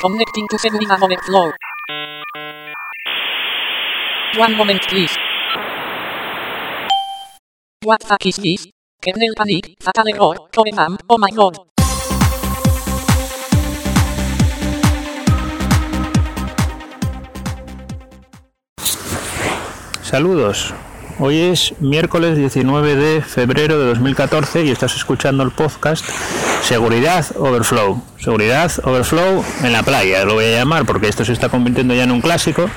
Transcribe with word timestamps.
Connecting 0.00 0.46
to 0.48 0.56
Seguridad 0.58 1.02
Overflow. 1.02 1.50
One 4.36 4.56
moment 4.56 4.82
please. 4.88 5.10
What 7.82 8.02
fuck 8.02 8.26
is 8.26 8.36
this? 8.36 8.68
Kernel 9.02 9.34
panic, 9.36 9.76
fatal 9.80 10.08
error, 10.08 10.36
core 10.54 10.72
ma'am, 10.72 10.98
oh 11.08 11.18
my 11.18 11.30
god. 11.30 11.56
Saludos. 20.02 20.74
Hoy 21.18 21.38
es 21.40 21.74
miércoles 21.80 22.36
19 22.36 22.94
de 22.94 23.20
febrero 23.20 23.78
de 23.78 23.86
2014 23.86 24.64
y 24.64 24.70
estás 24.70 24.94
escuchando 24.94 25.42
el 25.42 25.50
podcast 25.50 26.04
Seguridad 26.62 27.26
Overflow. 27.36 28.02
Seguridad 28.18 28.70
Overflow 28.82 29.44
en 29.62 29.72
la 29.72 29.82
playa, 29.82 30.24
lo 30.24 30.34
voy 30.34 30.46
a 30.46 30.58
llamar 30.58 30.84
porque 30.84 31.08
esto 31.08 31.24
se 31.24 31.32
está 31.32 31.48
convirtiendo 31.48 31.94
ya 31.94 32.04
en 32.04 32.10
un 32.10 32.20
clásico. 32.20 32.68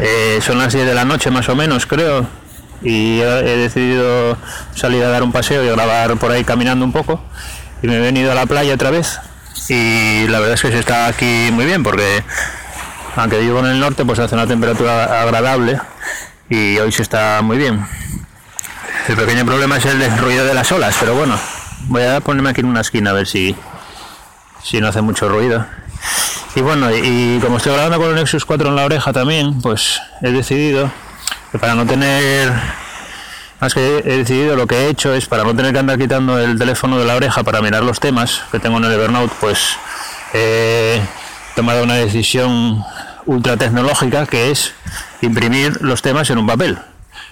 Eh, 0.00 0.40
son 0.42 0.58
las 0.58 0.72
10 0.72 0.86
de 0.86 0.94
la 0.94 1.04
noche 1.04 1.30
más 1.30 1.48
o 1.48 1.56
menos, 1.56 1.86
creo, 1.86 2.26
y 2.82 3.20
he 3.20 3.56
decidido 3.56 4.36
salir 4.74 5.04
a 5.04 5.08
dar 5.08 5.22
un 5.22 5.32
paseo 5.32 5.64
y 5.64 5.68
grabar 5.68 6.16
por 6.16 6.30
ahí 6.30 6.44
caminando 6.44 6.84
un 6.84 6.92
poco. 6.92 7.22
Y 7.82 7.88
me 7.88 7.96
he 7.96 8.00
venido 8.00 8.32
a 8.32 8.34
la 8.34 8.46
playa 8.46 8.74
otra 8.74 8.90
vez 8.90 9.20
y 9.68 10.26
la 10.28 10.38
verdad 10.40 10.54
es 10.54 10.62
que 10.62 10.72
se 10.72 10.78
está 10.78 11.06
aquí 11.06 11.50
muy 11.52 11.64
bien 11.64 11.82
porque 11.82 12.24
aunque 13.16 13.38
vivo 13.38 13.60
en 13.60 13.66
el 13.66 13.80
norte 13.80 14.04
pues 14.04 14.18
hace 14.18 14.34
una 14.34 14.46
temperatura 14.46 15.22
agradable 15.22 15.78
y 16.48 16.78
hoy 16.78 16.92
se 16.92 17.02
está 17.02 17.40
muy 17.42 17.58
bien. 17.58 17.86
El 19.08 19.16
pequeño 19.16 19.44
problema 19.44 19.78
es 19.78 19.84
el 19.86 20.18
ruido 20.18 20.44
de 20.44 20.54
las 20.54 20.70
olas, 20.70 20.94
pero 21.00 21.14
bueno, 21.14 21.38
voy 21.88 22.02
a 22.02 22.20
ponerme 22.20 22.50
aquí 22.50 22.60
en 22.60 22.66
una 22.66 22.80
esquina 22.80 23.10
a 23.10 23.14
ver 23.14 23.26
si, 23.26 23.54
si 24.62 24.80
no 24.80 24.88
hace 24.88 25.02
mucho 25.02 25.28
ruido. 25.28 25.64
Y 26.54 26.60
bueno, 26.60 26.90
y, 26.94 27.38
como 27.40 27.56
estoy 27.56 27.72
grabando 27.72 27.98
con 27.98 28.10
el 28.10 28.14
Nexus 28.16 28.44
4 28.44 28.68
en 28.68 28.76
la 28.76 28.84
oreja 28.84 29.12
también, 29.12 29.60
pues 29.62 30.00
he 30.20 30.30
decidido 30.30 30.90
que 31.50 31.58
para 31.58 31.74
no 31.74 31.86
tener 31.86 32.52
más 33.60 33.74
que 33.74 33.98
he 33.98 34.18
decidido 34.18 34.56
lo 34.56 34.66
que 34.66 34.74
he 34.76 34.88
hecho 34.88 35.14
es 35.14 35.26
para 35.26 35.44
no 35.44 35.54
tener 35.54 35.72
que 35.72 35.78
andar 35.78 35.98
quitando 35.98 36.38
el 36.38 36.58
teléfono 36.58 36.98
de 36.98 37.04
la 37.04 37.14
oreja 37.14 37.44
para 37.44 37.62
mirar 37.62 37.84
los 37.84 38.00
temas 38.00 38.42
que 38.50 38.58
tengo 38.58 38.78
en 38.78 38.84
el 38.84 38.92
Evernote, 38.92 39.32
pues 39.40 39.76
he 40.34 41.00
tomado 41.54 41.84
una 41.84 41.94
decisión 41.94 42.84
ultra 43.24 43.56
tecnológica 43.56 44.26
que 44.26 44.50
es 44.50 44.74
imprimir 45.20 45.80
los 45.80 46.02
temas 46.02 46.28
en 46.30 46.38
un 46.38 46.46
papel. 46.46 46.78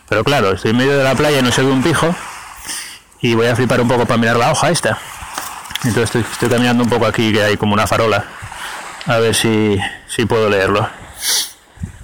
Pero 0.08 0.24
claro, 0.24 0.52
estoy 0.52 0.70
en 0.70 0.76
medio 0.78 0.96
de 0.96 1.04
la 1.04 1.14
playa 1.14 1.40
y 1.40 1.42
no 1.42 1.52
se 1.52 1.62
ve 1.62 1.70
un 1.70 1.82
pijo 1.82 2.14
y 3.22 3.34
voy 3.34 3.46
a 3.46 3.56
flipar 3.56 3.80
un 3.80 3.88
poco 3.88 4.06
para 4.06 4.18
mirar 4.18 4.36
la 4.36 4.50
hoja 4.52 4.70
esta. 4.70 4.98
Entonces 5.84 6.24
estoy, 6.30 6.48
caminando 6.48 6.84
un 6.84 6.90
poco 6.90 7.06
aquí 7.06 7.32
que 7.32 7.42
hay 7.42 7.56
como 7.56 7.72
una 7.74 7.86
farola 7.86 8.24
a 9.06 9.16
ver 9.18 9.34
si, 9.34 9.78
si 10.08 10.26
puedo 10.26 10.48
leerlo. 10.50 10.88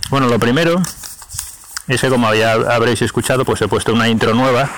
Bueno, 0.09 0.29
lo 0.29 0.39
primero 0.39 0.81
es 1.89 2.01
que 2.01 2.09
como 2.09 2.33
ya 2.35 2.53
habréis 2.53 3.03
escuchado, 3.03 3.45
pues 3.45 3.61
he 3.63 3.69
puesto 3.69 3.93
una 3.93 4.09
intro 4.09 4.35
nueva, 4.35 4.69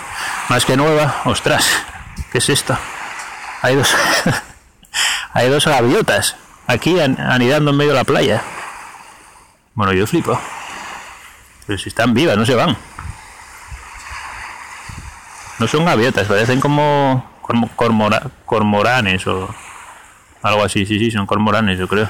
más 0.49 0.65
que 0.65 0.77
nueva, 0.77 1.23
ostras, 1.25 1.67
¿qué 2.33 2.39
es 2.39 2.49
esto? 2.49 2.77
Hay 3.63 3.77
dos, 3.77 3.95
hay 5.33 5.49
dos 5.49 5.65
gaviotas 5.67 6.37
aquí 6.67 6.99
an- 7.01 7.19
anidando 7.21 7.71
en 7.71 7.77
medio 7.77 7.93
de 7.93 7.99
la 7.99 8.05
playa. 8.05 8.43
Bueno, 9.75 9.93
yo 9.93 10.07
flipo. 10.07 10.39
Pero 11.67 11.79
si 11.79 11.89
están 11.89 12.15
vivas, 12.15 12.37
no 12.37 12.45
se 12.47 12.55
van. 12.55 12.77
No 15.59 15.67
son 15.67 15.85
gaviotas, 15.85 16.27
parecen 16.29 16.61
como 16.61 17.29
cormo- 17.43 17.71
cormora- 17.77 18.31
cormoranes 18.47 19.27
o 19.27 19.53
algo 20.43 20.65
así. 20.65 20.87
Sí, 20.87 20.99
sí, 20.99 21.11
son 21.11 21.27
cormoranes, 21.27 21.79
yo 21.79 21.89
creo. 21.89 22.09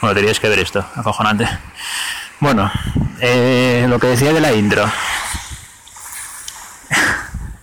Bueno, 0.00 0.14
teníais 0.14 0.38
que 0.40 0.48
ver 0.48 0.58
esto, 0.58 0.84
acojonante. 0.96 1.48
Bueno, 2.40 2.70
eh, 3.20 3.86
lo 3.88 3.98
que 3.98 4.08
decía 4.08 4.32
de 4.32 4.40
la 4.40 4.52
intro. 4.52 4.84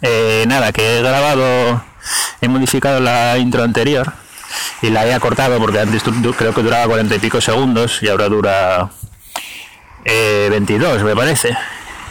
Eh, 0.02 0.46
nada, 0.48 0.72
que 0.72 1.00
he 1.00 1.02
grabado, 1.02 1.84
he 2.40 2.48
modificado 2.48 3.02
la 3.02 3.38
intro 3.38 3.64
anterior 3.64 4.14
y 4.82 4.92
la 4.92 5.06
he 5.06 5.14
acortado 5.14 5.60
porque 5.60 5.82
antes 5.82 6.04
creo 6.38 6.54
que 6.54 6.64
duraba 6.64 6.86
cuarenta 6.88 7.16
y 7.16 7.20
pico 7.20 7.42
segundos 7.42 8.02
y 8.02 8.08
ahora 8.08 8.30
dura 8.30 8.90
eh, 10.06 10.48
22, 10.50 11.04
me 11.04 11.14
parece. 11.18 11.50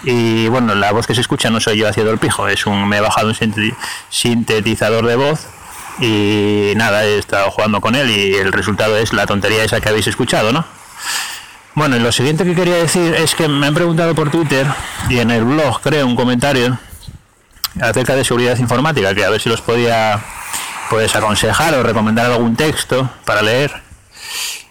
Y 0.05 0.49
bueno, 0.49 0.75
la 0.75 0.93
voz 0.93 1.07
que 1.07 1.15
se 1.15 1.21
escucha 1.21 1.51
no 1.51 1.61
soy 1.61 1.79
yo 1.79 1.89
haciendo 1.89 2.13
el 2.13 2.19
pijo, 2.19 2.47
es 2.49 2.67
un, 2.67 2.89
me 2.89 2.99
he 2.99 3.01
bajado 3.01 3.29
un 3.29 3.35
sinte- 3.35 3.75
sintetizador 4.11 5.07
de 5.07 5.17
voz 5.17 5.47
y 6.01 6.73
nada, 6.77 7.05
he 7.05 7.19
estado 7.19 7.51
jugando 7.51 7.81
con 7.81 7.95
él 7.97 8.09
y 8.11 8.35
el 8.35 8.53
resultado 8.53 8.97
es 8.97 9.13
la 9.13 9.27
tontería 9.27 9.65
esa 9.65 9.81
que 9.81 9.89
habéis 9.89 10.07
escuchado, 10.07 10.53
¿no? 10.53 10.65
Bueno, 11.75 11.97
y 11.97 12.01
lo 12.01 12.13
siguiente 12.13 12.45
que 12.45 12.55
quería 12.55 12.77
decir 12.77 13.15
es 13.15 13.35
que 13.35 13.49
me 13.49 13.67
han 13.67 13.75
preguntado 13.75 14.15
por 14.15 14.31
Twitter 14.31 14.67
y 15.09 15.19
en 15.19 15.31
el 15.31 15.45
blog, 15.45 15.81
creo, 15.81 16.07
un 16.07 16.17
comentario 16.17 16.79
acerca 17.81 18.15
de 18.15 18.25
seguridad 18.25 18.57
informática, 18.59 19.15
que 19.15 19.25
a 19.25 19.31
ver 19.31 19.41
si 19.41 19.49
los 19.49 19.61
podía 19.61 20.21
pues 20.91 21.15
aconsejar 21.15 21.75
o 21.75 21.83
recomendar 21.83 22.27
algún 22.27 22.57
texto 22.57 23.11
para 23.25 23.43
leer. 23.43 23.88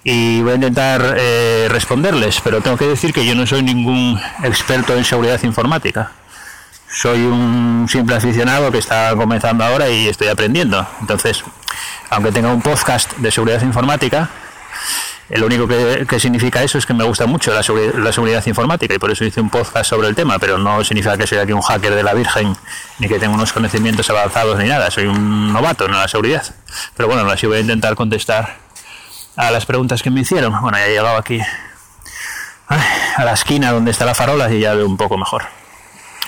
Y 0.10 0.42
voy 0.42 0.54
a 0.54 0.56
intentar 0.56 1.16
eh, 1.18 1.68
responderles, 1.70 2.40
pero 2.42 2.62
tengo 2.62 2.78
que 2.78 2.88
decir 2.88 3.12
que 3.12 3.26
yo 3.26 3.36
no 3.36 3.46
soy 3.46 3.62
ningún 3.62 4.18
experto 4.42 4.96
en 4.96 5.04
seguridad 5.04 5.38
informática. 5.44 6.12
Soy 6.90 7.24
un 7.24 7.88
simple 7.90 8.16
aficionado 8.16 8.72
que 8.72 8.78
está 8.78 9.14
comenzando 9.18 9.66
ahora 9.66 9.90
y 9.90 10.08
estoy 10.08 10.30
aprendiendo. 10.30 10.88
Entonces, 11.02 11.44
aunque 12.10 12.32
tenga 12.32 12.54
un 12.54 12.62
podcast 12.62 13.18
de 13.18 13.30
seguridad 13.32 13.62
informática, 13.64 14.30
lo 15.32 15.46
único 15.46 15.68
que, 15.68 16.06
que 16.08 16.22
significa 16.22 16.64
eso 16.64 16.78
es 16.78 16.86
que 16.86 16.94
me 16.94 17.04
gusta 17.04 17.26
mucho 17.26 17.52
la, 17.52 17.60
la 18.02 18.14
seguridad 18.14 18.46
informática 18.48 18.94
y 18.94 19.00
por 19.00 19.12
eso 19.12 19.26
hice 19.26 19.42
un 19.42 19.50
podcast 19.50 19.90
sobre 19.90 20.08
el 20.08 20.16
tema, 20.16 20.40
pero 20.40 20.58
no 20.58 20.86
significa 20.86 21.18
que 21.18 21.28
soy 21.28 21.40
aquí 21.40 21.52
un 21.52 21.62
hacker 21.62 21.94
de 21.94 22.04
la 22.04 22.14
Virgen 22.14 22.56
ni 23.00 23.10
que 23.10 23.20
tenga 23.20 23.36
unos 23.36 23.52
conocimientos 23.52 24.10
avanzados 24.10 24.58
ni 24.58 24.70
nada. 24.70 24.90
Soy 24.90 25.08
un 25.08 25.52
novato 25.52 25.86
en 25.86 25.92
la 25.92 26.08
seguridad. 26.08 26.46
Pero 26.96 27.10
bueno, 27.10 27.30
así 27.30 27.46
voy 27.46 27.58
a 27.58 27.60
intentar 27.60 27.96
contestar 27.96 28.67
a 29.38 29.52
las 29.52 29.66
preguntas 29.66 30.02
que 30.02 30.10
me 30.10 30.22
hicieron. 30.22 30.60
Bueno, 30.62 30.78
ya 30.78 30.88
he 30.88 30.90
llegado 30.90 31.16
aquí 31.16 31.40
a 32.68 33.24
la 33.24 33.34
esquina 33.34 33.72
donde 33.72 33.92
está 33.92 34.04
la 34.04 34.16
farola 34.16 34.52
y 34.52 34.60
ya 34.60 34.74
veo 34.74 34.86
un 34.86 34.98
poco 34.98 35.18
mejor. 35.18 35.46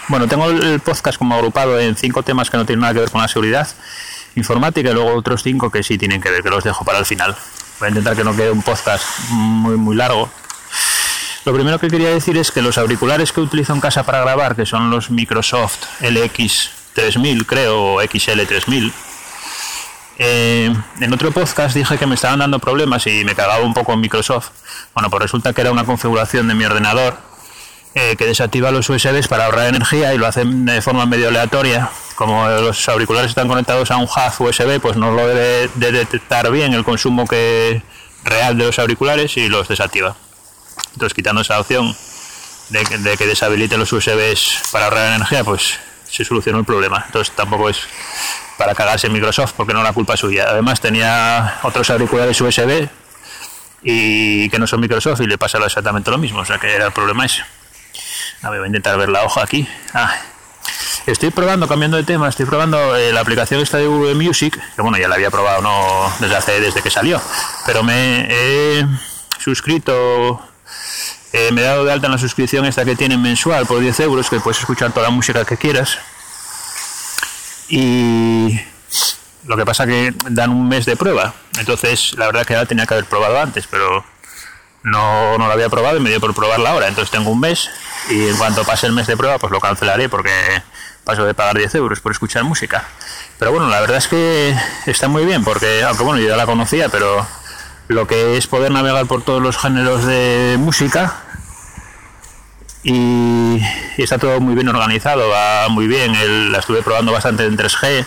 Bueno, 0.08 0.28
tengo 0.28 0.50
el 0.50 0.80
podcast 0.80 1.18
como 1.18 1.36
agrupado 1.36 1.80
en 1.80 1.96
cinco 1.96 2.24
temas 2.24 2.50
que 2.50 2.58
no 2.58 2.66
tienen 2.66 2.82
nada 2.82 2.94
que 2.94 3.00
ver 3.02 3.12
con 3.12 3.22
la 3.22 3.28
seguridad 3.28 3.68
informática 4.36 4.90
y 4.90 4.94
luego 4.94 5.14
otros 5.14 5.44
cinco 5.44 5.70
que 5.70 5.84
sí 5.84 5.98
tienen 5.98 6.22
que 6.22 6.30
ver, 6.30 6.42
que 6.42 6.50
los 6.50 6.64
dejo 6.64 6.86
para 6.86 7.00
el 7.00 7.06
final. 7.06 7.36
Voy 7.80 7.88
a 7.88 7.90
intentar 7.90 8.16
que 8.16 8.24
no 8.24 8.36
quede 8.36 8.52
un 8.52 8.62
podcast 8.62 9.04
muy, 9.30 9.76
muy 9.76 9.96
largo. 9.96 10.30
Lo 11.46 11.54
primero 11.54 11.80
que 11.80 11.88
quería 11.88 12.10
decir 12.10 12.38
es 12.38 12.52
que 12.52 12.62
los 12.62 12.78
auriculares 12.78 13.32
que 13.32 13.42
utilizo 13.42 13.74
en 13.74 13.82
casa 13.82 14.04
para 14.04 14.22
grabar, 14.22 14.56
que 14.56 14.66
son 14.66 14.90
los 14.90 15.10
Microsoft 15.10 15.86
LX3000, 16.02 17.46
creo, 17.46 17.94
o 17.96 18.02
XL3000, 18.02 18.92
eh, 20.22 20.76
en 21.00 21.14
otro 21.14 21.32
podcast 21.32 21.74
dije 21.74 21.98
que 21.98 22.06
me 22.06 22.16
estaban 22.16 22.40
dando 22.40 22.60
problemas 22.60 23.08
y 23.08 23.24
me 23.24 23.36
cagaba 23.36 23.64
un 23.64 23.74
poco 23.74 23.94
en 23.94 24.02
Microsoft. 24.02 24.50
Bueno, 24.94 25.10
pues 25.10 25.24
resulta 25.24 25.54
que 25.54 25.62
era 25.62 25.72
una 25.72 25.86
configuración 25.86 26.50
de 26.50 26.56
mi 26.56 26.66
ordenador 26.66 27.18
eh, 27.96 28.18
que 28.18 28.26
desactiva 28.26 28.70
los 28.70 28.90
USBs 28.90 29.30
para 29.30 29.46
ahorrar 29.46 29.68
energía 29.68 30.14
y 30.14 30.18
lo 30.18 30.28
hacen 30.28 30.66
de 30.66 30.82
forma 30.82 31.06
medio 31.06 31.30
aleatoria. 31.30 31.90
Como 32.16 32.46
los 32.50 32.90
auriculares 32.90 33.30
están 33.30 33.48
conectados 33.48 33.92
a 33.92 33.98
un 33.98 34.04
hub 34.04 34.46
USB, 34.46 34.82
pues 34.82 34.98
no 34.98 35.12
lo 35.12 35.26
debe 35.26 35.70
de 35.76 35.92
detectar 35.94 36.52
bien 36.52 36.74
el 36.74 36.84
consumo 36.84 37.24
real 38.26 38.58
de 38.58 38.66
los 38.66 38.78
auriculares 38.78 39.38
y 39.38 39.48
los 39.48 39.70
desactiva. 39.70 40.18
Entonces, 40.92 41.14
quitando 41.14 41.40
esa 41.40 41.58
opción 41.62 41.96
de, 42.68 42.84
de 42.84 43.16
que 43.16 43.26
deshabilite 43.26 43.78
los 43.78 43.94
USBs 43.94 44.64
para 44.74 44.86
ahorrar 44.86 45.14
energía, 45.14 45.46
pues 45.46 45.80
se 46.10 46.26
solucionó 46.26 46.60
el 46.60 46.66
problema. 46.66 47.04
Entonces, 47.06 47.36
tampoco 47.36 47.70
es 47.70 47.82
para 48.58 48.76
cagarse 48.76 49.08
en 49.08 49.14
Microsoft 49.14 49.54
porque 49.56 49.74
no 49.74 49.84
la 49.84 49.94
culpa 49.94 50.18
suya. 50.18 50.46
Además, 50.50 50.82
tenía 50.82 51.60
otros 51.64 51.90
auriculares 51.90 52.40
USB 52.40 52.90
y 53.84 54.50
que 54.50 54.60
no 54.60 54.68
son 54.68 54.82
Microsoft 54.82 55.22
y 55.22 55.28
le 55.28 55.38
pasa 55.38 55.58
exactamente 55.60 56.12
lo 56.12 56.18
mismo. 56.18 56.40
O 56.40 56.46
sea 56.46 56.58
que 56.58 56.74
era 56.74 56.88
el 56.88 56.92
problema 56.92 57.26
ese. 57.26 57.44
A 58.42 58.50
ver, 58.50 58.60
voy 58.60 58.66
a 58.66 58.68
intentar 58.68 58.98
ver 58.98 59.10
la 59.10 59.24
hoja 59.24 59.44
aquí. 59.44 59.68
Ah, 59.94 60.14
estoy 61.06 61.30
probando, 61.32 61.68
cambiando 61.68 61.98
de 61.98 62.04
tema, 62.04 62.30
estoy 62.30 62.46
probando 62.46 62.96
eh, 62.96 63.12
la 63.12 63.22
aplicación 63.22 63.62
esta 63.62 63.78
de 63.78 63.88
Google 63.88 64.16
Music, 64.16 64.60
que 64.76 64.82
bueno, 64.82 64.98
ya 64.98 65.08
la 65.08 65.16
había 65.16 65.32
probado 65.32 65.62
no 65.62 66.14
desde 66.20 66.36
hace, 66.36 66.60
desde 66.60 66.82
que 66.82 66.90
salió, 66.90 67.22
pero 67.66 67.84
me 67.84 68.28
he 68.30 68.86
suscrito, 69.38 70.42
eh, 71.34 71.52
me 71.52 71.62
he 71.62 71.64
dado 71.64 71.86
de 71.86 71.92
alta 71.92 72.08
en 72.08 72.14
la 72.14 72.18
suscripción 72.18 72.66
esta 72.66 72.86
que 72.86 72.96
tienen 72.96 73.22
mensual 73.22 73.66
por 73.66 73.80
10 73.80 74.00
euros, 74.02 74.30
que 74.30 74.40
puedes 74.40 74.60
escuchar 74.60 74.92
toda 74.92 75.08
la 75.08 75.12
música 75.12 75.46
que 75.46 75.58
quieras. 75.58 75.98
Y 77.68 78.60
lo 79.46 79.56
que 79.56 79.66
pasa 79.66 79.86
que 79.86 80.14
dan 80.30 80.50
un 80.50 80.68
mes 80.68 80.86
de 80.86 80.96
prueba, 80.96 81.34
entonces 81.60 82.14
la 82.18 82.26
verdad 82.26 82.46
que 82.46 82.54
la 82.56 82.66
tenía 82.66 82.86
que 82.86 82.96
haber 82.96 83.06
probado 83.06 83.40
antes, 83.40 83.68
pero 83.68 84.04
no, 84.84 85.38
no 85.38 85.48
la 85.48 85.54
había 85.54 85.70
probado 85.70 85.98
y 85.98 86.00
me 86.00 86.10
dio 86.10 86.20
por 86.20 86.34
probarla 86.34 86.72
ahora. 86.72 86.88
Entonces 86.88 87.12
tengo 87.12 87.30
un 87.30 87.40
mes 87.40 87.70
y 88.10 88.28
en 88.28 88.38
cuanto 88.38 88.64
pase 88.64 88.88
el 88.88 88.94
mes 88.94 89.08
de 89.08 89.18
prueba, 89.18 89.38
pues 89.38 89.52
lo 89.52 89.60
cancelaré 89.60 90.10
porque 90.10 90.32
paso 91.04 91.26
de 91.26 91.34
pagar 91.34 91.58
10 91.58 91.76
euros 91.76 92.02
por 92.02 92.12
escuchar 92.12 92.44
música. 92.44 92.88
Pero 93.38 93.52
bueno, 93.52 93.70
la 93.70 93.80
verdad 93.80 93.98
es 93.98 94.08
que 94.08 94.56
está 94.86 95.08
muy 95.08 95.26
bien, 95.26 95.44
porque, 95.44 95.84
aunque 95.84 96.04
bueno, 96.04 96.20
yo 96.20 96.28
ya 96.30 96.36
la 96.36 96.46
conocía, 96.46 96.90
pero 96.90 97.26
lo 97.90 98.08
que 98.08 98.38
es 98.38 98.48
poder 98.48 98.72
navegar 98.72 99.08
por 99.08 99.24
todos 99.24 99.42
los 99.42 99.58
géneros 99.58 100.06
de 100.06 100.56
música. 100.60 101.24
Y, 102.84 103.62
está 103.98 104.18
todo 104.18 104.40
muy 104.40 104.56
bien 104.56 104.70
organizado, 104.70 105.28
va 105.28 105.68
muy 105.68 105.88
bien, 105.88 106.52
la 106.52 106.60
estuve 106.60 106.82
probando 106.82 107.12
bastante 107.12 107.46
en 107.46 107.58
3G 107.58 108.06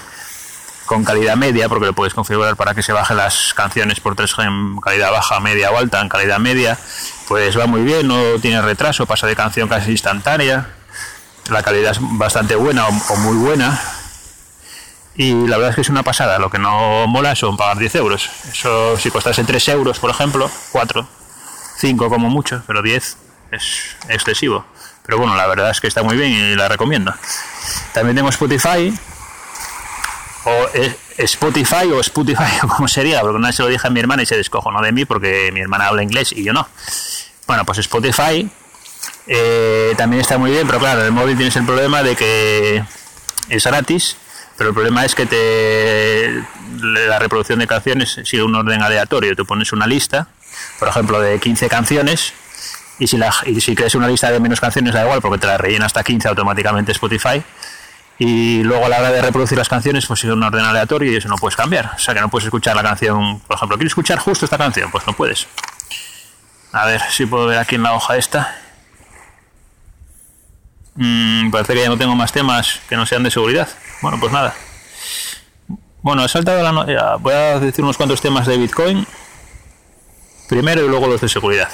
con 0.86 1.04
calidad 1.04 1.36
media, 1.36 1.68
porque 1.68 1.86
lo 1.86 1.92
puedes 1.92 2.14
configurar 2.14 2.56
para 2.56 2.74
que 2.74 2.82
se 2.82 2.92
bajen 2.92 3.16
las 3.16 3.54
canciones 3.54 4.00
por 4.00 4.16
3G 4.16 4.46
en 4.46 4.80
calidad 4.80 5.10
baja, 5.10 5.40
media 5.40 5.70
o 5.70 5.76
alta, 5.76 6.00
en 6.00 6.08
calidad 6.08 6.38
media, 6.38 6.78
pues 7.28 7.58
va 7.58 7.66
muy 7.66 7.82
bien, 7.82 8.08
no 8.08 8.38
tiene 8.40 8.62
retraso, 8.62 9.04
pasa 9.04 9.26
de 9.26 9.36
canción 9.36 9.68
casi 9.68 9.90
instantánea, 9.90 10.68
la 11.50 11.62
calidad 11.62 11.92
es 11.92 11.98
bastante 12.00 12.54
buena 12.54 12.86
o, 12.86 13.16
muy 13.16 13.36
buena, 13.36 13.78
y 15.14 15.32
la 15.46 15.56
verdad 15.56 15.70
es 15.70 15.74
que 15.74 15.80
es 15.82 15.88
una 15.88 16.02
pasada, 16.02 16.38
lo 16.38 16.50
que 16.50 16.58
no 16.58 17.06
mola 17.06 17.34
son 17.34 17.56
pagar 17.56 17.78
10 17.78 17.94
euros, 17.96 18.30
eso 18.50 18.96
si 18.96 19.10
costase 19.10 19.44
3 19.44 19.68
euros, 19.68 19.98
por 19.98 20.10
ejemplo, 20.10 20.50
4, 20.72 21.06
5 21.78 22.08
como 22.08 22.30
mucho, 22.30 22.62
pero 22.66 22.82
10 22.82 23.16
es 23.50 23.96
excesivo. 24.08 24.64
Pero 25.04 25.18
bueno, 25.18 25.34
la 25.34 25.46
verdad 25.48 25.70
es 25.70 25.80
que 25.80 25.88
está 25.88 26.02
muy 26.04 26.16
bien 26.16 26.30
y 26.30 26.54
la 26.54 26.68
recomiendo. 26.68 27.12
También 27.92 28.14
tengo 28.14 28.28
Spotify, 28.28 28.96
o 30.44 30.68
Spotify 31.18 31.86
o 31.92 32.00
Spotify 32.00 32.52
o 32.62 32.68
como 32.68 32.88
sería, 32.88 33.20
porque 33.20 33.36
una 33.36 33.48
vez 33.48 33.56
se 33.56 33.62
lo 33.62 33.68
dije 33.68 33.86
a 33.86 33.90
mi 33.90 34.00
hermana 34.00 34.22
y 34.22 34.26
se 34.26 34.36
descojonó 34.36 34.80
de 34.80 34.92
mí 34.92 35.04
porque 35.04 35.50
mi 35.52 35.60
hermana 35.60 35.88
habla 35.88 36.02
inglés 36.02 36.32
y 36.32 36.44
yo 36.44 36.52
no. 36.52 36.68
Bueno, 37.46 37.64
pues 37.64 37.78
Spotify 37.78 38.48
eh, 39.26 39.94
también 39.96 40.20
está 40.20 40.38
muy 40.38 40.50
bien, 40.50 40.66
pero 40.66 40.78
claro, 40.78 41.04
el 41.04 41.12
móvil 41.12 41.36
tienes 41.36 41.54
el 41.56 41.64
problema 41.64 42.02
de 42.02 42.16
que 42.16 42.84
es 43.48 43.64
gratis, 43.64 44.16
pero 44.62 44.70
el 44.70 44.74
problema 44.74 45.04
es 45.04 45.16
que 45.16 45.26
te 45.26 46.40
la 46.80 47.18
reproducción 47.18 47.58
de 47.58 47.66
canciones 47.66 48.20
sigue 48.22 48.44
un 48.44 48.54
orden 48.54 48.80
aleatorio. 48.80 49.34
Tú 49.34 49.44
pones 49.44 49.72
una 49.72 49.88
lista, 49.88 50.28
por 50.78 50.86
ejemplo, 50.86 51.20
de 51.20 51.40
15 51.40 51.68
canciones 51.68 52.32
y 53.00 53.08
si, 53.08 53.74
crees 53.74 53.96
una 53.96 54.06
lista 54.06 54.30
de 54.30 54.38
menos 54.38 54.60
canciones 54.60 54.94
da 54.94 55.02
igual 55.02 55.20
porque 55.20 55.38
te 55.38 55.48
la 55.48 55.58
rellena 55.58 55.86
hasta 55.86 56.04
15 56.04 56.28
automáticamente 56.28 56.92
Spotify 56.92 57.42
y 58.20 58.62
luego 58.62 58.86
a 58.86 58.88
la 58.88 59.00
hora 59.00 59.10
de 59.10 59.20
reproducir 59.20 59.58
las 59.58 59.68
canciones 59.68 60.06
pues 60.06 60.20
sigue 60.20 60.32
un 60.32 60.44
orden 60.44 60.64
aleatorio 60.64 61.10
y 61.10 61.16
eso 61.16 61.28
no 61.28 61.34
puedes 61.38 61.56
cambiar. 61.56 61.94
O 61.96 61.98
sea 61.98 62.14
que 62.14 62.20
no 62.20 62.28
puedes 62.28 62.44
escuchar 62.44 62.76
la 62.76 62.84
canción, 62.84 63.40
por 63.40 63.56
ejemplo, 63.56 63.76
¿quieres 63.76 63.90
escuchar 63.90 64.20
justo 64.20 64.44
esta 64.44 64.58
canción? 64.58 64.92
Pues 64.92 65.04
no 65.08 65.12
puedes. 65.14 65.48
A 66.70 66.86
ver 66.86 67.02
si 67.10 67.26
puedo 67.26 67.46
ver 67.46 67.58
aquí 67.58 67.74
en 67.74 67.82
la 67.82 67.94
hoja 67.94 68.16
esta. 68.16 68.56
Mm, 70.94 71.50
parece 71.50 71.74
que 71.74 71.80
ya 71.80 71.88
no 71.88 71.98
tengo 71.98 72.14
más 72.14 72.32
temas 72.32 72.80
que 72.88 72.96
no 72.96 73.06
sean 73.06 73.22
de 73.22 73.30
seguridad. 73.30 73.68
Bueno, 74.00 74.18
pues 74.20 74.32
nada. 74.32 74.54
Bueno, 76.02 76.24
he 76.24 76.28
saltado 76.28 76.62
la 76.62 77.16
voy 77.16 77.32
a 77.32 77.60
decir 77.60 77.84
unos 77.84 77.96
cuantos 77.96 78.20
temas 78.20 78.46
de 78.46 78.56
Bitcoin. 78.56 79.06
Primero 80.48 80.84
y 80.84 80.88
luego 80.88 81.06
los 81.06 81.20
de 81.20 81.28
seguridad. 81.28 81.70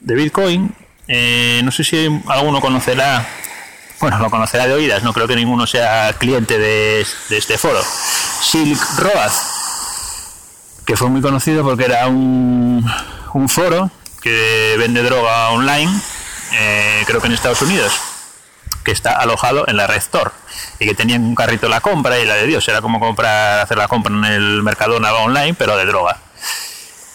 De 0.00 0.14
Bitcoin, 0.14 0.74
eh, 1.08 1.60
no 1.64 1.70
sé 1.70 1.84
si 1.84 2.22
alguno 2.28 2.60
conocerá 2.60 3.26
bueno, 4.00 4.18
lo 4.18 4.30
conocerá 4.30 4.66
de 4.68 4.74
oídas, 4.74 5.02
no 5.02 5.12
creo 5.12 5.26
que 5.26 5.34
ninguno 5.34 5.66
sea 5.66 6.12
cliente 6.18 6.58
de, 6.58 7.04
este 7.30 7.58
foro. 7.58 7.80
Silk 7.82 8.80
Road, 8.98 9.32
que 10.86 10.96
fue 10.96 11.08
muy 11.08 11.20
conocido 11.20 11.64
porque 11.64 11.86
era 11.86 12.06
un, 12.06 12.88
foro 13.48 13.90
que 14.22 14.76
vende 14.78 15.02
droga 15.02 15.50
online, 15.50 15.90
eh, 16.52 17.02
creo 17.06 17.20
que 17.20 17.26
en 17.26 17.32
Estados 17.32 17.62
Unidos, 17.62 17.92
que 18.84 18.92
está 18.92 19.12
alojado 19.12 19.66
en 19.68 19.76
la 19.76 19.86
Red 19.86 19.98
Store 19.98 20.30
y 20.78 20.86
que 20.86 20.94
tenían 20.94 21.24
un 21.24 21.34
carrito 21.34 21.66
de 21.66 21.70
la 21.70 21.80
compra 21.80 22.18
y 22.18 22.24
la 22.24 22.34
de 22.34 22.46
Dios, 22.46 22.66
era 22.68 22.80
como 22.80 23.00
comprar, 23.00 23.60
hacer 23.60 23.78
la 23.78 23.88
compra 23.88 24.14
en 24.14 24.24
el 24.24 24.62
Mercadona 24.62 25.12
online, 25.12 25.54
pero 25.54 25.76
de 25.76 25.84
droga. 25.84 26.18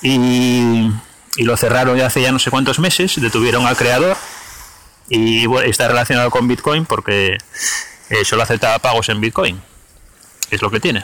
Y, 0.01 0.91
lo 1.37 1.57
cerraron 1.57 1.97
ya 1.97 2.05
hace 2.05 2.21
ya 2.21 2.31
no 2.31 2.37
sé 2.37 2.51
cuántos 2.51 2.77
meses, 2.77 3.19
detuvieron 3.19 3.65
al 3.65 3.75
creador 3.75 4.15
y 5.09 5.51
está 5.63 5.87
relacionado 5.87 6.29
con 6.29 6.47
Bitcoin 6.47 6.85
porque 6.85 7.39
eh, 8.09 8.23
solo 8.23 8.43
acepta 8.43 8.77
pagos 8.79 9.09
en 9.09 9.19
Bitcoin. 9.19 9.59
Es 10.51 10.61
lo 10.61 10.69
que 10.69 10.79
tiene. 10.79 11.03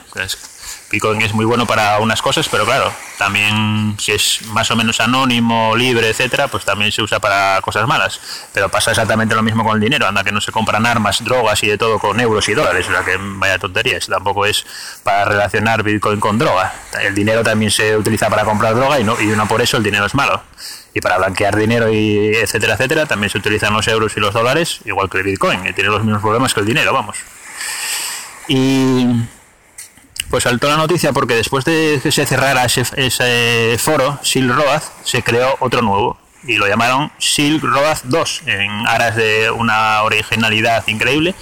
Bitcoin 0.92 1.22
es 1.22 1.34
muy 1.34 1.46
bueno 1.46 1.68
para 1.68 2.00
unas 2.00 2.22
cosas, 2.22 2.50
pero 2.50 2.66
claro, 2.66 2.92
también 3.18 3.96
si 4.00 4.12
es 4.12 4.42
más 4.48 4.72
o 4.72 4.76
menos 4.76 5.00
anónimo, 5.00 5.76
libre, 5.76 6.10
etcétera, 6.10 6.48
pues 6.48 6.66
también 6.66 6.92
se 6.92 7.04
usa 7.04 7.20
para 7.20 7.62
cosas 7.62 7.88
malas. 7.88 8.20
Pero 8.54 8.70
pasa 8.70 8.92
exactamente 8.92 9.36
lo 9.36 9.44
mismo 9.44 9.64
con 9.64 9.76
el 9.76 9.82
dinero, 9.82 10.08
anda 10.08 10.24
que 10.24 10.32
no 10.32 10.42
se 10.42 10.52
compran 10.52 10.86
armas, 10.86 11.24
drogas 11.24 11.62
y 11.64 11.68
de 11.68 11.78
todo 11.78 12.00
con 12.00 12.20
euros 12.20 12.50
y 12.50 12.54
dólares, 12.54 12.88
o 12.90 12.92
sea 12.92 13.04
que 13.04 13.18
vaya 13.20 13.60
tonterías. 13.60 14.08
Tampoco 14.08 14.46
es 14.46 14.66
para 15.04 15.26
relacionar 15.26 15.84
Bitcoin 15.84 16.20
con 16.20 16.40
droga. 16.40 16.74
El 17.02 17.14
dinero 17.14 17.44
también 17.44 17.70
se 17.70 17.96
utiliza 17.96 18.30
para 18.30 18.44
comprar 18.44 18.74
droga 18.74 19.00
y 19.00 19.04
no 19.04 19.20
y 19.22 19.28
no 19.28 19.48
por 19.48 19.62
eso 19.62 19.78
el 19.78 19.84
dinero 19.84 20.06
es 20.06 20.16
malo. 20.16 20.42
Y 20.94 21.02
para 21.02 21.20
blanquear 21.20 21.56
dinero 21.56 21.94
y 21.94 22.36
etcétera, 22.36 22.74
etcétera, 22.74 23.06
también 23.06 23.30
se 23.30 23.38
utilizan 23.38 23.74
los 23.74 23.88
euros 23.88 24.18
y 24.18 24.20
los 24.20 24.34
dólares, 24.34 24.80
igual 24.86 25.08
que 25.08 25.20
el 25.20 25.24
Bitcoin, 25.24 25.68
y 25.68 25.74
tiene 25.74 25.92
los 25.92 26.04
mismos 26.04 26.22
problemas 26.22 26.54
que 26.54 26.62
el 26.62 26.66
dinero, 26.66 26.92
vamos. 26.94 27.18
Y 28.48 29.06
pues 30.30 30.44
saltó 30.44 30.70
la 30.70 30.78
noticia 30.78 31.12
porque 31.12 31.36
después 31.36 31.66
de 31.66 32.00
que 32.02 32.12
se 32.12 32.26
cerrara 32.26 32.66
ese, 32.66 33.78
foro, 33.80 34.20
Silk 34.22 34.52
Road, 34.54 34.82
se 35.04 35.24
creó 35.24 35.56
otro 35.60 35.82
nuevo 35.82 36.18
y 36.44 36.56
lo 36.56 36.68
llamaron 36.68 37.12
Silk 37.18 37.64
Road 37.64 37.98
2 38.04 38.44
en 38.46 38.88
aras 38.88 39.16
de 39.16 39.52
una 39.52 40.04
originalidad 40.04 40.88
increíble. 40.88 41.36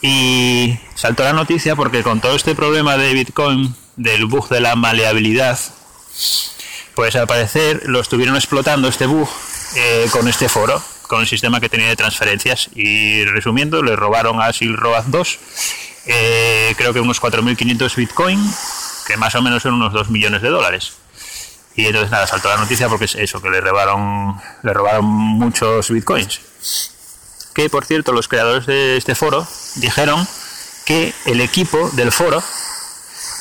Y 0.00 0.78
saltó 0.94 1.24
la 1.24 1.32
noticia 1.32 1.74
porque 1.74 2.02
con 2.02 2.20
todo 2.20 2.36
este 2.36 2.54
problema 2.54 2.96
de 2.96 3.12
Bitcoin, 3.14 3.74
del 3.96 4.26
bug 4.26 4.48
de 4.48 4.60
la 4.60 4.76
maleabilidad, 4.76 5.58
pues 6.94 7.16
al 7.16 7.26
parecer 7.26 7.82
lo 7.86 8.00
estuvieron 8.00 8.36
explotando 8.36 8.88
este 8.88 9.06
bug 9.06 9.28
eh, 9.76 10.06
con 10.12 10.28
este 10.28 10.48
foro, 10.48 10.80
con 11.08 11.20
el 11.20 11.26
sistema 11.26 11.60
que 11.60 11.68
tenía 11.68 11.88
de 11.88 11.96
transferencias. 11.96 12.70
Y 12.74 13.24
resumiendo, 13.24 13.82
le 13.82 13.96
robaron 13.96 14.40
a 14.40 14.52
Silk 14.52 14.78
Road 14.78 15.04
2 15.06 15.38
eh, 16.08 16.74
creo 16.76 16.94
que 16.94 17.00
unos 17.00 17.20
4.500 17.20 17.94
Bitcoin, 17.94 18.40
que 19.06 19.16
más 19.18 19.34
o 19.34 19.42
menos 19.42 19.62
son 19.62 19.74
unos 19.74 19.92
2 19.92 20.08
millones 20.08 20.40
de 20.40 20.48
dólares. 20.48 20.94
Y 21.76 21.86
entonces 21.86 22.10
nada, 22.10 22.26
saltó 22.26 22.48
la 22.48 22.56
noticia 22.56 22.88
porque 22.88 23.04
es 23.04 23.14
eso, 23.14 23.40
que 23.40 23.50
le 23.50 23.60
robaron, 23.60 24.40
le 24.62 24.72
robaron 24.72 25.04
muchos 25.04 25.90
Bitcoins. 25.90 26.40
Que 27.54 27.68
por 27.68 27.84
cierto, 27.84 28.12
los 28.12 28.26
creadores 28.26 28.66
de 28.66 28.96
este 28.96 29.14
foro 29.14 29.46
dijeron 29.76 30.26
que 30.86 31.12
el 31.26 31.40
equipo 31.42 31.90
del 31.90 32.10
foro 32.10 32.42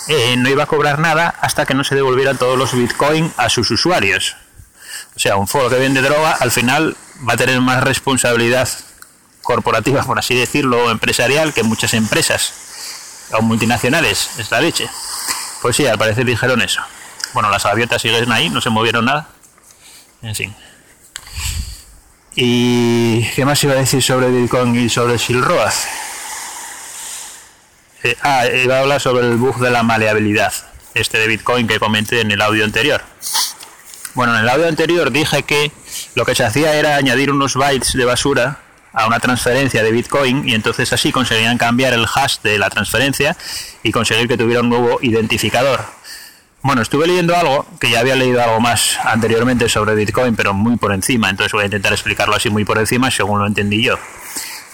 eh, 0.09 0.35
no 0.37 0.49
iba 0.49 0.63
a 0.63 0.67
cobrar 0.67 0.99
nada 0.99 1.33
hasta 1.41 1.65
que 1.65 1.73
no 1.73 1.85
se 1.85 1.95
devolvieran 1.95 2.38
todos 2.38 2.57
los 2.57 2.74
Bitcoin 2.74 3.31
a 3.38 3.50
sus 3.50 3.71
usuarios. 3.71 4.36
O 5.15 5.19
sea, 5.19 5.38
un 5.38 5.47
foro 5.47 5.69
que 5.69 5.77
vende 5.77 6.01
droga 6.01 6.33
al 6.33 6.51
final 6.51 6.97
va 7.27 7.33
a 7.33 7.38
tener 7.38 7.62
más 7.62 7.81
responsabilidad 7.83 8.67
corporativa, 9.48 10.04
por 10.04 10.20
así 10.20 10.36
decirlo, 10.36 10.92
empresarial, 10.92 11.54
que 11.54 11.63
muchas 11.63 11.94
empresas 11.94 12.51
o 13.32 13.42
multinacionales, 13.42 14.32
es 14.38 14.51
la 14.51 14.60
leche. 14.60 14.89
Pues 15.62 15.77
sí, 15.77 15.88
al 15.88 15.98
parecer 15.98 16.25
dijeron 16.25 16.62
eso. 16.62 16.82
Bueno, 17.34 17.50
las 17.50 17.63
gaviotas 17.63 18.01
siguen 18.01 18.30
ahí, 18.30 18.50
no 18.50 18.60
se 18.60 18.70
movieron 18.70 19.06
nada. 19.06 19.30
En 20.22 20.36
fin. 20.36 20.54
¿Y 22.36 23.25
qué 23.36 23.46
más 23.46 23.63
iba 23.63 23.72
a 23.72 23.77
decir 23.77 24.04
sobre 24.04 24.30
Bitcoin 24.30 24.75
y 24.75 24.89
sobre 24.89 25.18
Silk 25.18 25.50
eh, 28.04 28.18
ah, 28.24 28.46
iba 28.48 28.75
a 28.75 28.80
hablar 28.82 29.00
sobre 29.00 29.25
el 29.27 29.38
bug 29.38 29.60
de 29.60 29.72
la 29.72 29.82
maleabilidad, 29.82 30.54
este 30.94 31.20
de 31.20 31.27
Bitcoin 31.27 31.68
que 31.68 31.80
comenté 31.80 32.20
en 32.20 32.32
el 32.32 32.42
audio 32.42 32.66
anterior. 32.66 33.01
Bueno, 34.13 34.36
en 34.36 34.42
el 34.42 34.50
audio 34.50 34.68
anterior 34.68 35.10
dije 35.10 35.44
que 35.44 35.72
lo 36.16 36.25
que 36.25 36.36
se 36.36 36.44
hacía 36.44 36.74
era 36.74 36.98
añadir 36.98 37.32
unos 37.32 37.56
bytes 37.56 37.94
de 37.94 38.04
basura 38.04 38.66
a 38.94 39.08
una 39.08 39.20
transferencia 39.20 39.84
de 39.84 39.91
Bitcoin 39.91 40.48
y 40.48 40.53
entonces 40.53 40.91
así 40.94 41.12
conseguían 41.12 41.58
cambiar 41.58 41.94
el 41.94 42.06
hash 42.06 42.38
de 42.44 42.58
la 42.58 42.70
transferencia 42.70 43.38
y 43.84 43.91
conseguir 43.91 44.27
que 44.27 44.38
tuviera 44.38 44.62
un 44.62 44.70
nuevo 44.70 45.00
identificador. 45.01 45.86
Bueno, 46.63 46.82
estuve 46.82 47.08
leyendo 47.08 47.36
algo, 47.36 47.65
que 47.79 47.89
ya 47.89 48.00
había 48.00 48.15
leído 48.15 48.44
algo 48.44 48.60
más 48.60 48.98
anteriormente 49.03 49.70
sobre 49.70 49.96
Bitcoin, 49.96 50.36
pero 50.36 50.53
muy 50.53 50.75
por 50.77 50.91
encima, 50.91 51.29
entonces 51.29 51.53
voy 51.53 51.63
a 51.63 51.65
intentar 51.65 51.94
explicarlo 51.94 52.36
así 52.36 52.50
muy 52.50 52.65
por 52.65 52.77
encima 52.77 53.12
según 53.12 53.39
lo 53.39 53.48
entendí 53.48 53.84
yo. 53.84 53.98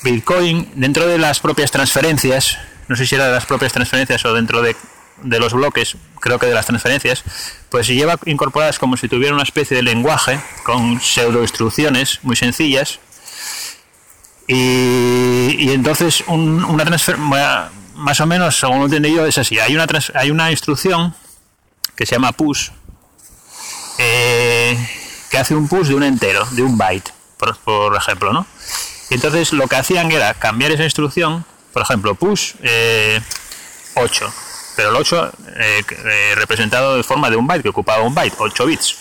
Bitcoin, 0.03 0.69
dentro 0.75 1.05
de 1.07 1.17
las 1.17 1.39
propias 1.39 1.71
transferencias, 1.71 2.57
no 2.87 2.95
sé 2.95 3.05
si 3.05 3.15
era 3.15 3.27
de 3.27 3.33
las 3.33 3.45
propias 3.45 3.73
transferencias 3.73 4.23
o 4.25 4.33
dentro 4.33 4.61
de, 4.61 4.75
de 5.21 5.39
los 5.39 5.53
bloques, 5.53 5.97
creo 6.19 6.39
que 6.39 6.45
de 6.45 6.53
las 6.53 6.65
transferencias, 6.65 7.23
pues 7.69 7.87
lleva 7.87 8.17
incorporadas 8.25 8.79
como 8.79 8.97
si 8.97 9.07
tuviera 9.07 9.33
una 9.33 9.43
especie 9.43 9.75
de 9.75 9.83
lenguaje 9.83 10.39
con 10.63 10.99
pseudo 11.01 11.41
instrucciones 11.41 12.19
muy 12.23 12.35
sencillas 12.35 12.99
y, 14.47 15.71
entonces 15.71 16.23
una 16.27 16.85
transferencia, 16.85 17.69
más 17.95 18.19
o 18.19 18.25
menos, 18.25 18.59
según 18.59 18.79
lo 18.79 18.85
entendí 18.85 19.13
yo, 19.13 19.25
es 19.25 19.37
así. 19.37 19.59
Hay 19.59 19.75
una, 19.75 19.87
hay 20.15 20.31
una 20.31 20.51
instrucción 20.51 21.15
que 21.95 22.05
se 22.05 22.15
llama 22.15 22.31
push, 22.31 22.69
eh, 23.97 24.89
que 25.29 25.37
hace 25.37 25.55
un 25.55 25.67
push 25.67 25.87
de 25.87 25.95
un 25.95 26.03
entero, 26.03 26.45
de 26.51 26.63
un 26.63 26.77
byte, 26.77 27.11
por, 27.37 27.95
ejemplo, 27.95 28.33
¿no? 28.33 28.45
Y 29.09 29.15
entonces 29.15 29.53
lo 29.53 29.67
que 29.67 29.75
hacían 29.75 30.11
era 30.11 30.33
cambiar 30.33 30.71
esa 30.71 30.83
instrucción 30.83 31.45
por 31.73 31.81
ejemplo, 31.81 32.13
push 32.13 32.53
8, 33.95 34.33
pero 34.75 34.89
el 34.89 34.95
8 34.95 35.31
representado 36.35 36.95
de 36.95 37.03
forma 37.03 37.29
de 37.29 37.35
un 37.35 37.47
byte, 37.47 37.63
que 37.63 37.69
ocupaba 37.69 38.03
un 38.03 38.13
byte, 38.13 38.35
8 38.37 38.65
bits. 38.67 38.95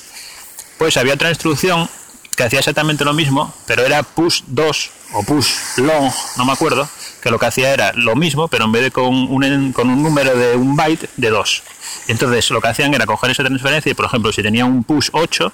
Pues 0.79 0.97
había 0.97 1.15
otra 1.15 1.29
instrucción 1.29 1.89
que 2.35 2.45
hacía 2.45 2.61
exactamente 2.61 3.05
lo 3.05 3.13
mismo, 3.13 3.55
pero 3.67 3.85
era 3.85 4.03
push 4.03 4.43
2 4.47 4.91
o 5.13 5.23
push 5.23 5.79
long, 5.79 6.11
no 6.37 6.45
me 6.45 6.53
acuerdo, 6.53 6.89
que 7.23 7.31
lo 7.31 7.39
que 7.39 7.47
hacía 7.47 7.73
era 7.73 7.93
lo 7.95 8.17
mismo, 8.17 8.49
pero 8.49 8.65
en 8.65 8.73
vez 8.73 8.83
de 8.83 8.91
con 8.91 9.07
un, 9.07 9.73
con 9.73 9.89
un 9.89 10.03
número 10.03 10.37
de 10.37 10.57
un 10.57 10.77
byte, 10.77 11.09
de 11.17 11.31
2. 11.31 11.63
Entonces 12.09 12.51
lo 12.51 12.61
que 12.61 12.69
hacían 12.69 12.93
era 12.95 13.07
coger 13.07 13.31
esa 13.31 13.45
transferencia 13.45 13.91
y, 13.91 13.95
por 13.95 14.07
ejemplo, 14.07 14.33
si 14.33 14.43
tenía 14.43 14.65
un 14.65 14.85
push 14.85 15.09
8, 15.13 15.53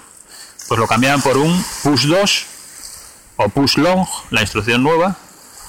pues 0.67 0.79
lo 0.79 0.87
cambiaban 0.87 1.21
por 1.21 1.37
un 1.37 1.63
push 1.83 2.05
2 2.05 2.45
o 3.37 3.49
push 3.49 3.77
long, 3.77 4.05
la 4.31 4.41
instrucción 4.41 4.83
nueva, 4.83 5.15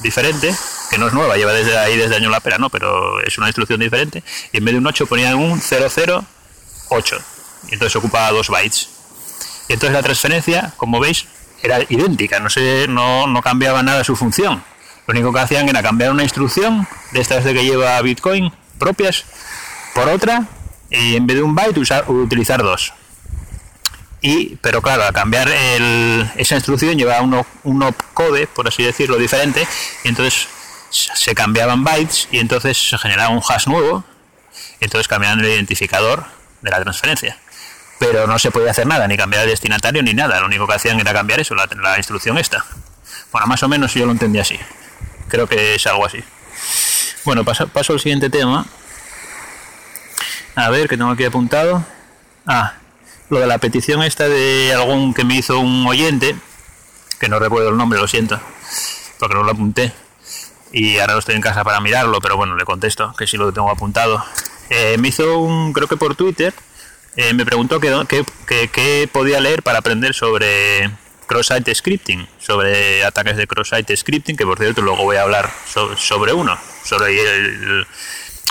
diferente, 0.03 0.55
que 0.91 0.99
no 0.99 1.07
es 1.07 1.13
nueva, 1.13 1.37
lleva 1.37 1.53
desde 1.53 1.77
ahí 1.79 1.97
desde 1.97 2.17
año 2.17 2.31
la 2.31 2.41
pera, 2.41 2.59
¿no? 2.59 2.71
Pero 2.71 3.21
es 3.21 3.39
una 3.39 3.47
instrucción 3.47 3.79
diferente, 3.79 4.25
y 4.53 4.59
en 4.59 4.65
vez 4.65 4.75
de 4.75 4.79
un 4.79 4.87
8 4.87 5.07
ponían 5.07 5.35
un 5.37 5.61
0008, 5.61 7.19
y 7.69 7.75
entonces 7.75 7.97
ocupaba 7.97 8.31
2 8.33 8.49
bytes. 8.49 8.89
Y 9.69 9.75
entonces 9.75 9.95
la 9.95 10.03
transferencia, 10.03 10.73
como 10.77 10.99
veis, 10.99 11.27
era 11.63 11.81
idéntica, 11.89 12.41
no, 12.41 12.51
se, 12.51 12.87
no, 12.89 13.27
no 13.27 13.43
cambiaba 13.43 13.83
nada 13.83 14.05
su 14.05 14.17
función. 14.17 14.63
Lo 15.07 15.13
único 15.13 15.33
que 15.33 15.41
hacían 15.41 15.69
era 15.69 15.83
cambiar 15.83 16.11
una 16.11 16.23
instrucción 16.23 16.87
de 17.13 17.21
estas 17.21 17.45
de 17.45 17.55
que 17.55 17.65
lleva 17.65 18.01
Bitcoin 18.01 18.53
propias 18.79 19.25
por 19.95 20.09
otra 20.09 20.47
en 20.91 21.27
vez 21.27 21.37
de 21.37 21.43
un 21.43 21.55
byte 21.55 21.81
usar, 21.81 22.11
utilizar 22.11 22.63
dos. 22.63 22.93
Y, 24.23 24.57
pero 24.57 24.83
claro, 24.83 25.05
a 25.05 25.13
cambiar 25.13 25.49
esa 26.37 26.55
instrucción 26.55 26.97
llevaba 26.97 27.23
un, 27.23 27.45
un 27.65 27.83
opcode, 27.83 28.47
por 28.47 28.69
así 28.69 28.83
decirlo, 28.83 29.17
diferente, 29.17 29.67
y 30.05 30.09
entonces 30.09 30.47
se 30.91 31.35
cambiaban 31.35 31.85
bytes 31.85 32.29
y 32.31 32.39
entonces 32.39 32.77
se 32.77 32.99
generaba 32.99 33.31
un 33.31 33.41
hash 33.49 33.67
nuevo, 33.67 34.05
y 34.81 34.85
entonces 34.85 35.09
cambiaban 35.09 35.41
el 35.41 35.47
identificador 35.47 36.25
de 36.61 36.71
la 36.71 36.83
transferencia 36.83 37.39
pero 38.01 38.27
no 38.27 38.39
se 38.39 38.51
podía 38.51 38.71
hacer 38.71 38.87
nada, 38.87 39.07
ni 39.07 39.19
cambiar 39.19 39.45
el 39.45 39.51
destinatario 39.51 40.03
ni 40.03 40.15
nada. 40.15 40.41
Lo 40.41 40.47
único 40.47 40.67
que 40.67 40.73
hacían 40.73 40.99
era 40.99 41.13
cambiar 41.13 41.39
eso, 41.39 41.55
la, 41.55 41.99
instrucción 41.99 42.39
esta. 42.39 42.65
Bueno, 43.31 43.47
más 43.47 43.63
o 43.63 43.69
menos 43.69 43.93
yo 43.93 44.07
lo 44.07 44.13
entendí 44.13 44.39
así. 44.39 44.59
Creo 45.29 45.47
que 45.47 45.75
es 45.75 45.87
algo 45.87 46.07
así. 46.07 46.25
Bueno, 47.27 47.45
paso, 47.45 47.69
paso 47.69 47.93
al 47.93 48.01
siguiente 48.01 48.31
tema. 48.31 48.65
A 50.55 50.71
ver, 50.71 50.89
que 50.89 50.97
tengo 50.97 51.11
aquí 51.11 51.25
apuntado. 51.25 51.85
Ah, 52.47 52.73
lo 53.29 53.39
de 53.39 53.47
la 53.47 53.59
petición 53.59 54.03
esta 54.03 54.27
de 54.29 54.73
algún 54.73 55.13
que 55.13 55.25
me 55.25 55.35
hizo 55.35 55.59
un 55.59 55.87
oyente, 55.87 56.35
que 57.19 57.29
no 57.29 57.39
recuerdo 57.39 57.69
el 57.69 57.77
nombre, 57.77 58.01
lo 58.01 58.09
siento, 58.09 58.41
porque 59.19 59.35
no 59.35 59.43
lo 59.43 59.53
apunté. 59.53 59.93
Y 60.73 60.99
ahora 61.01 61.13
no 61.13 61.19
estoy 61.19 61.35
en 61.35 61.43
casa 61.43 61.65
para 61.65 61.83
mirarlo, 61.83 62.19
pero 62.23 62.39
bueno, 62.39 62.57
le 62.57 62.65
contesto, 62.65 63.13
que 63.19 63.27
sí 63.27 63.37
lo 63.37 63.53
tengo 63.53 63.71
apuntado. 63.71 64.25
Eh, 64.71 64.97
me 64.99 65.09
hizo 65.09 65.39
un, 65.39 65.75
creo 65.75 65.87
que 65.87 65.99
por 65.99 66.15
Twitter, 66.15 66.55
eh, 67.17 67.33
me 67.35 67.45
preguntó 67.45 67.81
qué 67.81 69.09
podía 69.13 69.41
leer 69.41 69.63
para 69.63 69.79
aprender 69.79 70.15
sobre 70.15 70.91
cross-site 71.31 71.73
scripting, 71.75 72.27
sobre 72.41 73.05
ataques 73.05 73.37
de 73.37 73.47
cross-site 73.47 73.97
scripting, 73.97 74.37
que 74.37 74.45
por 74.45 74.59
cierto 74.59 74.83
luego 74.83 75.05
voy 75.05 75.17
a 75.17 75.23
hablar 75.23 75.49
sobre 75.97 76.33
uno, 76.33 76.59
sobre 76.85 77.21
el, 77.21 77.87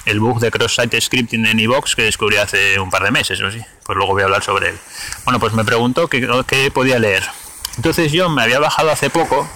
el 0.06 0.20
bug 0.22 0.40
de 0.40 0.50
cross-site 0.50 1.02
scripting 1.02 1.46
en 1.46 1.60
iVox 1.60 1.96
que 1.96 2.04
descubrí 2.04 2.38
hace 2.38 2.80
un 2.80 2.90
par 2.90 3.04
de 3.04 3.12
meses, 3.12 3.42
¿no? 3.42 3.52
sí, 3.52 3.60
pues 3.84 3.98
luego 3.98 4.14
voy 4.14 4.22
a 4.22 4.26
hablar 4.26 4.44
sobre 4.44 4.70
él. 4.70 4.78
Bueno, 5.26 5.42
pues 5.42 5.54
me 5.54 5.66
preguntó 5.66 6.08
qué, 6.08 6.72
podía 6.74 7.00
leer. 7.00 7.24
Entonces 7.76 8.14
yo 8.14 8.30
me 8.30 8.44
había 8.44 8.60
bajado 8.60 8.92
hace 8.92 9.10
poco 9.10 9.50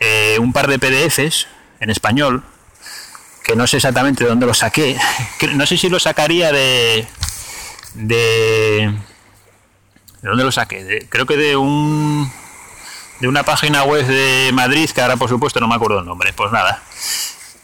eh, 0.00 0.36
un 0.38 0.52
par 0.52 0.68
de 0.68 0.78
PDFs 0.78 1.46
en 1.80 1.88
español, 1.88 2.42
que 3.42 3.56
no 3.56 3.66
sé 3.66 3.78
exactamente 3.78 4.24
de 4.24 4.30
dónde 4.30 4.44
lo 4.44 4.54
saqué, 4.54 4.98
no 5.54 5.64
sé 5.64 5.78
si 5.78 5.88
lo 5.88 5.98
sacaría 5.98 6.52
de 6.52 7.06
de... 7.94 8.94
¿De 10.22 10.28
dónde 10.28 10.44
lo 10.44 10.52
saqué? 10.52 11.06
creo 11.08 11.26
que 11.26 11.36
de 11.36 11.56
un... 11.56 12.30
De 13.20 13.28
una 13.28 13.44
página 13.44 13.84
web 13.84 14.06
de 14.06 14.50
Madrid, 14.52 14.90
que 14.90 15.00
ahora 15.00 15.16
por 15.16 15.28
supuesto 15.28 15.60
no 15.60 15.68
me 15.68 15.76
acuerdo 15.76 16.00
el 16.00 16.06
nombre. 16.06 16.32
Pues 16.32 16.52
nada. 16.52 16.82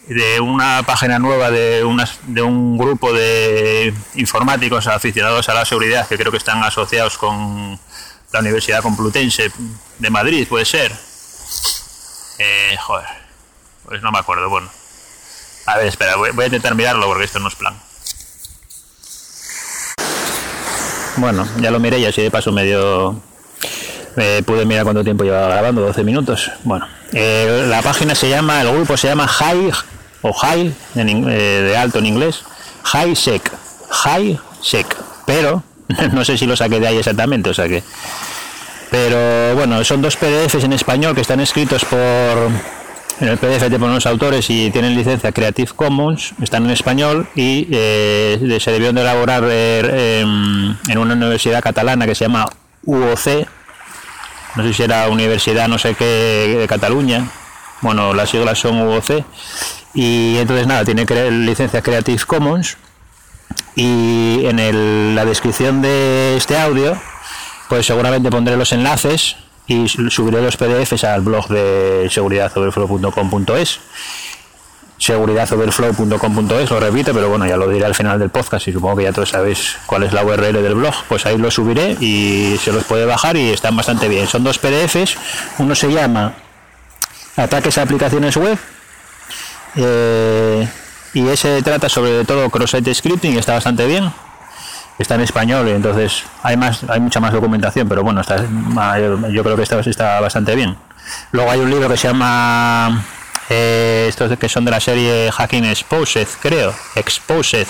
De 0.07 0.41
una 0.41 0.83
página 0.85 1.19
nueva 1.19 1.51
de, 1.51 1.85
de 2.27 2.43
un 2.43 2.79
grupo 2.79 3.13
de 3.13 3.93
informáticos 4.15 4.87
aficionados 4.87 5.49
a 5.49 5.55
la 5.55 5.65
seguridad 5.65 6.09
que 6.09 6.17
creo 6.17 6.31
que 6.31 6.39
están 6.39 6.63
asociados 6.63 7.19
con 7.19 7.79
la 8.33 8.41
Universidad 8.41 8.83
Complutense 8.83 9.51
de 9.99 10.11
Madrid, 10.11 10.47
puede 10.49 10.65
ser. 10.65 10.93
Eh, 12.39 12.77
joder, 12.81 13.07
pues 13.85 14.03
no 14.03 14.11
me 14.13 14.19
acuerdo. 14.19 14.49
Bueno, 14.49 14.71
a 15.67 15.77
ver, 15.77 15.87
espera, 15.87 16.17
voy 16.17 16.43
a 16.43 16.47
intentar 16.47 16.75
mirarlo 16.75 17.07
porque 17.07 17.25
esto 17.25 17.39
no 17.39 17.49
es 17.49 17.55
plan. 17.55 17.79
Bueno, 21.21 21.47
ya 21.61 21.71
lo 21.71 21.79
miré 21.79 21.99
y 21.99 22.07
así 22.07 22.23
de 22.23 22.31
paso 22.31 22.51
medio 22.51 23.15
eh, 24.17 24.43
pude 24.47 24.65
mirar 24.65 24.85
cuánto 24.85 25.05
tiempo 25.05 25.23
llevaba 25.23 25.49
grabando, 25.49 25.83
12 25.83 26.03
minutos. 26.03 26.51
Bueno, 26.65 26.87
eh, 27.13 27.67
la 27.69 27.83
página 27.83 28.15
se 28.15 28.31
llama, 28.31 28.63
el 28.63 28.73
grupo 28.73 28.97
se 28.97 29.09
llama 29.09 29.29
High 29.29 29.71
o 30.23 30.33
High 30.33 30.75
eh, 30.97 31.03
de 31.69 31.77
alto 31.77 31.99
en 31.99 32.07
inglés, 32.07 32.43
High 32.85 33.15
Sec, 33.15 33.53
High 33.91 34.41
Sec, 34.63 34.97
pero 35.27 35.63
no 36.13 36.25
sé 36.25 36.39
si 36.39 36.47
lo 36.47 36.57
saqué 36.57 36.81
de 36.81 36.87
ahí 36.87 36.97
exactamente, 36.97 37.51
o 37.51 37.55
sea 37.55 37.69
que 37.69 37.83
pero 38.91 39.55
bueno, 39.57 39.85
son 39.85 40.01
dos 40.01 40.17
PDFs 40.17 40.65
en 40.65 40.73
español 40.73 41.15
que 41.15 41.21
están 41.21 41.41
escritos 41.41 41.85
por 41.85 42.51
en 43.21 43.29
el 43.29 43.39
PDF 43.39 43.69
te 43.69 43.79
ponen 43.79 43.95
los 43.95 44.07
autores 44.07 44.49
y 44.49 44.71
tienen 44.71 44.97
licencia 44.97 45.33
Creative 45.33 45.71
Commons, 45.77 46.33
están 46.43 46.65
en 46.65 46.71
español 46.71 47.29
y 47.35 47.69
eh, 47.71 48.59
se 48.61 48.73
debieron 48.73 48.97
de 48.97 49.03
elaborar 49.03 49.45
eh, 49.47 50.21
en 50.21 50.99
una 50.99 51.15
universidad 51.15 51.63
catalana 51.63 52.07
que 52.07 52.15
se 52.15 52.25
llama 52.25 52.47
UOC, 52.85 53.47
no 54.57 54.63
sé 54.63 54.73
si 54.73 54.83
era 54.83 55.09
Universidad 55.09 55.69
no 55.69 55.79
sé 55.79 55.95
qué 55.95 56.57
de 56.59 56.67
Cataluña, 56.67 57.29
bueno, 57.83 58.15
las 58.15 58.31
siglas 58.31 58.59
son 58.59 58.81
UOC, 58.81 59.25
y 59.95 60.37
entonces 60.39 60.67
nada, 60.67 60.85
tiene 60.85 61.05
licencia 61.31 61.83
Creative 61.83 62.23
Commons. 62.27 62.77
Y 63.77 64.45
en 64.45 65.15
la 65.15 65.25
descripción 65.25 65.81
de 65.81 66.37
este 66.37 66.59
audio 66.59 66.97
pues 67.71 67.87
seguramente 67.87 68.31
pondré 68.31 68.57
los 68.57 68.73
enlaces 68.73 69.37
y 69.71 69.87
subiré 69.89 70.43
los 70.43 70.57
PDFs 70.57 71.05
al 71.05 71.21
blog 71.21 71.47
de 71.47 72.09
seguridadoverflow.com.es 72.11 73.79
seguridadoverflow.com.es, 74.99 76.71
lo 76.71 76.81
repito, 76.81 77.15
pero 77.15 77.29
bueno, 77.29 77.47
ya 77.47 77.57
lo 77.57 77.69
diré 77.69 77.87
al 77.87 77.95
final 77.95 78.19
del 78.19 78.31
podcast 78.31 78.67
y 78.67 78.73
supongo 78.73 78.97
que 78.97 79.05
ya 79.05 79.13
todos 79.13 79.31
sabéis 79.31 79.77
cuál 79.87 80.03
es 80.03 80.13
la 80.13 80.25
URL 80.25 80.61
del 80.61 80.75
blog, 80.75 80.93
pues 81.09 81.25
ahí 81.25 81.39
lo 81.39 81.53
subiré 81.53 81.97
y 82.01 82.57
se 82.61 82.73
los 82.73 82.83
puede 82.83 83.07
bajar 83.07 83.37
y 83.37 83.51
están 83.51 83.77
bastante 83.77 84.09
bien. 84.09 84.27
Son 84.27 84.43
dos 84.43 84.59
PDFs, 84.59 85.17
uno 85.59 85.77
se 85.77 85.91
llama 85.91 86.35
Ataques 87.37 87.79
a 87.79 87.83
aplicaciones 87.83 88.37
web 88.37 88.59
eh, 89.77 90.69
y 91.15 91.29
ese 91.29 91.63
trata 91.63 91.89
sobre 91.89 92.25
todo 92.25 92.51
cross-site 92.51 92.93
scripting 92.93 93.39
está 93.39 93.55
bastante 93.55 93.87
bien 93.87 94.13
está 95.01 95.15
en 95.15 95.23
español 95.23 95.67
entonces 95.69 96.25
hay 96.43 96.57
más 96.57 96.85
hay 96.89 97.01
mucha 97.01 97.21
más 97.21 97.33
documentación 97.33 97.89
pero 97.89 98.03
bueno 98.03 98.23
yo 99.31 99.43
creo 99.43 99.57
que 99.57 99.63
está, 99.63 99.81
está 99.81 100.21
bastante 100.21 100.55
bien. 100.55 100.77
Luego 101.33 101.51
hay 101.51 101.61
un 101.61 101.71
libro 101.71 101.89
que 101.89 101.97
se 101.97 102.09
llama 102.09 103.03
eh, 103.49 104.07
estos 104.09 104.37
que 104.39 104.49
son 104.49 104.65
de 104.65 104.71
la 104.71 104.81
serie 104.81 105.33
Hacking 105.33 105.65
Exposed 105.65 106.29
creo 106.41 106.75
Exposed 106.95 107.67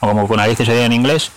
o 0.00 0.08
como 0.08 0.28
con 0.28 0.36
narices 0.36 0.66
sería 0.66 0.86
en 0.86 0.92
inglés 0.92 1.32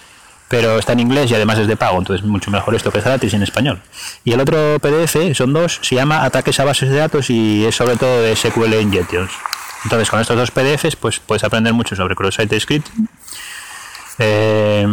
pero 0.48 0.78
está 0.78 0.94
en 0.94 1.00
inglés 1.00 1.32
y 1.32 1.36
además 1.36 1.58
es 1.58 1.68
de 1.68 1.76
pago 1.76 1.98
entonces 1.98 2.24
mucho 2.24 2.52
mejor 2.52 2.76
esto 2.76 2.92
que 2.92 3.00
es 3.00 3.04
gratis 3.04 3.34
en 3.34 3.42
español. 3.42 3.82
Y 4.24 4.34
el 4.34 4.40
otro 4.40 4.78
PDF 4.80 5.36
son 5.36 5.54
dos 5.54 5.80
se 5.82 5.96
llama 5.96 6.24
ataques 6.24 6.60
a 6.60 6.66
bases 6.66 6.90
de 6.90 6.98
datos 6.98 7.32
y 7.32 7.66
es 7.66 7.76
sobre 7.76 7.98
todo 7.98 8.22
de 8.22 8.36
SQL 8.36 8.76
injections 8.76 9.32
entonces 9.84 10.10
con 10.10 10.20
estos 10.22 10.38
dos 10.38 10.52
PDFs 10.52 10.96
pues 10.98 11.20
puedes 11.20 11.44
aprender 11.44 11.74
mucho 11.74 11.96
sobre 11.96 12.16
cross-site 12.16 12.60
scripting 12.60 13.10
eh, 14.18 14.88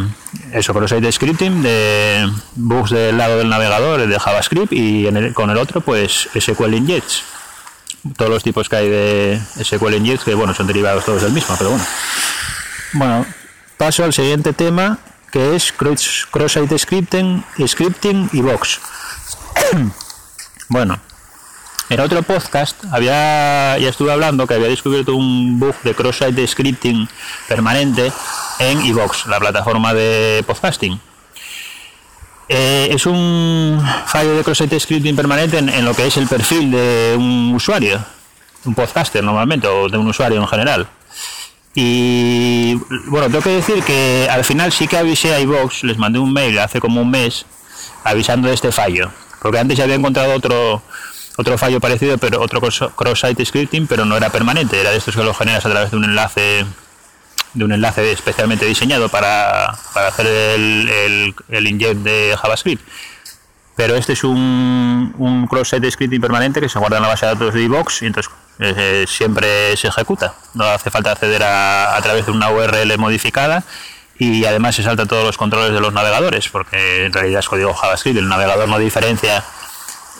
eso, 0.52 0.74
cross 0.74 0.90
site 0.90 1.12
scripting, 1.12 1.62
de 1.62 2.28
bugs 2.56 2.90
del 2.90 3.16
lado 3.16 3.38
del 3.38 3.48
navegador, 3.48 4.06
de 4.06 4.18
JavaScript, 4.18 4.72
y 4.72 5.06
con 5.32 5.50
el 5.50 5.58
otro, 5.58 5.80
pues 5.80 6.28
SQL 6.38 6.74
Injects. 6.74 7.22
Todos 8.16 8.30
los 8.30 8.42
tipos 8.42 8.68
que 8.68 8.76
hay 8.76 8.88
de 8.88 9.40
SQL 9.62 9.94
Injects, 9.94 10.24
que 10.24 10.34
bueno, 10.34 10.54
son 10.54 10.66
derivados 10.66 11.04
todos 11.04 11.22
del 11.22 11.32
mismo, 11.32 11.54
pero 11.56 11.70
bueno. 11.70 11.84
Bueno, 12.94 13.26
paso 13.76 14.04
al 14.04 14.12
siguiente 14.12 14.52
tema, 14.52 14.98
que 15.30 15.56
es 15.56 15.72
cross-site 15.72 16.78
scripting, 16.78 17.44
scripting 17.66 18.28
y 18.32 18.40
box. 18.40 18.80
bueno, 20.68 21.00
en 21.92 22.00
otro 22.00 22.22
podcast 22.22 22.84
había 22.90 23.76
ya 23.76 23.88
estuve 23.90 24.12
hablando 24.12 24.46
que 24.46 24.54
había 24.54 24.68
descubierto 24.68 25.14
un 25.14 25.60
bug 25.60 25.74
de 25.82 25.94
cross-site 25.94 26.46
scripting 26.46 27.06
permanente 27.46 28.10
en 28.58 28.80
iVox, 28.86 29.26
la 29.26 29.38
plataforma 29.38 29.92
de 29.92 30.42
podcasting. 30.46 30.98
Eh, 32.48 32.88
es 32.90 33.04
un 33.04 33.78
fallo 34.06 34.34
de 34.36 34.42
cross-site 34.42 34.80
scripting 34.80 35.14
permanente 35.14 35.58
en, 35.58 35.84
lo 35.84 35.94
que 35.94 36.06
es 36.06 36.16
el 36.16 36.26
perfil 36.26 36.70
de 36.70 37.14
un 37.18 37.52
usuario. 37.54 38.02
un 38.64 38.74
podcaster 38.74 39.22
normalmente 39.22 39.66
o 39.66 39.88
de 39.90 39.98
un 39.98 40.08
usuario 40.08 40.40
en 40.40 40.48
general. 40.48 40.88
Y 41.74 42.74
bueno, 43.08 43.26
tengo 43.26 43.42
que 43.42 43.56
decir 43.56 43.82
que 43.82 44.28
al 44.30 44.44
final 44.44 44.72
sí 44.72 44.88
que 44.88 44.96
avisé 44.96 45.34
a 45.34 45.40
iVox, 45.40 45.84
les 45.84 45.98
mandé 45.98 46.18
un 46.18 46.32
mail 46.32 46.58
hace 46.58 46.80
como 46.80 47.02
un 47.02 47.10
mes 47.10 47.44
avisando 48.02 48.48
de 48.48 48.54
este 48.54 48.72
fallo, 48.72 49.10
porque 49.42 49.58
antes 49.58 49.76
ya 49.76 49.84
había 49.84 49.96
encontrado 49.96 50.34
otro 50.34 50.82
otro 51.36 51.58
fallo 51.58 51.80
parecido, 51.80 52.18
pero 52.18 52.40
otro 52.40 52.60
cross-site 52.60 53.44
scripting, 53.44 53.86
pero 53.86 54.04
no 54.04 54.16
era 54.16 54.30
permanente, 54.30 54.80
era 54.80 54.90
de 54.90 54.98
estos 54.98 55.16
que 55.16 55.22
lo 55.22 55.34
generas 55.34 55.64
a 55.66 55.70
través 55.70 55.90
de 55.90 55.96
un 55.96 56.04
enlace 56.04 56.66
de 57.54 57.64
un 57.64 57.72
enlace 57.72 58.12
especialmente 58.12 58.64
diseñado 58.64 59.10
para, 59.10 59.76
para 59.92 60.08
hacer 60.08 60.26
el, 60.26 60.88
el, 60.88 61.34
el 61.50 61.66
inject 61.66 62.00
de 62.00 62.34
JavaScript 62.40 62.82
pero 63.76 63.96
este 63.96 64.12
es 64.12 64.24
un, 64.24 65.14
un 65.18 65.46
cross-site 65.46 65.90
scripting 65.90 66.20
permanente 66.20 66.60
que 66.60 66.68
se 66.68 66.78
guarda 66.78 66.98
en 66.98 67.02
la 67.02 67.08
base 67.08 67.26
de 67.26 67.32
datos 67.32 67.54
de 67.54 67.62
iVox 67.62 68.02
y 68.02 68.06
entonces 68.06 68.32
eh, 68.58 69.06
siempre 69.08 69.76
se 69.76 69.88
ejecuta. 69.88 70.34
No 70.54 70.64
hace 70.64 70.90
falta 70.90 71.12
acceder 71.12 71.42
a, 71.42 71.96
a 71.96 72.02
través 72.02 72.26
de 72.26 72.32
una 72.32 72.50
URL 72.50 72.98
modificada 72.98 73.64
y 74.18 74.44
además 74.44 74.76
se 74.76 74.82
salta 74.82 75.06
todos 75.06 75.24
los 75.24 75.38
controles 75.38 75.72
de 75.72 75.80
los 75.80 75.92
navegadores 75.92 76.48
porque 76.48 77.06
en 77.06 77.12
realidad 77.12 77.40
es 77.40 77.48
código 77.48 77.72
JavaScript. 77.72 78.18
El 78.18 78.28
navegador 78.28 78.68
no 78.68 78.78
diferencia 78.78 79.42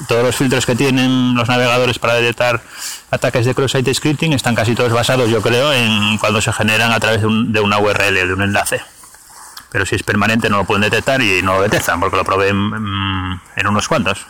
todos 0.08 0.24
los 0.24 0.34
filtros 0.34 0.66
que 0.66 0.74
tienen 0.74 1.34
los 1.34 1.48
navegadores 1.48 1.98
para 1.98 2.14
detectar 2.14 2.62
ataques 3.10 3.46
de 3.46 3.54
cross-site 3.54 3.94
scripting 3.94 4.32
están 4.32 4.54
casi 4.54 4.74
todos 4.74 4.92
basados, 4.92 5.30
yo 5.30 5.40
creo, 5.42 5.72
en 5.72 6.18
cuando 6.18 6.40
se 6.40 6.52
generan 6.52 6.92
a 6.92 7.00
través 7.00 7.20
de, 7.20 7.26
un, 7.26 7.52
de 7.52 7.60
una 7.60 7.78
URL, 7.78 8.14
de 8.14 8.32
un 8.32 8.42
enlace 8.42 8.82
pero 9.72 9.86
si 9.86 9.96
es 9.96 10.02
permanente 10.02 10.50
no 10.50 10.58
lo 10.58 10.64
pueden 10.64 10.82
detectar 10.82 11.22
y 11.22 11.42
no 11.42 11.54
lo 11.54 11.62
detectan 11.62 11.98
porque 11.98 12.16
lo 12.16 12.24
probé 12.24 12.50
en, 12.50 13.66
unos 13.66 13.88
cuantos. 13.88 14.26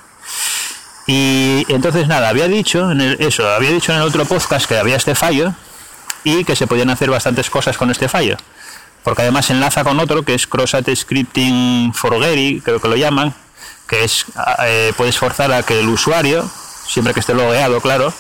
Y 1.09 1.66
entonces 1.69 2.07
nada, 2.07 2.28
había 2.28 2.47
dicho 2.47 2.92
en 2.92 3.00
eso, 3.00 3.50
había 3.50 3.73
dicho 3.73 3.92
en 3.92 3.99
el 3.99 4.04
otro 4.04 4.25
podcast 4.25 4.66
que 4.66 4.78
había 4.78 4.95
este 4.95 5.16
fallo 5.16 5.52
y 6.23 6.45
que 6.45 6.54
se 6.54 6.69
podían 6.69 6.90
hacer 6.90 7.11
bastantes 7.11 7.50
cosas 7.50 7.76
con 7.76 7.90
este 7.90 8.09
fallo. 8.09 8.37
Porque 9.02 9.23
además 9.23 9.50
enlaza 9.50 9.83
con 9.83 9.99
otro 9.99 10.23
que 10.23 10.35
es 10.35 10.47
Cross-Site 10.47 10.95
Scripting 10.95 11.92
for 11.92 12.21
Gary, 12.21 12.62
creo 12.64 12.81
que 12.81 12.87
lo 12.87 12.95
llaman, 12.95 13.35
que 13.92 14.04
es 14.04 14.25
eh, 14.64 14.94
puedes 14.96 15.18
forzar 15.18 15.52
a 15.52 15.62
que 15.64 15.78
el 15.78 15.87
usuario, 15.87 16.50
siempre 16.87 17.12
que 17.12 17.20
esté 17.20 17.34
logueado, 17.34 17.78
claro, 17.82 18.11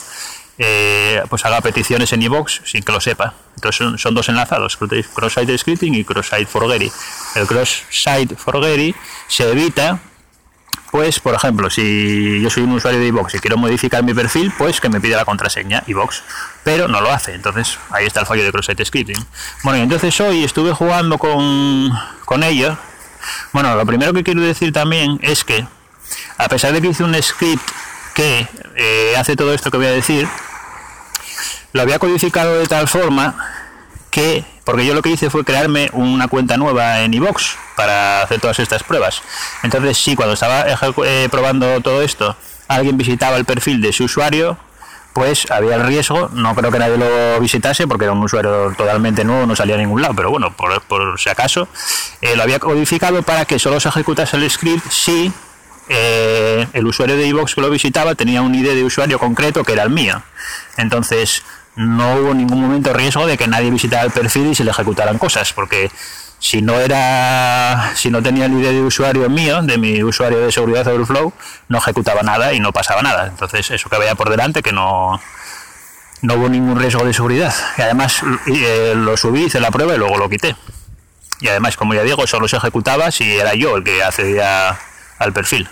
eh, 0.58 1.22
pues 1.30 1.46
haga 1.46 1.62
peticiones 1.62 2.12
en 2.12 2.20
iVoox 2.20 2.60
sin 2.66 2.82
que 2.82 2.92
lo 2.92 3.00
sepa. 3.00 3.32
Entonces 3.54 3.98
son, 3.98 4.14
dos 4.14 4.28
enlazados, 4.28 4.76
cross-site 4.76 5.56
scripting 5.56 5.94
y 5.94 6.04
cross-site 6.04 6.44
forgery. 6.44 6.92
El 7.36 7.46
cross-site 7.46 8.36
forgery 8.36 8.94
se 9.28 9.50
evita, 9.50 9.98
pues, 10.90 11.20
por 11.20 11.34
ejemplo, 11.34 11.70
si 11.70 12.42
yo 12.42 12.50
soy 12.50 12.64
un 12.64 12.72
usuario 12.72 13.00
de 13.00 13.06
iVoox 13.06 13.36
y 13.36 13.38
quiero 13.38 13.56
modificar 13.56 14.04
mi 14.04 14.12
perfil, 14.12 14.52
pues 14.58 14.78
que 14.78 14.90
me 14.90 15.00
pida 15.00 15.16
la 15.16 15.24
contraseña 15.24 15.84
iVoox, 15.86 16.20
pero 16.64 16.86
no 16.86 17.00
lo 17.00 17.10
hace. 17.10 17.32
Entonces 17.32 17.78
ahí 17.88 18.04
está 18.04 18.20
el 18.20 18.26
fallo 18.26 18.44
de 18.44 18.52
cross-site 18.52 18.84
scripting. 18.84 19.24
Bueno, 19.62 19.78
y 19.78 19.82
entonces 19.84 20.20
hoy 20.20 20.44
estuve 20.44 20.72
jugando 20.72 21.16
con, 21.16 21.90
con 22.26 22.42
ello. 22.42 22.76
Bueno, 23.52 23.74
lo 23.76 23.86
primero 23.86 24.12
que 24.12 24.22
quiero 24.22 24.40
decir 24.40 24.72
también 24.72 25.18
es 25.22 25.44
que, 25.44 25.66
a 26.38 26.48
pesar 26.48 26.72
de 26.72 26.80
que 26.80 26.88
hice 26.88 27.04
un 27.04 27.20
script 27.22 27.62
que 28.14 28.46
eh, 28.76 29.14
hace 29.16 29.36
todo 29.36 29.54
esto 29.54 29.70
que 29.70 29.76
voy 29.76 29.86
a 29.86 29.92
decir, 29.92 30.28
lo 31.72 31.82
había 31.82 31.98
codificado 31.98 32.58
de 32.58 32.66
tal 32.66 32.88
forma 32.88 33.34
que, 34.10 34.44
porque 34.64 34.84
yo 34.84 34.94
lo 34.94 35.02
que 35.02 35.10
hice 35.10 35.30
fue 35.30 35.44
crearme 35.44 35.88
una 35.92 36.28
cuenta 36.28 36.56
nueva 36.56 37.00
en 37.00 37.14
iVox 37.14 37.56
para 37.76 38.22
hacer 38.22 38.40
todas 38.40 38.58
estas 38.58 38.82
pruebas. 38.82 39.22
Entonces 39.62 39.96
sí, 39.96 40.14
cuando 40.14 40.34
estaba 40.34 40.66
eh, 41.06 41.28
probando 41.30 41.80
todo 41.80 42.02
esto, 42.02 42.36
alguien 42.68 42.96
visitaba 42.96 43.36
el 43.36 43.44
perfil 43.44 43.80
de 43.80 43.92
su 43.92 44.04
usuario, 44.04 44.58
pues 45.12 45.50
había 45.50 45.76
el 45.76 45.84
riesgo, 45.84 46.30
no 46.32 46.54
creo 46.54 46.70
que 46.70 46.78
nadie 46.78 46.96
lo 46.96 47.40
visitase 47.40 47.86
porque 47.86 48.04
era 48.04 48.12
un 48.12 48.22
usuario 48.22 48.72
totalmente 48.76 49.24
nuevo, 49.24 49.46
no 49.46 49.54
salía 49.54 49.74
a 49.74 49.78
ningún 49.78 50.00
lado, 50.00 50.14
pero 50.14 50.30
bueno, 50.30 50.54
por, 50.56 51.20
si 51.20 51.28
acaso, 51.28 51.68
eh, 52.20 52.34
lo 52.36 52.42
había 52.42 52.58
codificado 52.58 53.22
para 53.22 53.44
que 53.44 53.58
solo 53.58 53.78
se 53.80 53.88
ejecutase 53.88 54.36
el 54.36 54.50
script 54.50 54.88
si 54.90 55.32
eh, 55.88 56.66
el 56.72 56.86
usuario 56.86 57.16
de 57.16 57.26
iVox 57.26 57.54
que 57.54 57.60
lo 57.60 57.70
visitaba 57.70 58.14
tenía 58.14 58.40
un 58.42 58.54
ID 58.54 58.74
de 58.74 58.84
usuario 58.84 59.18
concreto 59.18 59.64
que 59.64 59.72
era 59.72 59.82
el 59.82 59.90
mío. 59.90 60.22
Entonces, 60.76 61.42
no 61.76 62.16
hubo 62.16 62.34
ningún 62.34 62.60
momento 62.60 62.92
riesgo 62.92 63.26
de 63.26 63.36
que 63.36 63.46
nadie 63.46 63.70
visitara 63.70 64.04
el 64.04 64.10
perfil 64.10 64.48
y 64.48 64.54
se 64.54 64.64
le 64.64 64.70
ejecutaran 64.70 65.18
cosas, 65.18 65.52
porque 65.52 65.90
si 66.42 66.60
no 66.60 66.80
era 66.80 67.92
si 67.94 68.10
no 68.10 68.20
tenía 68.20 68.46
el 68.46 68.52
ID 68.52 68.70
de 68.70 68.82
usuario 68.82 69.30
mío, 69.30 69.62
de 69.62 69.78
mi 69.78 70.02
usuario 70.02 70.40
de 70.40 70.50
seguridad 70.50 70.84
Overflow, 70.88 71.32
no 71.68 71.78
ejecutaba 71.78 72.22
nada 72.22 72.52
y 72.52 72.58
no 72.58 72.72
pasaba 72.72 73.00
nada. 73.00 73.28
Entonces, 73.28 73.70
eso 73.70 73.88
que 73.88 73.96
veía 73.96 74.16
por 74.16 74.28
delante 74.28 74.60
que 74.60 74.72
no 74.72 75.20
no 76.20 76.34
hubo 76.34 76.48
ningún 76.48 76.80
riesgo 76.80 77.04
de 77.04 77.14
seguridad. 77.14 77.54
Y 77.78 77.82
además 77.82 78.22
eh, 78.46 78.92
lo 78.96 79.16
subí, 79.16 79.44
hice 79.44 79.60
la 79.60 79.70
prueba 79.70 79.94
y 79.94 79.98
luego 79.98 80.16
lo 80.18 80.28
quité. 80.28 80.56
Y 81.40 81.46
además, 81.46 81.76
como 81.76 81.94
ya 81.94 82.02
digo, 82.02 82.26
solo 82.26 82.48
se 82.48 82.56
ejecutaba 82.56 83.12
si 83.12 83.38
era 83.38 83.54
yo 83.54 83.76
el 83.76 83.84
que 83.84 84.02
accedía 84.02 84.76
al 85.18 85.32
perfil. 85.32 85.68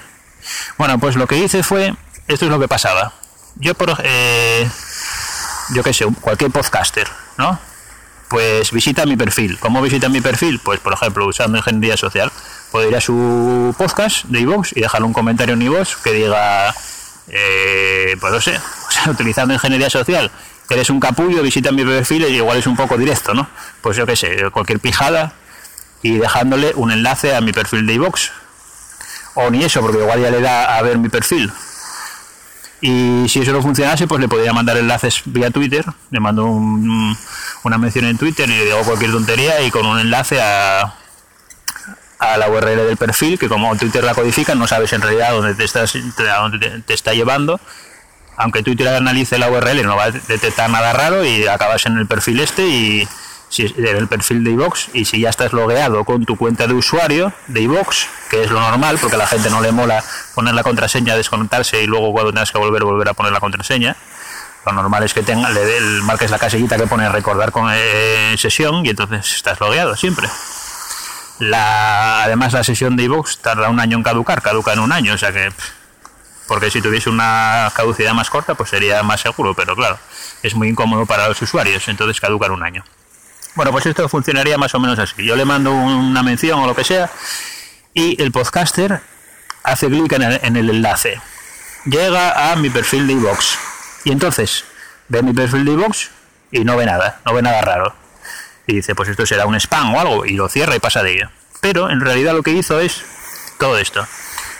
Bueno, 0.79 1.01
pues 1.01 1.17
lo 1.17 1.27
que 1.27 1.37
hice 1.37 1.65
fue, 1.65 1.97
esto 2.29 2.45
es 2.45 2.51
lo 2.51 2.61
que 2.61 2.69
pasaba. 2.69 3.13
Yo 3.57 3.75
por 3.75 3.93
eh, 4.05 4.71
yo 5.75 5.83
qué 5.83 5.93
sé, 5.93 6.07
cualquier 6.21 6.53
podcaster, 6.53 7.09
¿no? 7.39 7.59
Pues 8.31 8.71
visita 8.71 9.07
mi 9.07 9.17
perfil. 9.17 9.59
¿Cómo 9.59 9.83
visita 9.83 10.09
mi 10.09 10.21
perfil? 10.21 10.61
Pues, 10.61 10.79
por 10.79 10.93
ejemplo, 10.93 11.27
usando 11.27 11.59
ingeniería 11.59 11.97
social. 11.97 12.31
Puede 12.71 12.89
ir 12.89 12.97
a 12.97 13.01
su 13.01 13.75
podcast 13.77 14.25
de 14.27 14.41
iVoox 14.43 14.77
y 14.77 14.83
dejarle 14.83 15.09
un 15.09 15.13
comentario 15.13 15.55
en 15.55 15.63
iVoox 15.63 15.97
que 15.97 16.13
diga, 16.13 16.73
eh, 17.27 18.17
pues 18.21 18.33
no 18.33 18.41
sé, 18.41 18.61
utilizando 19.11 19.53
ingeniería 19.53 19.91
social, 19.91 20.31
eres 20.69 20.91
un 20.91 21.01
capullo, 21.01 21.43
visita 21.43 21.73
mi 21.73 21.85
perfil 21.85 22.23
y 22.29 22.37
igual 22.37 22.59
es 22.59 22.69
un 22.69 22.77
poco 22.77 22.97
directo, 22.97 23.35
¿no? 23.35 23.49
Pues 23.81 23.97
yo 23.97 24.07
qué 24.07 24.15
sé, 24.15 24.49
cualquier 24.53 24.79
pijada 24.79 25.33
y 26.01 26.19
dejándole 26.19 26.73
un 26.77 26.93
enlace 26.93 27.35
a 27.35 27.41
mi 27.41 27.53
perfil 27.53 27.85
de 27.85 27.95
iVoox. 27.95 28.31
O 29.35 29.51
ni 29.51 29.65
eso, 29.65 29.81
porque 29.81 29.99
igual 29.99 30.23
ya 30.23 30.31
le 30.31 30.41
da 30.41 30.77
a 30.77 30.83
ver 30.83 30.99
mi 30.99 31.09
perfil 31.09 31.53
y 32.81 33.29
si 33.29 33.41
eso 33.41 33.53
no 33.53 33.63
funcionase, 33.63 34.07
pues 34.07 34.21
le 34.21 34.29
podría 34.29 34.53
mandar 34.53 34.77
enlaces 34.77 35.23
vía 35.27 35.51
Twitter. 35.51 35.85
Le 36.11 36.21
mando 36.21 36.47
una 36.47 37.79
mención 37.79 38.07
en 38.07 38.17
Twitter 38.17 38.49
y 38.49 38.53
le 38.53 38.65
digo 38.65 38.79
cualquier 38.85 39.13
tontería 39.13 39.61
y 39.63 39.71
con 39.71 39.85
un 39.87 39.99
enlace 39.99 40.41
a, 40.41 40.95
a 42.19 42.37
la 42.37 42.49
URL 42.49 42.87
del 42.87 42.97
perfil, 42.97 43.39
que 43.39 43.49
como 43.49 43.75
Twitter 43.77 44.05
la 44.05 44.15
codifica, 44.15 44.55
no 44.55 44.67
sabes 44.67 44.93
en 44.93 45.03
realidad 45.03 45.33
dónde 45.33 45.55
te, 45.55 45.65
estás, 45.65 45.95
a 45.95 46.37
dónde 46.41 46.83
te, 46.83 46.95
está 46.95 47.13
llevando. 47.15 47.61
Aunque 48.37 48.63
Twitter 48.63 48.89
analice 48.89 49.39
la 49.39 49.51
URL, 49.51 49.83
no 49.85 49.97
va 49.97 50.05
a 50.05 50.11
detectar 50.11 50.71
nada 50.71 50.93
raro 50.93 51.25
y 51.25 51.47
acabas 51.47 51.85
en 51.87 51.99
el 51.99 52.07
perfil 52.07 52.41
este 52.41 52.67
y 52.67 53.09
si 53.51 53.65
el 53.65 54.07
perfil 54.07 54.45
de 54.45 54.53
iVox 54.53 54.91
y 54.95 55.05
si 55.05 55.21
ya 55.21 55.29
estás 55.29 55.53
logueado 55.53 56.05
con 56.05 56.25
tu 56.25 56.37
cuenta 56.37 56.69
de 56.69 56.75
usuario 56.75 57.33
de 57.49 57.63
iVox, 57.63 58.07
que 58.31 58.45
es 58.45 58.51
lo 58.51 58.61
normal, 58.61 58.97
porque 59.01 59.17
a 59.17 59.19
la 59.19 59.27
gente 59.27 59.51
no 59.51 59.61
le 59.61 59.73
mola 59.73 60.03
poner 60.37 60.55
la 60.55 60.63
contraseña, 60.63 61.17
desconectarse 61.17 61.83
y 61.83 61.87
luego 61.87 62.13
cuando 62.13 62.33
tengas 62.33 62.53
que 62.53 62.59
volver, 62.59 62.85
volver 62.85 63.09
a 63.09 63.15
poner 63.15 63.33
la 63.33 63.41
contraseña. 63.41 63.97
Lo 64.65 64.73
normal 64.73 65.03
es 65.03 65.13
que 65.15 65.23
tenga, 65.23 65.51
le, 65.51 65.81
marques 66.03 66.31
la 66.31 66.39
casillita 66.39 66.77
que 66.77 66.87
pone 66.87 67.09
recordar 67.09 67.51
con 67.51 67.69
eh, 67.75 68.37
sesión 68.39 68.87
y 68.87 68.91
entonces 68.91 69.35
estás 69.35 69.59
logueado 69.59 69.97
siempre. 69.97 70.29
La, 71.41 72.23
además 72.23 72.53
la 72.53 72.63
sesión 72.63 72.97
de 72.97 73.05
iVox 73.05 73.39
tarda 73.39 73.69
un 73.69 73.81
año 73.81 73.97
en 73.97 74.05
caducar, 74.05 74.43
caduca 74.43 74.75
en 74.75 74.79
un 74.79 74.93
año, 74.93 75.15
o 75.15 75.19
sea 75.19 75.33
que 75.33 75.51
porque 76.47 76.71
si 76.71 76.81
tuviese 76.83 77.11
una 77.11 77.73
caducidad 77.75 78.13
más 78.13 78.31
corta 78.31 78.55
pues 78.55 78.71
sería 78.71 79.03
más 79.03 79.21
seguro, 79.21 79.55
pero 79.55 79.75
claro, 79.75 79.99
es 80.43 80.55
muy 80.55 80.69
incómodo 80.69 81.05
para 81.07 81.27
los 81.29 81.41
usuarios, 81.43 81.89
entonces 81.89 82.21
caduca 82.21 82.47
en 82.47 82.53
un 82.53 82.63
año. 82.63 82.85
Bueno, 83.55 83.73
pues 83.73 83.87
esto 83.87 84.09
funcionaría 84.09 84.57
más 84.59 84.75
o 84.75 84.81
menos 84.81 84.99
así. 84.99 85.25
Yo 85.25 85.37
le 85.37 85.45
mando 85.45 85.73
una 85.73 86.23
mención 86.23 86.61
o 86.61 86.67
lo 86.67 86.75
que 86.75 86.85
sea 86.85 87.11
y 87.93 88.21
el 88.23 88.31
podcaster 88.31 89.01
hace 89.65 89.89
clic 89.89 90.13
en, 90.13 90.57
el, 90.57 90.71
enlace. 90.71 91.21
Llega 91.85 92.53
a 92.53 92.57
mi 92.57 92.71
perfil 92.71 93.07
de 93.07 93.15
iVox 93.15 93.59
y 94.05 94.13
entonces 94.13 94.65
ve 95.09 95.23
mi 95.23 95.33
perfil 95.33 95.65
de 95.65 95.73
iVox 95.73 96.11
y 96.53 96.65
no 96.65 96.77
ve 96.77 96.87
nada, 96.87 97.21
no 97.25 97.35
ve 97.35 97.43
nada 97.43 97.61
raro. 97.61 97.95
Y 98.67 98.77
dice, 98.77 98.95
pues 98.95 99.09
esto 99.09 99.27
será 99.27 99.47
un 99.47 99.57
spam 99.57 99.95
o 99.95 100.01
algo 100.01 100.25
y 100.25 100.35
lo 100.35 100.49
cierra 100.49 100.77
y 100.77 100.79
pasa 100.79 101.03
de 101.03 101.15
ello. 101.15 101.31
Pero 101.61 101.91
en 101.91 102.01
realidad 102.01 102.35
lo 102.35 102.43
que 102.43 102.53
hizo 102.53 102.79
es 102.79 103.05
todo 103.59 103.79
esto. 103.79 104.07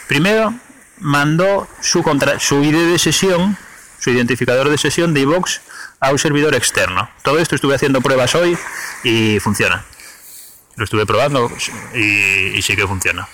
Primero 0.09 0.53
mandó 0.99 1.69
su, 1.81 2.03
contra 2.03 2.41
su 2.41 2.63
ID 2.63 2.91
de 2.93 2.99
sesión, 2.99 3.57
su 4.01 4.11
identificador 4.11 4.69
de 4.69 4.79
sesión 4.79 5.15
de 5.15 5.21
iVox 5.21 5.61
a 6.01 6.11
un 6.11 6.19
servidor 6.19 6.55
externo. 6.55 7.09
Todo 7.23 7.39
esto 7.39 7.55
estuve 7.55 7.75
haciendo 7.75 8.01
pruebas 8.01 8.35
hoy 8.35 8.57
y 9.05 9.39
funciona. 9.39 9.85
Lo 10.77 10.85
estuve 10.85 11.05
probando 11.05 11.51
y, 11.95 12.61
sí 12.63 12.75
que 12.75 12.87
funciona. 12.87 13.29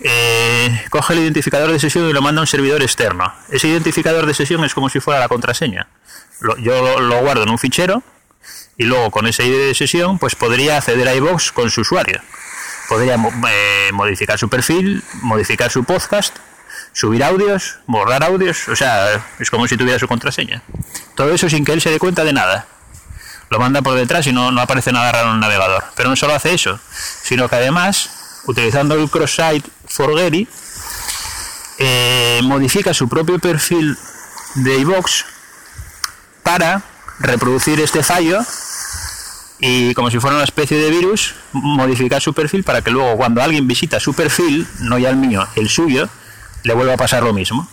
Eh, 0.00 0.84
coge 0.90 1.14
el 1.14 1.20
identificador 1.20 1.72
de 1.72 1.80
sesión 1.80 2.08
y 2.08 2.12
lo 2.12 2.20
manda 2.20 2.40
a 2.40 2.42
un 2.42 2.46
servidor 2.46 2.82
externo. 2.82 3.32
Ese 3.48 3.68
identificador 3.68 4.26
de 4.26 4.34
sesión 4.34 4.62
es 4.64 4.74
como 4.74 4.90
si 4.90 5.00
fuera 5.00 5.18
la 5.20 5.28
contraseña. 5.28 5.88
yo 6.58 7.00
lo, 7.00 7.20
guardo 7.20 7.44
en 7.44 7.48
un 7.48 7.58
fichero 7.58 8.02
y 8.76 8.84
luego 8.84 9.10
con 9.10 9.26
ese 9.26 9.46
ID 9.46 9.56
de 9.68 9.74
sesión 9.74 10.18
pues 10.18 10.34
podría 10.34 10.76
acceder 10.76 11.08
a 11.08 11.14
iVoox 11.14 11.52
con 11.52 11.70
su 11.70 11.80
usuario. 11.80 12.20
Podría 12.90 13.14
eh, 13.14 13.90
modificar 13.92 14.38
su 14.38 14.50
perfil, 14.50 15.02
modificar 15.22 15.70
su 15.70 15.84
podcast, 15.84 16.36
subir 16.96 17.22
audios, 17.22 17.76
borrar 17.86 18.24
audios, 18.24 18.68
o 18.68 18.74
sea, 18.74 19.22
es 19.38 19.50
como 19.50 19.68
si 19.68 19.76
tuviera 19.76 19.98
su 19.98 20.08
contraseña. 20.08 20.62
Todo 21.14 21.30
eso 21.34 21.50
sin 21.50 21.62
que 21.62 21.72
él 21.72 21.82
se 21.82 21.90
dé 21.90 21.98
cuenta 21.98 22.24
de 22.24 22.32
nada. 22.32 22.66
Lo 23.50 23.58
manda 23.58 23.82
por 23.82 23.94
detrás 23.94 24.26
y 24.26 24.32
no, 24.32 24.50
no 24.50 24.62
aparece 24.62 24.92
nada 24.92 25.12
raro 25.12 25.28
en 25.28 25.34
el 25.34 25.40
navegador. 25.40 25.84
Pero 25.94 26.08
no 26.08 26.16
solo 26.16 26.34
hace 26.34 26.54
eso, 26.54 26.80
sino 27.22 27.50
que 27.50 27.56
además, 27.56 28.40
utilizando 28.46 28.94
el 28.94 29.10
cross-site 29.10 29.68
Forgery, 29.86 30.48
eh, 31.78 32.40
modifica 32.44 32.94
su 32.94 33.10
propio 33.10 33.38
perfil 33.38 33.94
de 34.54 34.78
iVox 34.78 35.26
para 36.42 36.82
reproducir 37.18 37.78
este 37.80 38.02
fallo 38.02 38.40
y 39.58 39.92
como 39.92 40.10
si 40.10 40.18
fuera 40.18 40.36
una 40.36 40.44
especie 40.44 40.78
de 40.78 40.90
virus, 40.90 41.34
modificar 41.52 42.22
su 42.22 42.32
perfil 42.32 42.64
para 42.64 42.80
que 42.80 42.90
luego 42.90 43.18
cuando 43.18 43.42
alguien 43.42 43.68
visita 43.68 44.00
su 44.00 44.14
perfil, 44.14 44.66
no 44.80 44.98
ya 44.98 45.10
el 45.10 45.16
mío, 45.16 45.46
el 45.56 45.68
suyo, 45.68 46.08
le 46.66 46.74
vuelva 46.74 46.94
a 46.94 46.96
pasar 46.96 47.22
lo 47.22 47.32
mismo. 47.32 47.68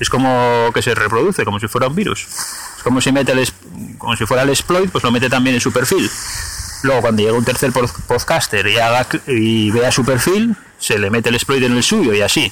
Es 0.00 0.08
como 0.08 0.70
que 0.72 0.80
se 0.80 0.94
reproduce, 0.94 1.44
como 1.44 1.60
si 1.60 1.68
fuera 1.68 1.86
un 1.86 1.94
virus. 1.94 2.26
Es 2.78 2.82
como 2.82 3.00
si 3.02 3.12
mete 3.12 3.32
el, 3.32 3.46
como 3.98 4.16
si 4.16 4.24
fuera 4.24 4.42
el 4.42 4.48
exploit, 4.48 4.90
pues 4.90 5.04
lo 5.04 5.12
mete 5.12 5.28
también 5.28 5.54
en 5.54 5.60
su 5.60 5.70
perfil. 5.70 6.10
Luego 6.82 7.02
cuando 7.02 7.22
llega 7.22 7.34
un 7.34 7.44
tercer 7.44 7.72
podcaster 7.72 8.66
y, 8.66 8.78
haga, 8.78 9.06
y 9.26 9.70
vea 9.70 9.92
su 9.92 10.04
perfil, 10.04 10.56
se 10.78 10.98
le 10.98 11.10
mete 11.10 11.28
el 11.28 11.34
exploit 11.34 11.62
en 11.62 11.76
el 11.76 11.82
suyo 11.82 12.14
y 12.14 12.22
así. 12.22 12.50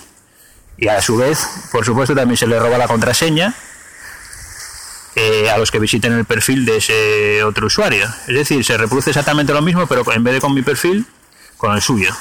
Y 0.77 0.89
a 0.89 1.01
su 1.01 1.17
vez, 1.17 1.47
por 1.73 1.85
supuesto, 1.85 2.15
también 2.15 2.37
se 2.37 2.47
le 2.47 2.59
roba 2.59 2.77
la 2.77 2.87
contraseña 2.87 3.55
eh, 5.17 5.51
a 5.51 5.57
los 5.57 5.71
que 5.71 5.79
visiten 5.79 6.13
el 6.13 6.27
perfil 6.27 6.67
de 6.67 6.77
ese 6.77 7.43
otro 7.43 7.67
usuario. 7.69 8.07
Es 8.29 8.35
decir, 8.35 8.63
se 8.67 8.77
reproduce 8.77 9.11
exactamente 9.11 9.55
lo 9.55 9.63
mismo, 9.63 9.87
pero 9.87 10.05
en 10.13 10.23
vez 10.23 10.35
de 10.35 10.41
con 10.43 10.53
mi 10.53 10.63
perfil, 10.63 11.07
con 11.57 11.75
el 11.75 11.81
suyo. 11.81 12.15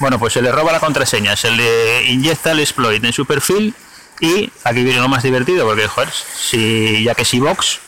Bueno, 0.00 0.18
pues 0.18 0.32
se 0.32 0.40
le 0.40 0.50
roba 0.50 0.72
la 0.72 0.80
contraseña, 0.80 1.36
se 1.36 1.50
le 1.50 2.04
inyecta 2.04 2.52
el 2.52 2.60
exploit 2.60 3.04
en 3.04 3.12
su 3.12 3.26
perfil 3.26 3.74
y 4.18 4.50
aquí 4.64 4.82
viene 4.82 4.98
lo 4.98 5.08
más 5.08 5.22
divertido, 5.22 5.66
porque 5.66 5.86
joder, 5.86 6.10
si, 6.10 7.04
ya 7.04 7.14
que 7.14 7.26
si 7.26 7.38
Vox 7.38 7.80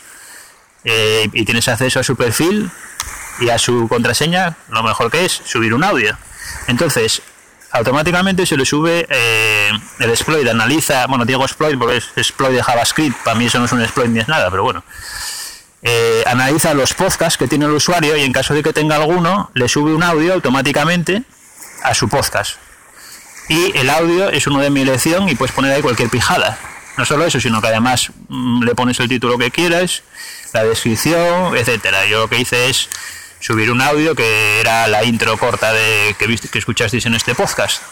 eh, 0.85 1.29
y 1.33 1.45
tienes 1.47 1.69
acceso 1.69 2.01
a 2.01 2.03
su 2.03 2.15
perfil 2.15 2.71
y 3.41 3.49
a 3.49 3.59
su 3.59 3.89
contraseña, 3.89 4.57
lo 4.69 4.83
mejor 4.83 5.11
que 5.11 5.25
es 5.25 5.33
subir 5.33 5.73
un 5.73 5.85
audio. 5.85 6.17
Entonces, 6.67 7.23
automáticamente 7.71 8.45
se 8.45 8.59
le 8.59 8.67
sube 8.67 9.07
eh, 9.09 9.71
el 9.99 10.11
exploit, 10.11 10.47
analiza, 10.47 11.07
bueno, 11.07 11.25
digo 11.25 11.43
exploit 11.45 11.79
porque 11.79 11.97
es 11.97 12.09
exploit 12.17 12.55
de 12.55 12.63
JavaScript, 12.63 13.25
para 13.25 13.39
mí 13.39 13.47
eso 13.47 13.59
no 13.59 13.65
es 13.65 13.73
un 13.73 13.81
exploit 13.81 14.11
ni 14.11 14.21
es 14.21 14.29
nada, 14.29 14.51
pero 14.51 14.65
bueno. 14.65 14.85
Eh, 15.81 16.23
analiza 16.27 16.75
los 16.75 16.93
podcasts 16.93 17.39
que 17.39 17.49
tiene 17.49 17.65
el 17.65 17.73
usuario 17.73 18.19
y 18.19 18.23
en 18.23 18.33
caso 18.33 18.53
de 18.53 18.63
que 18.63 18.75
tenga 18.75 18.97
alguno, 18.97 19.51
le 19.55 19.67
sube 19.67 19.95
un 19.95 20.03
audio 20.03 20.35
automáticamente 20.35 21.25
a 21.83 21.95
su 21.95 22.09
podcast. 22.09 22.57
Y 23.49 23.77
el 23.77 23.91
audio 23.91 24.31
es 24.31 24.47
uno 24.47 24.61
de 24.61 24.71
mi 24.71 24.83
elección 24.83 25.29
y 25.29 25.35
puedes 25.35 25.55
poner 25.55 25.73
ahí 25.73 25.83
cualquier 25.83 26.09
pijada. 26.09 26.59
No 26.97 27.05
solo 27.05 27.25
eso, 27.25 27.41
sino 27.41 27.61
que 27.61 27.69
además 27.69 28.11
mm, 28.29 28.63
le 28.65 28.75
pones 28.75 29.01
el 29.01 29.09
título 29.09 29.39
que 29.39 29.51
quieras, 29.51 30.03
la 30.53 30.65
descripción, 30.65 31.57
etcétera. 31.57 32.07
Yo 32.07 32.21
lo 32.21 32.29
que 32.29 32.39
hice 32.39 32.69
es 32.69 32.89
subir 33.41 33.71
un 33.71 33.81
audio 33.81 34.15
que 34.15 34.61
era 34.61 34.87
la 34.89 35.03
intro 35.05 35.37
corta 35.37 35.73
de 35.73 36.15
que, 36.19 36.27
viste, 36.27 36.49
que 36.49 36.59
escuchasteis 36.59 37.07
en 37.07 37.15
este 37.15 37.35
podcast. 37.35 37.83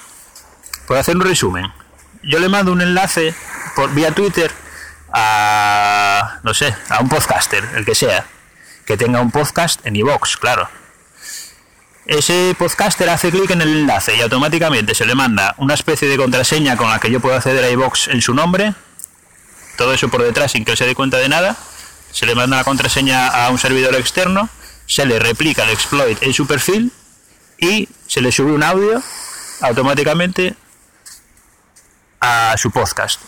Por 0.87 0.97
hacer 0.97 1.17
un 1.17 1.23
resumen, 1.23 1.73
yo 2.23 2.39
le 2.39 2.49
mando 2.49 2.73
un 2.73 2.83
enlace 2.83 3.35
por 3.75 3.93
vía 3.95 4.13
Twitter 4.13 4.51
a 5.13 6.41
no 6.43 6.55
sé, 6.55 6.75
a 6.89 7.01
un 7.01 7.09
podcaster, 7.09 7.65
el 7.77 7.85
que 7.85 7.95
sea, 7.95 8.27
que 8.87 8.97
tenga 8.97 9.21
un 9.21 9.31
podcast 9.31 9.85
en 9.87 9.97
iVoox, 9.97 10.37
claro. 10.37 10.69
Ese 12.11 12.55
podcaster 12.59 13.09
hace 13.09 13.31
clic 13.31 13.51
en 13.51 13.63
el 13.63 13.69
enlace 13.69 14.17
y 14.17 14.21
automáticamente 14.21 14.95
se 14.95 15.07
le 15.07 15.15
manda 15.15 15.55
una 15.59 15.75
especie 15.75 16.09
de 16.09 16.17
contraseña 16.17 16.77
con 16.77 16.91
la 16.91 16.99
que 16.99 17.11
yo 17.11 17.21
puedo 17.21 17.37
acceder 17.37 17.65
a 17.65 17.71
iVoox 17.71 18.09
en 18.09 18.21
su 18.21 18.35
nombre. 18.35 18.75
Todo 19.79 19.95
eso 19.95 20.09
por 20.09 20.23
detrás 20.23 20.53
sin 20.53 20.65
que 20.65 20.77
se 20.77 20.87
dé 20.87 20.95
cuenta 20.95 21.19
de 21.19 21.29
nada. 21.29 21.57
Se 22.11 22.27
le 22.27 22.35
manda 22.35 22.57
la 22.57 22.65
contraseña 22.65 23.29
a 23.29 23.51
un 23.51 23.59
servidor 23.59 23.95
externo 23.95 24.51
se 24.91 25.07
le 25.07 25.21
replica 25.21 25.63
el 25.63 25.71
exploit 25.71 26.21
en 26.21 26.35
su 26.35 26.49
perfil 26.49 26.91
y 27.59 27.89
se 28.09 28.21
le 28.21 28.33
sube 28.33 28.51
un 28.51 28.65
audio 28.65 29.01
automáticamente 29.61 30.57
a 32.21 32.57
su 32.59 32.73
podcast. 32.73 33.21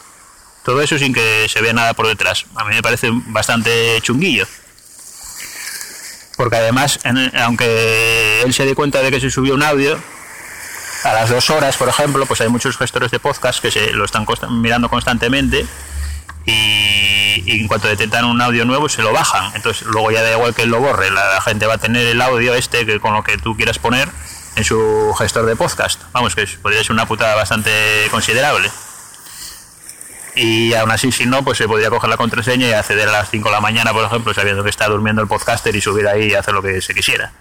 Todo 0.65 0.83
eso 0.83 0.99
sin 0.99 1.15
que 1.15 1.47
se 1.49 1.61
vea 1.61 1.73
nada 1.73 1.95
por 1.95 2.09
detrás. 2.09 2.47
A 2.57 2.65
mí 2.65 2.75
me 2.75 2.83
parece 2.83 3.11
bastante 3.13 4.01
chunguillo. 4.03 4.45
Porque 6.43 6.57
además, 6.57 6.99
aunque 7.45 8.43
él 8.43 8.53
se 8.53 8.67
dé 8.67 8.75
cuenta 8.75 9.01
de 9.01 9.13
que 9.13 9.21
se 9.21 9.31
subió 9.31 9.55
un 9.55 9.63
audio, 9.63 9.97
a 11.05 11.13
las 11.13 11.31
dos 11.31 11.51
horas, 11.51 11.77
por 11.77 11.89
ejemplo, 11.89 12.27
pues 12.27 12.41
hay 12.41 12.49
muchos 12.49 12.77
gestores 12.77 13.13
de 13.13 13.21
podcast 13.21 13.63
que 13.63 13.71
se 13.71 13.93
lo 13.93 14.05
están 14.05 14.27
mirando 14.61 14.89
constantemente 14.89 15.65
y, 16.45 17.61
en 17.61 17.69
cuanto 17.69 17.87
detectan 17.87 18.25
un 18.25 18.43
audio 18.43 18.65
nuevo 18.65 18.89
se 18.89 19.03
lo 19.03 19.13
bajan. 19.13 19.55
Entonces 19.55 19.87
luego 19.87 20.11
ya 20.11 20.21
da 20.21 20.33
igual 20.33 20.53
que 20.53 20.67
lo 20.67 20.81
borre, 20.81 21.13
la, 21.13 21.41
gente 21.43 21.67
va 21.67 21.75
a 21.75 21.79
tener 21.79 22.09
el 22.09 22.21
audio 22.21 22.55
este 22.55 22.85
que 22.87 22.99
con 22.99 23.15
lo 23.15 23.23
que 23.23 23.39
tú 23.39 23.57
quieras 23.57 23.79
poner 23.79 24.09
en 24.57 24.65
su 24.65 25.15
gestor 25.17 25.47
de 25.47 25.55
podcast. 25.55 26.03
Vamos, 26.11 26.35
que 26.35 26.45
podría 26.61 26.83
ser 26.83 26.91
una 26.91 27.07
putada 27.07 27.37
bastante 27.37 27.71
considerable. 28.11 28.69
Y 30.35 30.73
aún 30.75 30.91
así, 30.91 31.13
si 31.13 31.27
no, 31.27 31.45
pues 31.45 31.59
se 31.59 31.69
podría 31.69 31.91
coger 31.91 32.09
la 32.09 32.17
contraseña 32.17 32.69
y 32.69 32.73
acceder 32.73 33.09
a 33.09 33.13
las 33.13 33.31
5 33.31 33.49
de 33.49 33.55
la 33.55 33.61
mañana, 33.61 33.93
por 33.93 34.05
ejemplo, 34.05 34.33
sabiendo 34.33 34.65
que 34.65 34.71
está 34.71 34.89
durmiendo 34.89 35.21
el 35.21 35.29
podcaster 35.29 35.75
y 35.77 35.81
subir 35.81 36.09
ahí 36.09 36.31
y 36.31 36.35
hacer 36.35 36.55
lo 36.55 36.63
que 36.63 36.81
se 36.81 36.95
quisiera. 36.95 37.33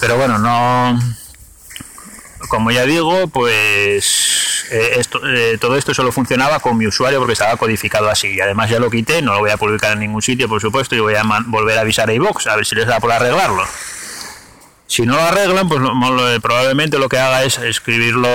Pero 0.00 0.16
bueno, 0.16 0.38
no. 0.38 0.98
Como 2.48 2.70
ya 2.70 2.84
digo, 2.84 3.28
pues 3.28 4.66
eh, 4.70 4.94
esto, 4.98 5.20
eh, 5.26 5.58
todo 5.60 5.76
esto 5.76 5.92
solo 5.92 6.12
funcionaba 6.12 6.60
con 6.60 6.78
mi 6.78 6.86
usuario 6.86 7.18
porque 7.18 7.32
estaba 7.32 7.56
codificado 7.56 8.08
así. 8.08 8.28
Y 8.28 8.40
además 8.40 8.70
ya 8.70 8.78
lo 8.78 8.90
quité, 8.90 9.20
no 9.20 9.34
lo 9.34 9.40
voy 9.40 9.50
a 9.50 9.56
publicar 9.56 9.92
en 9.92 10.00
ningún 10.00 10.22
sitio, 10.22 10.48
por 10.48 10.60
supuesto, 10.60 10.94
y 10.94 11.00
voy 11.00 11.14
a 11.14 11.24
volver 11.46 11.78
a 11.78 11.80
avisar 11.82 12.08
a 12.08 12.14
iVox 12.14 12.46
a 12.46 12.56
ver 12.56 12.64
si 12.64 12.76
les 12.76 12.86
da 12.86 13.00
por 13.00 13.10
arreglarlo. 13.10 13.64
Si 14.86 15.02
no 15.02 15.16
lo 15.16 15.22
arreglan, 15.22 15.68
pues 15.68 15.80
probablemente 16.40 16.98
lo 16.98 17.08
que 17.08 17.18
haga 17.18 17.44
es 17.44 17.58
escribirlo, 17.58 18.28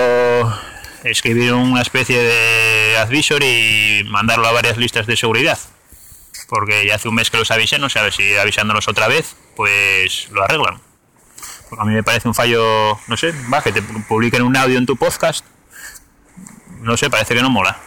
escribir 1.10 1.54
una 1.54 1.82
especie 1.82 2.20
de 2.20 2.98
advisor 2.98 3.44
y 3.44 4.04
mandarlo 4.10 4.48
a 4.48 4.52
varias 4.52 4.78
listas 4.78 5.08
de 5.08 5.15
seguridad. 5.15 5.60
Porque 6.48 6.86
ya 6.86 6.96
hace 6.96 7.08
un 7.08 7.15
mes 7.15 7.32
que 7.32 7.38
los 7.38 7.50
avisé, 7.52 7.80
no 7.80 7.89
sé 7.89 8.00
si 8.12 8.36
avisándolos 8.36 8.88
otra 8.88 9.08
vez, 9.08 9.36
pues 9.56 10.30
lo 10.32 10.44
arreglan. 10.44 10.82
Porque 11.70 11.82
a 11.82 11.86
mí 11.86 11.94
me 11.94 12.04
parece 12.04 12.28
un 12.28 12.36
fallo, 12.36 13.00
no 13.08 13.18
sé, 13.18 13.34
va, 13.52 13.62
que 13.62 13.72
te 13.72 13.82
publiquen 13.82 14.44
un 14.44 14.56
audio 14.56 14.78
en 14.78 14.86
tu 14.86 14.96
podcast 14.96 15.46
no 16.86 16.96
sé, 16.98 17.10
parece 17.10 17.34
que 17.34 17.41
no 17.41 17.50
mola. 17.50 17.78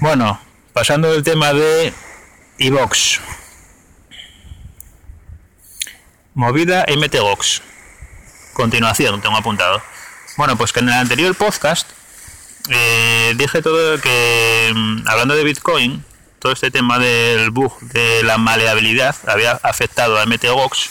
Bueno, 0.00 0.40
pasando 0.72 1.12
del 1.12 1.22
tema 1.22 1.52
de 1.52 1.92
iVox. 2.56 3.20
Movida 6.34 6.86
MTGOX. 6.88 7.62
Continuación, 8.54 9.20
tengo 9.20 9.36
apuntado. 9.36 9.82
Bueno, 10.38 10.56
pues 10.56 10.72
que 10.72 10.78
en 10.78 10.88
el 10.88 10.94
anterior 10.94 11.34
podcast 11.34 11.90
eh, 12.70 13.34
dije 13.36 13.60
todo 13.60 14.00
que, 14.00 14.70
mm, 14.72 15.08
hablando 15.08 15.34
de 15.34 15.42
Bitcoin, 15.42 16.04
todo 16.38 16.52
este 16.52 16.70
tema 16.70 17.00
del 17.00 17.50
bug 17.50 17.76
de 17.80 18.22
la 18.22 18.38
maleabilidad 18.38 19.16
había 19.26 19.58
afectado 19.64 20.16
a 20.16 20.26
MTGOX 20.26 20.90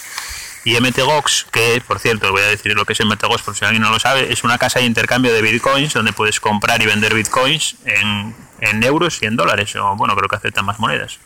y 0.66 0.78
MTGOX, 0.78 1.46
que 1.50 1.82
por 1.86 1.98
cierto, 1.98 2.30
voy 2.30 2.42
a 2.42 2.48
decir 2.48 2.74
lo 2.74 2.84
que 2.84 2.92
es 2.92 3.00
MTGOX 3.00 3.40
por 3.40 3.56
si 3.56 3.64
alguien 3.64 3.80
no 3.80 3.90
lo 3.90 3.98
sabe, 3.98 4.30
es 4.30 4.44
una 4.44 4.58
casa 4.58 4.80
de 4.80 4.84
intercambio 4.84 5.32
de 5.32 5.40
bitcoins 5.40 5.94
donde 5.94 6.12
puedes 6.12 6.40
comprar 6.40 6.82
y 6.82 6.84
vender 6.84 7.14
bitcoins 7.14 7.76
en, 7.86 8.34
euros 8.82 9.22
y 9.22 9.26
en 9.28 9.36
dólares, 9.36 9.74
o 9.76 9.96
bueno, 9.96 10.14
creo 10.14 10.28
que 10.28 10.36
aceptan 10.36 10.66
más 10.66 10.78
monedas. 10.78 11.20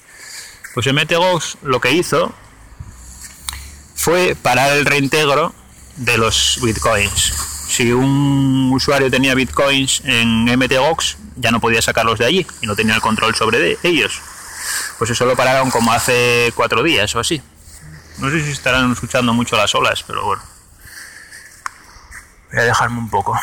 Pues 0.74 0.86
MTGOX 0.86 1.58
lo 1.62 1.80
que 1.80 1.90
hizo 1.90 2.32
fue 3.96 4.36
parar 4.40 4.74
el 4.74 4.86
reintegro 4.86 5.52
de 5.96 6.18
los 6.18 6.60
bitcoins. 6.62 7.51
Si 7.72 7.90
un 7.90 8.70
usuario 8.70 9.10
tenía 9.10 9.34
bitcoins 9.34 10.02
en 10.04 10.44
MTGOX, 10.44 11.16
ya 11.36 11.50
no 11.50 11.58
podía 11.58 11.80
sacarlos 11.80 12.18
de 12.18 12.26
allí 12.26 12.46
y 12.60 12.66
no 12.66 12.76
tenía 12.76 12.94
el 12.94 13.00
control 13.00 13.34
sobre 13.34 13.78
ellos. 13.82 14.20
Pues 14.98 15.10
eso 15.10 15.24
lo 15.24 15.34
pararon 15.36 15.70
como 15.70 15.90
hace 15.90 16.52
cuatro 16.54 16.82
días 16.82 17.16
o 17.16 17.20
así. 17.20 17.40
No 18.18 18.28
sé 18.28 18.44
si 18.44 18.50
estarán 18.50 18.92
escuchando 18.92 19.32
mucho 19.32 19.56
las 19.56 19.74
olas, 19.74 20.04
pero 20.06 20.22
bueno. 20.22 20.42
Voy 22.50 22.60
a 22.60 22.64
dejarme 22.64 22.98
un 22.98 23.08
poco. 23.08 23.40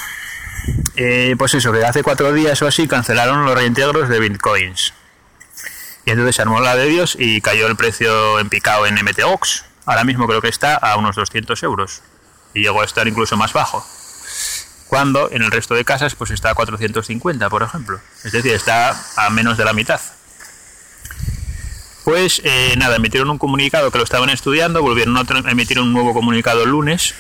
Eh, 0.95 1.33
pues 1.35 1.55
eso, 1.55 1.71
que 1.71 1.83
hace 1.83 2.03
cuatro 2.03 2.31
días 2.31 2.61
o 2.61 2.67
así 2.67 2.87
cancelaron 2.87 3.45
los 3.45 3.55
reintegros 3.55 4.09
de 4.09 4.19
bitcoins. 4.19 4.93
Y 6.05 6.11
entonces 6.11 6.35
se 6.35 6.43
armó 6.43 6.61
la 6.61 6.75
de 6.75 6.85
Dios 6.85 7.17
y 7.17 7.41
cayó 7.41 7.65
el 7.65 7.75
precio 7.75 8.39
en 8.39 8.49
picado 8.49 8.85
en 8.85 8.93
MTOX. 8.93 9.65
Ahora 9.87 10.03
mismo 10.03 10.27
creo 10.27 10.39
que 10.39 10.49
está 10.49 10.75
a 10.75 10.97
unos 10.97 11.15
200 11.15 11.63
euros. 11.63 12.03
Y 12.53 12.61
llegó 12.61 12.81
a 12.81 12.85
estar 12.85 13.07
incluso 13.07 13.35
más 13.35 13.53
bajo. 13.53 13.83
Cuando 14.89 15.29
en 15.31 15.43
el 15.43 15.51
resto 15.51 15.75
de 15.75 15.85
casas 15.85 16.15
pues 16.15 16.31
está 16.31 16.49
a 16.49 16.55
450, 16.55 17.47
por 17.49 17.61
ejemplo. 17.61 18.01
Es 18.23 18.31
decir, 18.31 18.53
está 18.53 18.99
a 19.17 19.29
menos 19.29 19.55
de 19.55 19.63
la 19.63 19.73
mitad. 19.73 20.01
Pues 22.03 22.41
eh, 22.43 22.73
nada, 22.75 22.95
emitieron 22.95 23.29
un 23.29 23.37
comunicado 23.37 23.91
que 23.91 23.99
lo 23.99 24.03
estaban 24.03 24.31
estudiando, 24.31 24.81
volvieron 24.81 25.15
a 25.15 25.51
emitir 25.51 25.79
un 25.79 25.93
nuevo 25.93 26.11
comunicado 26.13 26.63
el 26.63 26.71
lunes 26.71 27.13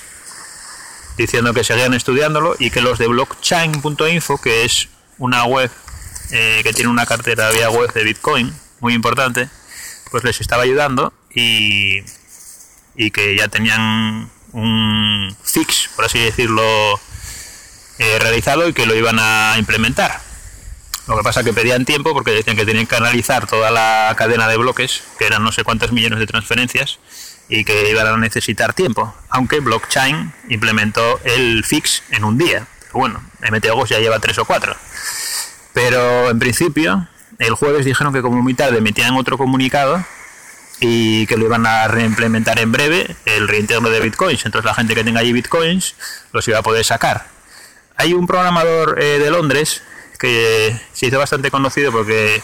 diciendo 1.15 1.53
que 1.53 1.63
seguían 1.63 1.93
estudiándolo 1.93 2.55
y 2.57 2.71
que 2.71 2.81
los 2.81 2.97
de 2.97 3.05
blockchain.info, 3.05 4.41
que 4.41 4.65
es 4.65 4.87
una 5.19 5.43
web 5.43 5.69
eh, 6.31 6.61
que 6.63 6.73
tiene 6.73 6.89
una 6.89 7.05
cartera 7.05 7.51
vía 7.51 7.69
web 7.69 7.93
de 7.93 8.03
Bitcoin 8.03 8.51
muy 8.79 8.95
importante, 8.95 9.47
pues 10.09 10.23
les 10.23 10.41
estaba 10.41 10.63
ayudando 10.63 11.13
y, 11.29 11.99
y 12.95 13.11
que 13.11 13.37
ya 13.37 13.47
tenían 13.47 14.31
un 14.53 15.37
fix, 15.43 15.89
por 15.95 16.05
así 16.05 16.17
decirlo, 16.17 16.99
eh, 17.99 18.17
realizado 18.19 18.67
y 18.67 18.73
que 18.73 18.85
lo 18.85 18.95
iban 18.95 19.17
a 19.19 19.55
implementar. 19.57 20.19
Lo 21.07 21.17
que 21.17 21.23
pasa 21.23 21.43
que 21.43 21.53
pedían 21.53 21.85
tiempo 21.85 22.13
porque 22.13 22.31
decían 22.31 22.55
que 22.55 22.65
tenían 22.65 22.85
que 22.85 22.95
analizar 22.95 23.47
toda 23.47 23.71
la 23.71 24.13
cadena 24.17 24.47
de 24.47 24.57
bloques, 24.57 25.03
que 25.17 25.25
eran 25.25 25.43
no 25.43 25.51
sé 25.51 25.63
cuántos 25.63 25.91
millones 25.91 26.19
de 26.19 26.27
transferencias, 26.27 26.99
y 27.49 27.65
que 27.65 27.89
iban 27.89 28.07
a 28.07 28.15
necesitar 28.17 28.73
tiempo. 28.73 29.13
Aunque 29.29 29.59
Blockchain 29.59 30.31
implementó 30.49 31.19
el 31.23 31.65
fix 31.65 32.03
en 32.11 32.23
un 32.23 32.37
día. 32.37 32.67
bueno, 32.93 33.21
MTGOS 33.41 33.89
ya 33.89 33.99
lleva 33.99 34.19
tres 34.19 34.37
o 34.37 34.45
cuatro. 34.45 34.75
Pero 35.73 36.29
en 36.29 36.39
principio, 36.39 37.07
el 37.39 37.55
jueves 37.55 37.85
dijeron 37.85 38.13
que 38.13 38.21
como 38.21 38.41
mitad 38.43 38.73
emitían 38.75 39.15
otro 39.15 39.37
comunicado 39.37 40.03
y 40.79 41.25
que 41.25 41.37
lo 41.37 41.45
iban 41.45 41.65
a 41.65 41.87
reimplementar 41.87 42.59
en 42.59 42.71
breve, 42.71 43.15
el 43.25 43.47
reintegro 43.47 43.89
de 43.89 43.99
bitcoins. 43.99 44.45
Entonces 44.45 44.65
la 44.65 44.75
gente 44.75 44.95
que 44.95 45.03
tenga 45.03 45.21
allí 45.21 45.33
bitcoins 45.33 45.95
los 46.31 46.47
iba 46.47 46.59
a 46.59 46.63
poder 46.63 46.85
sacar. 46.85 47.38
Hay 47.99 48.13
un 48.13 48.27
programador 48.27 48.97
eh, 49.03 49.19
de 49.19 49.29
Londres 49.29 49.83
que 50.17 50.79
se 50.93 51.07
hizo 51.07 51.19
bastante 51.19 51.51
conocido 51.51 51.91
porque 51.91 52.41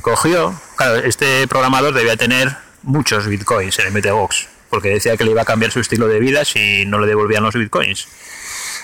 cogió, 0.00 0.58
claro, 0.76 0.96
este 0.96 1.46
programador 1.46 1.92
debía 1.92 2.16
tener 2.16 2.56
muchos 2.82 3.26
bitcoins 3.26 3.78
en 3.80 3.92
MTGOX, 3.92 4.48
porque 4.70 4.88
decía 4.88 5.18
que 5.18 5.24
le 5.24 5.32
iba 5.32 5.42
a 5.42 5.44
cambiar 5.44 5.72
su 5.72 5.80
estilo 5.80 6.08
de 6.08 6.20
vida 6.20 6.46
si 6.46 6.86
no 6.86 6.98
le 7.00 7.06
devolvían 7.06 7.42
los 7.42 7.54
bitcoins. 7.54 8.08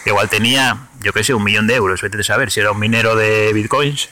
Igual 0.04 0.28
tenía, 0.28 0.88
yo 1.00 1.14
qué 1.14 1.24
sé, 1.24 1.32
un 1.32 1.42
millón 1.42 1.66
de 1.66 1.76
euros, 1.76 2.02
vete 2.02 2.18
a 2.20 2.22
saber 2.22 2.50
si 2.50 2.60
era 2.60 2.72
un 2.72 2.78
minero 2.78 3.16
de 3.16 3.54
bitcoins. 3.54 4.10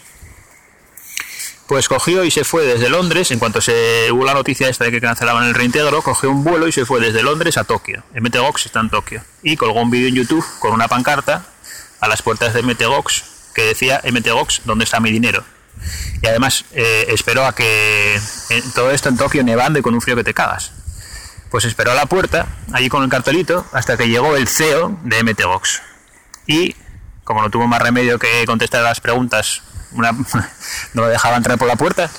Pues 1.66 1.88
cogió 1.88 2.24
y 2.24 2.30
se 2.30 2.44
fue 2.44 2.64
desde 2.64 2.88
Londres, 2.88 3.30
en 3.32 3.38
cuanto 3.38 3.60
se 3.60 4.10
hubo 4.12 4.24
la 4.24 4.32
noticia 4.32 4.70
esta 4.70 4.86
de 4.86 4.92
que 4.92 5.02
cancelaban 5.02 5.44
el 5.44 5.52
reintegro, 5.52 6.00
cogió 6.00 6.30
un 6.30 6.42
vuelo 6.42 6.68
y 6.68 6.72
se 6.72 6.86
fue 6.86 7.00
desde 7.00 7.22
Londres 7.22 7.58
a 7.58 7.64
Tokio. 7.64 8.02
MTGOX 8.14 8.64
está 8.64 8.80
en 8.80 8.88
Tokio. 8.88 9.22
Y 9.42 9.58
colgó 9.58 9.82
un 9.82 9.90
vídeo 9.90 10.08
en 10.08 10.14
YouTube 10.14 10.46
con 10.58 10.72
una 10.72 10.88
pancarta 10.88 11.44
a 12.00 12.08
las 12.08 12.22
puertas 12.22 12.54
de 12.54 12.62
MTGOX 12.62 13.24
que 13.54 13.62
decía 13.62 14.00
MTGOX, 14.04 14.62
¿dónde 14.64 14.84
está 14.84 15.00
mi 15.00 15.10
dinero? 15.10 15.44
Y 16.22 16.26
además 16.26 16.64
eh, 16.72 17.06
esperó 17.08 17.44
a 17.44 17.54
que 17.54 18.20
todo 18.74 18.90
esto 18.90 19.08
en 19.08 19.16
Tokio 19.16 19.42
nevando 19.42 19.78
y 19.78 19.82
con 19.82 19.94
un 19.94 20.00
frío 20.00 20.16
que 20.16 20.24
te 20.24 20.34
cagas. 20.34 20.72
Pues 21.50 21.64
esperó 21.64 21.92
a 21.92 21.94
la 21.94 22.06
puerta, 22.06 22.46
allí 22.72 22.88
con 22.88 23.02
el 23.02 23.08
cartelito, 23.08 23.64
hasta 23.72 23.96
que 23.96 24.08
llegó 24.08 24.36
el 24.36 24.48
CEO 24.48 24.98
de 25.02 25.22
MTGOX. 25.22 25.82
Y, 26.46 26.76
como 27.24 27.42
no 27.42 27.50
tuvo 27.50 27.66
más 27.66 27.80
remedio 27.80 28.18
que 28.18 28.44
contestar 28.46 28.80
a 28.80 28.84
las 28.84 29.00
preguntas, 29.00 29.62
no 29.92 31.02
lo 31.02 31.08
dejaba 31.08 31.36
entrar 31.36 31.58
por 31.58 31.68
la 31.68 31.76
puerta, 31.76 32.10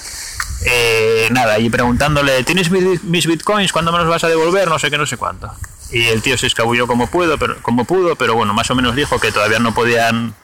eh, 0.65 1.30
nada, 1.32 1.60
y 1.60 1.70
preguntándole, 1.70 2.44
¿tienes 2.44 2.70
mis 2.70 3.28
bitcoins? 3.28 3.72
¿Cuándo 3.72 3.92
me 3.92 4.00
los 4.00 4.08
vas 4.08 4.24
a 4.24 4.28
devolver? 4.28 4.68
No 4.68 4.80
sé 4.80 4.89
qué, 4.89 4.98
no 4.98 5.06
sé 5.06 5.18
cuánto. 5.18 5.54
Y 5.91 6.06
el 6.08 6.21
tío 6.21 6.38
se 6.38 6.47
escabulló 6.47 6.88
como, 6.88 7.08
pudo, 7.08 7.38
pero, 7.38 7.62
como 7.62 7.86
pudo, 7.86 8.15
pero 8.15 8.36
bueno, 8.36 8.54
más 8.54 8.69
o 8.69 8.75
menos 8.75 8.95
dijo 8.95 9.19
que 9.19 9.32
todavía 9.32 9.60
no 9.60 9.73
podían 9.73 10.36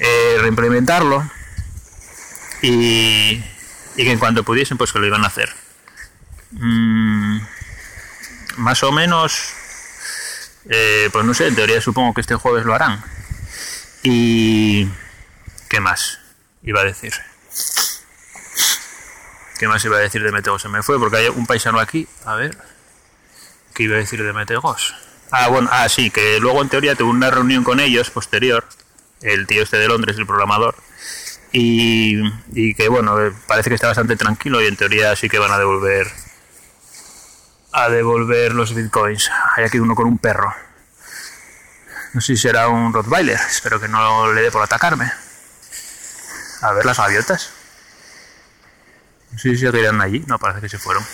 eh, 0.00 0.36
reimplementarlo 0.40 1.28
y, 2.62 3.38
que 3.96 4.10
en 4.10 4.18
cuanto 4.18 4.42
pudiesen, 4.42 4.76
pues 4.76 4.92
que 4.92 4.98
lo 4.98 5.06
iban 5.06 5.24
a 5.24 5.28
hacer. 5.28 5.52
Mm, 6.52 7.38
más 8.56 8.82
o 8.82 8.90
menos, 8.90 9.52
eh, 10.68 11.08
pues 11.12 11.24
no 11.24 11.34
sé, 11.34 11.46
en 11.46 11.54
teoría 11.54 11.80
supongo 11.80 12.14
que 12.14 12.20
este 12.20 12.34
jueves 12.34 12.64
lo 12.64 12.74
harán. 12.74 13.02
Y... 14.02 14.88
¿Qué 15.68 15.80
más 15.80 16.20
iba 16.62 16.82
a 16.82 16.84
decir? 16.84 17.12
¿Qué 19.58 19.66
más 19.66 19.84
iba 19.84 19.96
a 19.96 20.00
decir 20.00 20.22
de 20.22 20.30
Metegos? 20.30 20.62
Se 20.62 20.68
me 20.68 20.82
fue 20.82 20.98
porque 20.98 21.16
hay 21.16 21.28
un 21.28 21.46
paisano 21.46 21.80
aquí. 21.80 22.06
A 22.24 22.34
ver. 22.34 22.56
¿Qué 23.74 23.82
iba 23.82 23.96
a 23.96 23.98
decir 23.98 24.22
de 24.22 24.32
Metegos? 24.32 24.94
Ah, 25.30 25.48
bueno, 25.48 25.68
ah, 25.72 25.88
sí, 25.88 26.10
que 26.10 26.38
luego 26.40 26.62
en 26.62 26.68
teoría 26.68 26.94
tuve 26.94 27.10
una 27.10 27.30
reunión 27.30 27.64
con 27.64 27.80
ellos 27.80 28.10
posterior. 28.10 28.64
El 29.20 29.46
tío 29.46 29.62
este 29.62 29.78
de 29.78 29.88
Londres, 29.88 30.16
el 30.16 30.26
programador 30.26 30.76
y, 31.56 32.74
que 32.74 32.88
bueno, 32.88 33.20
eh, 33.20 33.32
parece 33.46 33.70
que 33.70 33.76
está 33.76 33.86
bastante 33.86 34.16
tranquilo 34.16 34.60
y 34.60 34.66
en 34.66 34.76
teoría 34.76 35.14
sí 35.14 35.28
que 35.28 35.38
van 35.38 35.52
a 35.52 35.58
devolver 35.58 36.10
a 37.72 37.88
devolver 37.88 38.54
los 38.54 38.74
bitcoins. 38.74 39.30
Hay 39.56 39.64
aquí 39.64 39.78
uno 39.78 39.94
con 39.94 40.06
un 40.06 40.18
perro. 40.18 40.52
No 42.12 42.20
sé 42.20 42.36
si 42.36 42.42
será 42.42 42.68
un 42.68 42.92
Rottweiler, 42.92 43.38
espero 43.48 43.80
que 43.80 43.88
no 43.88 44.32
le 44.32 44.42
dé 44.42 44.50
por 44.50 44.62
atacarme. 44.62 45.10
A 46.62 46.72
ver 46.72 46.84
las 46.86 46.98
gaviotas. 46.98 47.52
No 49.32 49.38
sé 49.38 49.50
si 49.50 49.58
se 49.58 49.68
allí, 49.68 50.24
no, 50.26 50.38
parece 50.38 50.60
que 50.60 50.68
se 50.68 50.78
fueron. 50.78 51.04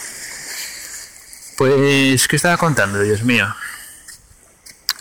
Pues, 1.61 2.27
¿qué 2.27 2.37
estaba 2.37 2.57
contando, 2.57 3.03
Dios 3.03 3.23
mío? 3.23 3.47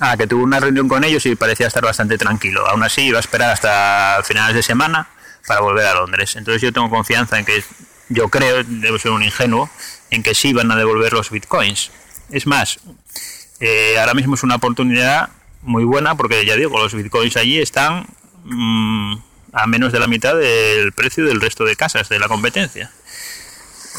Ah, 0.02 0.18
que 0.18 0.28
tuvo 0.28 0.44
una 0.44 0.60
reunión 0.60 0.90
con 0.90 1.06
ellos 1.06 1.26
y 1.26 1.34
parecía 1.36 1.68
estar 1.68 1.82
bastante 1.82 2.18
tranquilo. 2.18 2.68
Aún 2.68 2.84
así, 2.84 3.04
iba 3.04 3.16
a 3.16 3.22
esperar 3.22 3.52
hasta 3.52 4.20
finales 4.26 4.54
de 4.54 4.62
semana 4.62 5.08
para 5.48 5.62
volver 5.62 5.86
a 5.86 5.94
Londres. 5.94 6.36
Entonces 6.36 6.62
yo 6.62 6.74
tengo 6.74 6.90
confianza 6.90 7.40
en 7.40 7.46
que, 7.46 7.64
yo 8.10 8.28
creo, 8.28 8.66
debo 8.66 9.00
ser 9.00 9.12
un 9.12 9.24
ingenuo, 9.24 9.70
en 10.10 10.22
que 10.22 10.36
sí 10.36 10.52
van 10.52 10.70
a 10.70 10.76
devolver 10.76 11.14
los 11.14 11.30
bitcoins. 11.30 11.92
Es 12.30 12.46
más, 12.46 12.82
eh, 13.62 13.96
ahora 13.98 14.14
mismo 14.14 14.36
es 14.36 14.44
una 14.44 14.56
oportunidad 14.56 15.30
muy 15.62 15.86
buena 15.86 16.16
porque 16.16 16.46
ya 16.46 16.58
digo, 16.58 16.78
los 16.78 16.94
bitcoins 16.94 17.38
allí 17.38 17.62
están 17.62 18.06
mm, 18.44 19.16
a 19.54 19.66
menos 19.66 19.94
de 19.94 20.00
la 20.02 20.08
mitad 20.08 20.36
del 20.36 20.92
precio 20.92 21.24
del 21.24 21.40
resto 21.40 21.64
de 21.64 21.78
casas 21.78 22.10
de 22.10 22.20
la 22.20 22.28
competencia. 22.28 22.92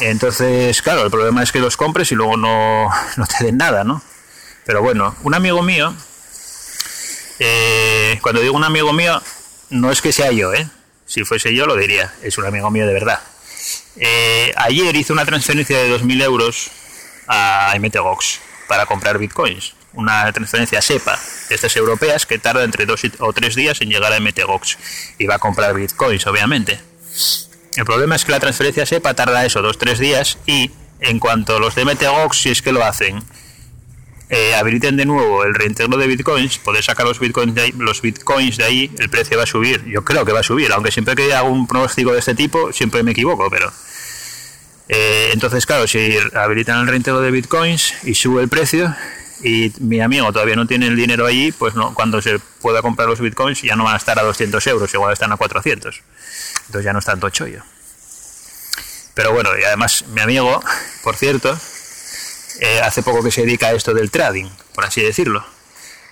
Entonces, 0.01 0.81
claro, 0.81 1.03
el 1.03 1.11
problema 1.11 1.43
es 1.43 1.51
que 1.51 1.59
los 1.59 1.77
compres 1.77 2.11
y 2.11 2.15
luego 2.15 2.35
no, 2.35 2.89
te 3.37 3.45
den 3.45 3.57
nada, 3.57 3.83
¿no? 3.83 4.01
Pero 4.65 4.81
bueno, 4.81 5.15
un 5.23 5.35
amigo 5.35 5.61
mío, 5.61 5.93
eh, 7.39 8.19
cuando 8.21 8.41
digo 8.41 8.55
un 8.55 8.63
amigo 8.63 8.93
mío, 8.93 9.21
no 9.69 9.91
es 9.91 10.01
que 10.01 10.11
sea 10.11 10.31
yo, 10.31 10.53
¿eh? 10.53 10.67
Si 11.05 11.23
fuese 11.23 11.53
yo 11.53 11.67
lo 11.67 11.75
diría, 11.75 12.11
es 12.23 12.37
un 12.39 12.45
amigo 12.45 12.71
mío 12.71 12.87
de 12.87 12.93
verdad. 12.93 13.21
Eh, 13.97 14.51
ayer 14.55 14.95
hice 14.95 15.13
una 15.13 15.25
transferencia 15.25 15.77
de 15.77 15.95
2.000 15.95 16.23
euros 16.23 16.71
a 17.27 17.73
MTGOX 17.79 18.39
para 18.67 18.87
comprar 18.87 19.19
bitcoins. 19.19 19.75
Una 19.93 20.31
transferencia 20.31 20.81
SEPA 20.81 21.19
de 21.49 21.55
estas 21.55 21.75
europeas 21.75 22.25
que 22.25 22.39
tarda 22.39 22.63
entre 22.63 22.85
dos 22.85 23.01
o 23.19 23.33
tres 23.33 23.55
días 23.55 23.81
en 23.81 23.89
llegar 23.89 24.13
a 24.13 24.19
MTGOX. 24.19 24.77
Y 25.17 25.27
va 25.27 25.35
a 25.35 25.39
comprar 25.39 25.75
bitcoins, 25.75 26.25
obviamente. 26.25 26.90
El 27.75 27.85
problema 27.85 28.15
es 28.15 28.25
que 28.25 28.31
la 28.31 28.39
transferencia 28.39 28.85
SEPA 28.85 29.13
tarda 29.13 29.45
eso, 29.45 29.61
dos 29.61 29.77
tres 29.77 29.99
días. 29.99 30.37
Y 30.45 30.71
en 30.99 31.19
cuanto 31.19 31.59
los 31.59 31.75
de 31.75 31.85
MTGOX, 31.85 32.37
si 32.37 32.49
es 32.49 32.61
que 32.61 32.71
lo 32.71 32.83
hacen, 32.83 33.23
eh, 34.29 34.55
habiliten 34.55 34.97
de 34.97 35.05
nuevo 35.05 35.43
el 35.43 35.53
reintegro 35.53 35.97
de 35.97 36.07
bitcoins, 36.07 36.57
poder 36.57 36.83
sacar 36.83 37.05
los 37.05 37.19
bitcoins, 37.19 37.53
de 37.55 37.61
ahí, 37.61 37.73
los 37.77 38.01
bitcoins 38.01 38.57
de 38.57 38.63
ahí, 38.63 38.91
el 38.99 39.09
precio 39.09 39.37
va 39.37 39.43
a 39.43 39.47
subir. 39.47 39.83
Yo 39.85 40.03
creo 40.03 40.25
que 40.25 40.31
va 40.31 40.41
a 40.41 40.43
subir, 40.43 40.71
aunque 40.71 40.91
siempre 40.91 41.15
que 41.15 41.33
hago 41.33 41.49
un 41.49 41.67
pronóstico 41.67 42.13
de 42.13 42.19
este 42.19 42.35
tipo, 42.35 42.71
siempre 42.71 43.03
me 43.03 43.11
equivoco, 43.11 43.49
pero... 43.49 43.71
Eh, 44.87 45.29
entonces, 45.31 45.65
claro, 45.65 45.87
si 45.87 46.17
habilitan 46.33 46.81
el 46.81 46.87
reintegro 46.87 47.21
de 47.21 47.31
bitcoins 47.31 47.93
y 48.03 48.13
sube 48.13 48.41
el 48.41 48.49
precio 48.49 48.93
y 49.43 49.73
mi 49.79 50.01
amigo 50.01 50.31
todavía 50.31 50.55
no 50.55 50.67
tiene 50.67 50.87
el 50.87 50.95
dinero 50.95 51.25
allí, 51.25 51.51
pues 51.51 51.75
no, 51.75 51.93
cuando 51.93 52.21
se 52.21 52.39
pueda 52.61 52.81
comprar 52.81 53.07
los 53.07 53.19
bitcoins 53.19 53.61
ya 53.61 53.75
no 53.75 53.83
van 53.83 53.95
a 53.95 53.97
estar 53.97 54.17
a 54.19 54.23
200 54.23 54.65
euros, 54.67 54.93
igual 54.93 55.13
están 55.13 55.31
a 55.31 55.37
400. 55.37 56.01
Entonces 56.67 56.85
ya 56.85 56.93
no 56.93 56.99
es 56.99 57.05
tanto 57.05 57.29
chollo. 57.29 57.63
Pero 59.13 59.33
bueno, 59.33 59.49
y 59.59 59.63
además 59.63 60.05
mi 60.13 60.21
amigo, 60.21 60.61
por 61.03 61.15
cierto, 61.15 61.57
eh, 62.59 62.81
hace 62.81 63.03
poco 63.03 63.23
que 63.23 63.31
se 63.31 63.41
dedica 63.41 63.67
a 63.67 63.71
esto 63.73 63.93
del 63.93 64.11
trading, 64.11 64.49
por 64.73 64.85
así 64.85 65.01
decirlo. 65.01 65.43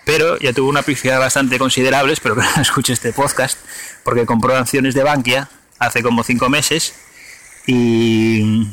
Pero 0.06 0.38
ya 0.40 0.54
tuvo 0.54 0.70
una 0.70 0.82
pifia 0.82 1.20
bastante 1.20 1.60
considerable, 1.60 2.14
espero 2.14 2.36
que 2.36 2.42
no 2.56 2.62
escuche 2.62 2.94
este 2.94 3.14
podcast, 3.14 3.60
porque 4.04 4.26
compró 4.26 4.56
acciones 4.56 4.96
de 4.96 5.04
Bankia 5.04 5.50
hace 5.78 6.04
como 6.04 6.24
cinco 6.24 6.50
meses 6.50 6.94
y, 7.68 8.68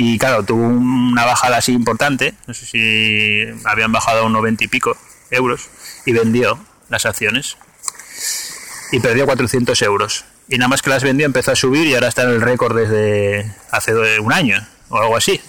y 0.00 0.16
claro, 0.16 0.44
tuvo 0.44 0.62
una 0.62 1.24
bajada 1.24 1.56
así 1.56 1.72
importante, 1.72 2.32
no 2.46 2.54
sé 2.54 2.66
si 2.66 3.42
habían 3.64 3.90
bajado 3.90 4.20
a 4.20 4.26
un 4.26 4.32
90 4.32 4.62
y 4.62 4.68
pico 4.68 4.96
euros, 5.28 5.68
y 6.06 6.12
vendió 6.12 6.56
las 6.88 7.04
acciones 7.04 7.56
y 8.92 9.00
perdió 9.00 9.26
400 9.26 9.82
euros. 9.82 10.24
Y 10.48 10.56
nada 10.56 10.68
más 10.68 10.82
que 10.82 10.90
las 10.90 11.02
vendió 11.02 11.26
empezó 11.26 11.50
a 11.50 11.56
subir 11.56 11.84
y 11.88 11.94
ahora 11.94 12.06
está 12.06 12.22
en 12.22 12.30
el 12.30 12.40
récord 12.40 12.76
desde 12.76 13.52
hace 13.72 13.92
un 14.20 14.32
año 14.32 14.64
o 14.88 14.98
algo 14.98 15.16
así. 15.16 15.40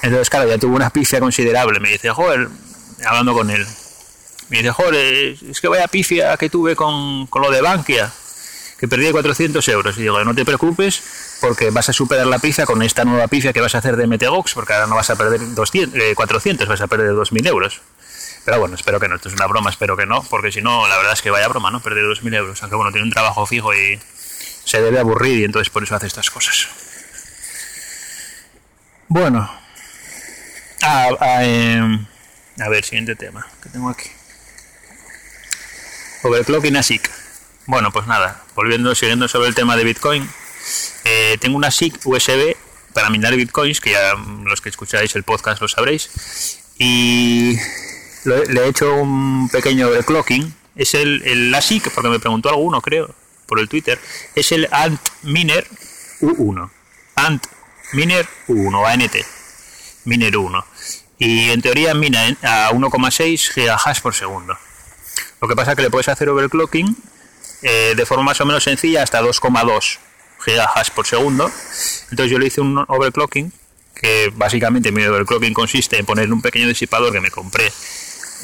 Entonces, 0.00 0.30
claro, 0.30 0.48
ya 0.48 0.56
tuvo 0.56 0.74
una 0.74 0.88
pifia 0.88 1.20
considerable. 1.20 1.78
Me 1.78 1.90
dice, 1.90 2.08
joder, 2.08 2.48
hablando 3.04 3.34
con 3.34 3.50
él, 3.50 3.66
me 4.48 4.56
dice, 4.56 4.70
joder, 4.70 5.36
es 5.50 5.60
que 5.60 5.68
vaya 5.68 5.86
pifia 5.86 6.34
que 6.38 6.48
tuve 6.48 6.74
con, 6.74 7.26
con 7.26 7.42
lo 7.42 7.50
de 7.50 7.60
Bankia, 7.60 8.10
que 8.78 8.88
perdí 8.88 9.10
400 9.10 9.66
euros. 9.68 9.96
Y 9.98 10.02
digo, 10.02 10.22
no 10.24 10.34
te 10.34 10.44
preocupes, 10.44 11.02
porque 11.40 11.70
vas 11.70 11.88
a 11.88 11.92
superar 11.92 12.26
la 12.26 12.38
pifia 12.38 12.66
con 12.66 12.82
esta 12.82 13.04
nueva 13.04 13.28
pifia 13.28 13.52
que 13.52 13.60
vas 13.60 13.74
a 13.74 13.78
hacer 13.78 13.96
de 13.96 14.06
Metegox, 14.06 14.54
porque 14.54 14.72
ahora 14.74 14.86
no 14.86 14.96
vas 14.96 15.10
a 15.10 15.16
perder 15.16 15.54
200, 15.54 16.14
400, 16.14 16.66
eh, 16.66 16.68
vas 16.68 16.80
a 16.80 16.86
perder 16.86 17.12
2.000 17.12 17.46
euros. 17.48 17.80
Pero 18.44 18.60
bueno, 18.60 18.76
espero 18.76 19.00
que 19.00 19.08
no. 19.08 19.16
Esto 19.16 19.28
es 19.28 19.34
una 19.34 19.46
broma, 19.46 19.70
espero 19.70 19.96
que 19.96 20.06
no, 20.06 20.22
porque 20.22 20.52
si 20.52 20.62
no, 20.62 20.86
la 20.86 20.96
verdad 20.96 21.14
es 21.14 21.22
que 21.22 21.30
vaya 21.30 21.48
broma, 21.48 21.70
¿no? 21.70 21.80
Perder 21.80 22.04
2.000 22.04 22.36
euros. 22.36 22.62
Aunque 22.62 22.76
bueno, 22.76 22.92
tiene 22.92 23.06
un 23.06 23.12
trabajo 23.12 23.44
fijo 23.46 23.74
y 23.74 23.98
se 24.64 24.80
debe 24.80 25.00
aburrir 25.00 25.40
y 25.40 25.44
entonces 25.44 25.70
por 25.70 25.82
eso 25.82 25.96
hace 25.96 26.06
estas 26.06 26.30
cosas. 26.30 26.68
Bueno. 29.08 29.50
Ah, 30.82 31.08
ah, 31.20 31.44
em, 31.44 32.06
a 32.60 32.68
ver, 32.68 32.84
siguiente 32.84 33.16
tema 33.16 33.46
que 33.62 33.68
tengo 33.68 33.88
aquí. 33.88 34.10
Overclocking 36.22 36.76
ASIC. 36.76 37.25
Bueno, 37.66 37.90
pues 37.90 38.06
nada, 38.06 38.44
volviendo, 38.54 38.94
siguiendo 38.94 39.26
sobre 39.26 39.48
el 39.48 39.54
tema 39.54 39.76
de 39.76 39.82
Bitcoin. 39.82 40.28
Eh, 41.04 41.36
tengo 41.40 41.56
una 41.56 41.70
SIC 41.70 42.00
USB 42.04 42.56
para 42.92 43.10
minar 43.10 43.34
bitcoins, 43.34 43.80
que 43.80 43.90
ya 43.90 44.14
los 44.44 44.60
que 44.60 44.68
escucháis 44.68 45.14
el 45.16 45.24
podcast 45.24 45.60
lo 45.60 45.68
sabréis. 45.68 46.60
Y 46.78 47.56
le 48.24 48.64
he 48.64 48.68
hecho 48.68 48.94
un 48.94 49.48
pequeño 49.50 49.88
overclocking. 49.88 50.54
Es 50.76 50.94
el, 50.94 51.22
el 51.24 51.54
ASIC, 51.54 51.92
porque 51.92 52.08
me 52.08 52.20
preguntó 52.20 52.48
alguno, 52.50 52.80
creo, 52.80 53.14
por 53.46 53.58
el 53.60 53.68
Twitter. 53.68 53.98
Es 54.34 54.52
el 54.52 54.68
Ant 54.70 55.00
Miner 55.22 55.66
U1. 56.20 56.70
Ant 57.16 57.46
Miner 57.92 58.26
U1, 58.48 58.86
ANT. 58.86 59.16
Miner 60.04 60.36
1. 60.36 60.66
Y 61.18 61.50
en 61.50 61.62
teoría 61.62 61.94
mina 61.94 62.26
a 62.42 62.70
1,6 62.72 63.52
GHz 63.54 64.00
por 64.00 64.14
segundo. 64.14 64.56
Lo 65.40 65.48
que 65.48 65.56
pasa 65.56 65.72
es 65.72 65.76
que 65.76 65.82
le 65.82 65.90
puedes 65.90 66.08
hacer 66.08 66.28
overclocking 66.28 66.96
eh, 67.62 67.94
de 67.96 68.06
forma 68.06 68.24
más 68.24 68.40
o 68.40 68.46
menos 68.46 68.64
sencilla 68.64 69.02
hasta 69.02 69.22
2,2 69.22 69.98
GHz 70.44 70.90
por 70.90 71.06
segundo. 71.06 71.50
Entonces 72.10 72.30
yo 72.30 72.38
le 72.38 72.46
hice 72.46 72.60
un 72.60 72.84
overclocking, 72.86 73.52
que 73.94 74.32
básicamente 74.34 74.92
mi 74.92 75.04
overclocking 75.04 75.54
consiste 75.54 75.98
en 75.98 76.06
poner 76.06 76.32
un 76.32 76.42
pequeño 76.42 76.68
disipador 76.68 77.12
que 77.12 77.20
me 77.20 77.30
compré 77.30 77.72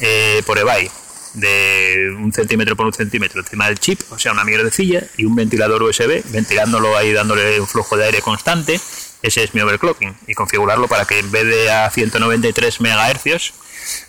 eh, 0.01 0.41
por 0.45 0.57
eBay 0.57 0.89
de 1.33 2.15
un 2.15 2.31
centímetro 2.31 2.75
por 2.75 2.85
un 2.85 2.93
centímetro 2.93 3.41
encima 3.41 3.67
del 3.67 3.79
chip, 3.79 3.99
o 4.11 4.19
sea, 4.19 4.31
una 4.31 4.43
mierdecilla, 4.43 5.03
y 5.17 5.25
un 5.25 5.35
ventilador 5.35 5.81
USB, 5.81 6.23
ventilándolo 6.25 6.95
ahí, 6.95 7.11
dándole 7.11 7.59
un 7.59 7.67
flujo 7.67 7.97
de 7.97 8.05
aire 8.05 8.21
constante. 8.21 8.79
Ese 9.21 9.43
es 9.43 9.53
mi 9.53 9.61
overclocking. 9.61 10.15
Y 10.27 10.33
configurarlo 10.33 10.87
para 10.87 11.05
que 11.05 11.19
en 11.19 11.31
vez 11.31 11.45
de 11.45 11.71
a 11.71 11.89
193 11.89 12.81
MHz 12.81 13.53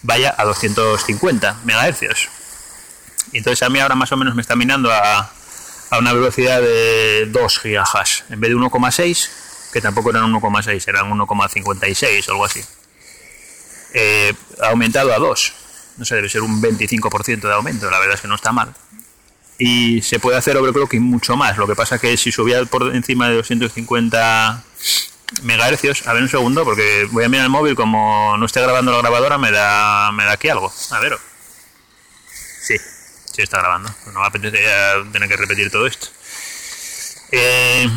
vaya 0.03 0.35
a 0.37 0.45
250 0.45 1.61
MHz. 1.65 2.29
Entonces 3.39 3.63
a 3.63 3.69
mí 3.69 3.79
ahora 3.79 3.95
más 3.95 4.13
o 4.13 4.17
menos 4.17 4.35
me 4.35 4.43
está 4.43 4.57
minando 4.57 4.91
a, 4.93 5.31
a 5.91 5.99
una 5.99 6.13
velocidad 6.13 6.61
de 6.61 7.27
2 7.27 7.61
GHz 7.63 8.25
en 8.31 8.41
vez 8.41 8.51
de 8.51 8.57
1,6, 8.57 9.29
que 9.73 9.81
tampoco 9.81 10.11
eran 10.11 10.33
1,6, 10.33 10.89
eran 10.89 11.11
1,56 11.11 12.29
o 12.29 12.33
algo 12.33 12.45
así. 12.45 12.65
Eh, 13.93 14.33
ha 14.63 14.69
aumentado 14.71 15.13
a 15.13 15.19
2 15.19 15.65
no 15.97 16.05
sé, 16.05 16.17
debe 16.17 16.29
ser 16.29 16.43
un 16.43 16.61
25% 16.61 17.41
de 17.41 17.53
aumento, 17.53 17.91
la 17.91 17.99
verdad 17.99 18.17
es 18.17 18.21
que 18.21 18.29
no 18.29 18.35
está 18.35 18.53
mal. 18.53 18.75
Y 19.59 20.03
se 20.03 20.19
puede 20.19 20.37
hacer 20.37 20.57
overclocking 20.57 21.03
mucho 21.03 21.37
más, 21.37 21.57
lo 21.57 21.67
que 21.67 21.77
pasa 21.77 21.99
que 21.99 22.17
si 22.17 22.33
subía 22.33 22.65
por 22.65 22.95
encima 22.95 23.29
de 23.29 23.37
250 23.37 24.65
megahercios, 25.43 26.07
a 26.07 26.13
ver 26.13 26.23
un 26.23 26.29
segundo, 26.29 26.65
porque 26.65 27.07
voy 27.11 27.25
a 27.25 27.29
mirar 27.29 27.45
el 27.45 27.51
móvil, 27.51 27.77
como 27.77 28.37
no 28.37 28.47
esté 28.47 28.61
grabando 28.61 28.91
la 28.91 28.99
grabadora, 28.99 29.39
me 29.39 29.53
da, 29.53 30.11
me 30.13 30.25
da 30.25 30.33
aquí 30.33 30.49
algo. 30.49 30.73
A 30.91 31.01
ver. 31.01 31.17
Sí, 32.63 32.77
sí 33.35 33.43
está 33.43 33.59
grabando. 33.59 33.91
No 34.13 34.21
me 34.21 34.27
apetece 34.27 34.59
tener 35.13 35.29
que 35.29 35.37
repetir 35.37 35.71
todo 35.71 35.87
esto. 35.87 36.09
Eh, 37.33 37.89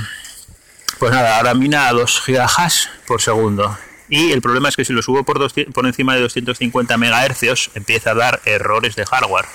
pues 1.00 1.12
nada, 1.12 1.38
ahora 1.38 1.54
mina 1.54 1.88
a 1.88 1.94
2 1.94 2.24
GHz 2.26 2.90
por 3.06 3.22
segundo 3.22 3.78
y 4.10 4.32
el 4.32 4.42
problema 4.42 4.70
es 4.70 4.76
que 4.76 4.86
si 4.86 4.94
lo 4.94 5.02
subo 5.02 5.24
por, 5.24 5.38
por 5.74 5.86
encima 5.86 6.16
de 6.16 6.22
250 6.22 6.98
MHz 6.98 7.72
empieza 7.76 8.12
a 8.12 8.16
dar 8.16 8.42
errores 8.46 8.96
de 8.96 9.06
hardware. 9.06 9.46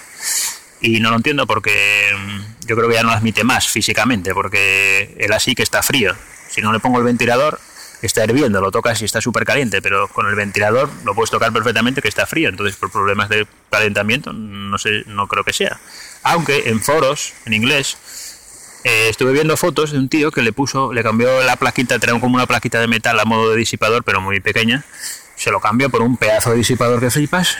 Y 0.80 1.00
no 1.00 1.10
lo 1.10 1.16
entiendo 1.16 1.46
porque 1.46 2.10
mm, 2.16 2.66
yo 2.66 2.76
creo 2.76 2.88
que 2.88 2.94
ya 2.94 3.02
no 3.02 3.12
admite 3.12 3.44
más 3.44 3.68
físicamente, 3.68 4.34
porque 4.34 5.14
el 5.18 5.32
ASIC 5.32 5.60
está 5.60 5.82
frío. 5.82 6.14
Si 6.50 6.60
no 6.60 6.72
le 6.72 6.80
pongo 6.80 6.98
el 6.98 7.04
ventilador, 7.04 7.60
está 8.02 8.24
hirviendo, 8.24 8.60
lo 8.60 8.70
tocas 8.70 9.00
y 9.02 9.04
está 9.04 9.20
súper 9.20 9.44
caliente, 9.44 9.80
pero 9.80 10.08
con 10.08 10.26
el 10.28 10.34
ventilador 10.34 10.90
lo 11.04 11.14
puedes 11.14 11.30
tocar 11.30 11.52
perfectamente 11.52 12.02
que 12.02 12.08
está 12.08 12.26
frío. 12.26 12.48
Entonces, 12.48 12.76
por 12.76 12.90
problemas 12.90 13.28
de 13.28 13.46
calentamiento, 13.70 14.32
no 14.32 14.76
sé, 14.78 15.04
no 15.06 15.28
creo 15.28 15.44
que 15.44 15.52
sea. 15.52 15.80
Aunque 16.22 16.68
en 16.68 16.80
foros, 16.80 17.32
en 17.46 17.54
inglés, 17.54 17.96
eh, 18.84 19.08
estuve 19.08 19.32
viendo 19.32 19.56
fotos 19.56 19.92
de 19.92 19.98
un 19.98 20.08
tío 20.08 20.32
que 20.32 20.42
le 20.42 20.52
puso, 20.52 20.92
le 20.92 21.02
cambió 21.02 21.42
la 21.42 21.56
plaquita, 21.56 21.98
tenía 21.98 22.18
como 22.18 22.34
una 22.34 22.46
plaquita 22.46 22.80
de 22.80 22.88
metal 22.88 23.18
a 23.20 23.24
modo 23.24 23.50
de 23.50 23.56
disipador, 23.56 24.02
pero 24.02 24.20
muy 24.20 24.40
pequeña. 24.40 24.84
Se 25.36 25.50
lo 25.50 25.60
cambió 25.60 25.88
por 25.90 26.02
un 26.02 26.16
pedazo 26.16 26.50
de 26.50 26.56
disipador 26.56 27.00
que 27.00 27.10
flipas 27.10 27.56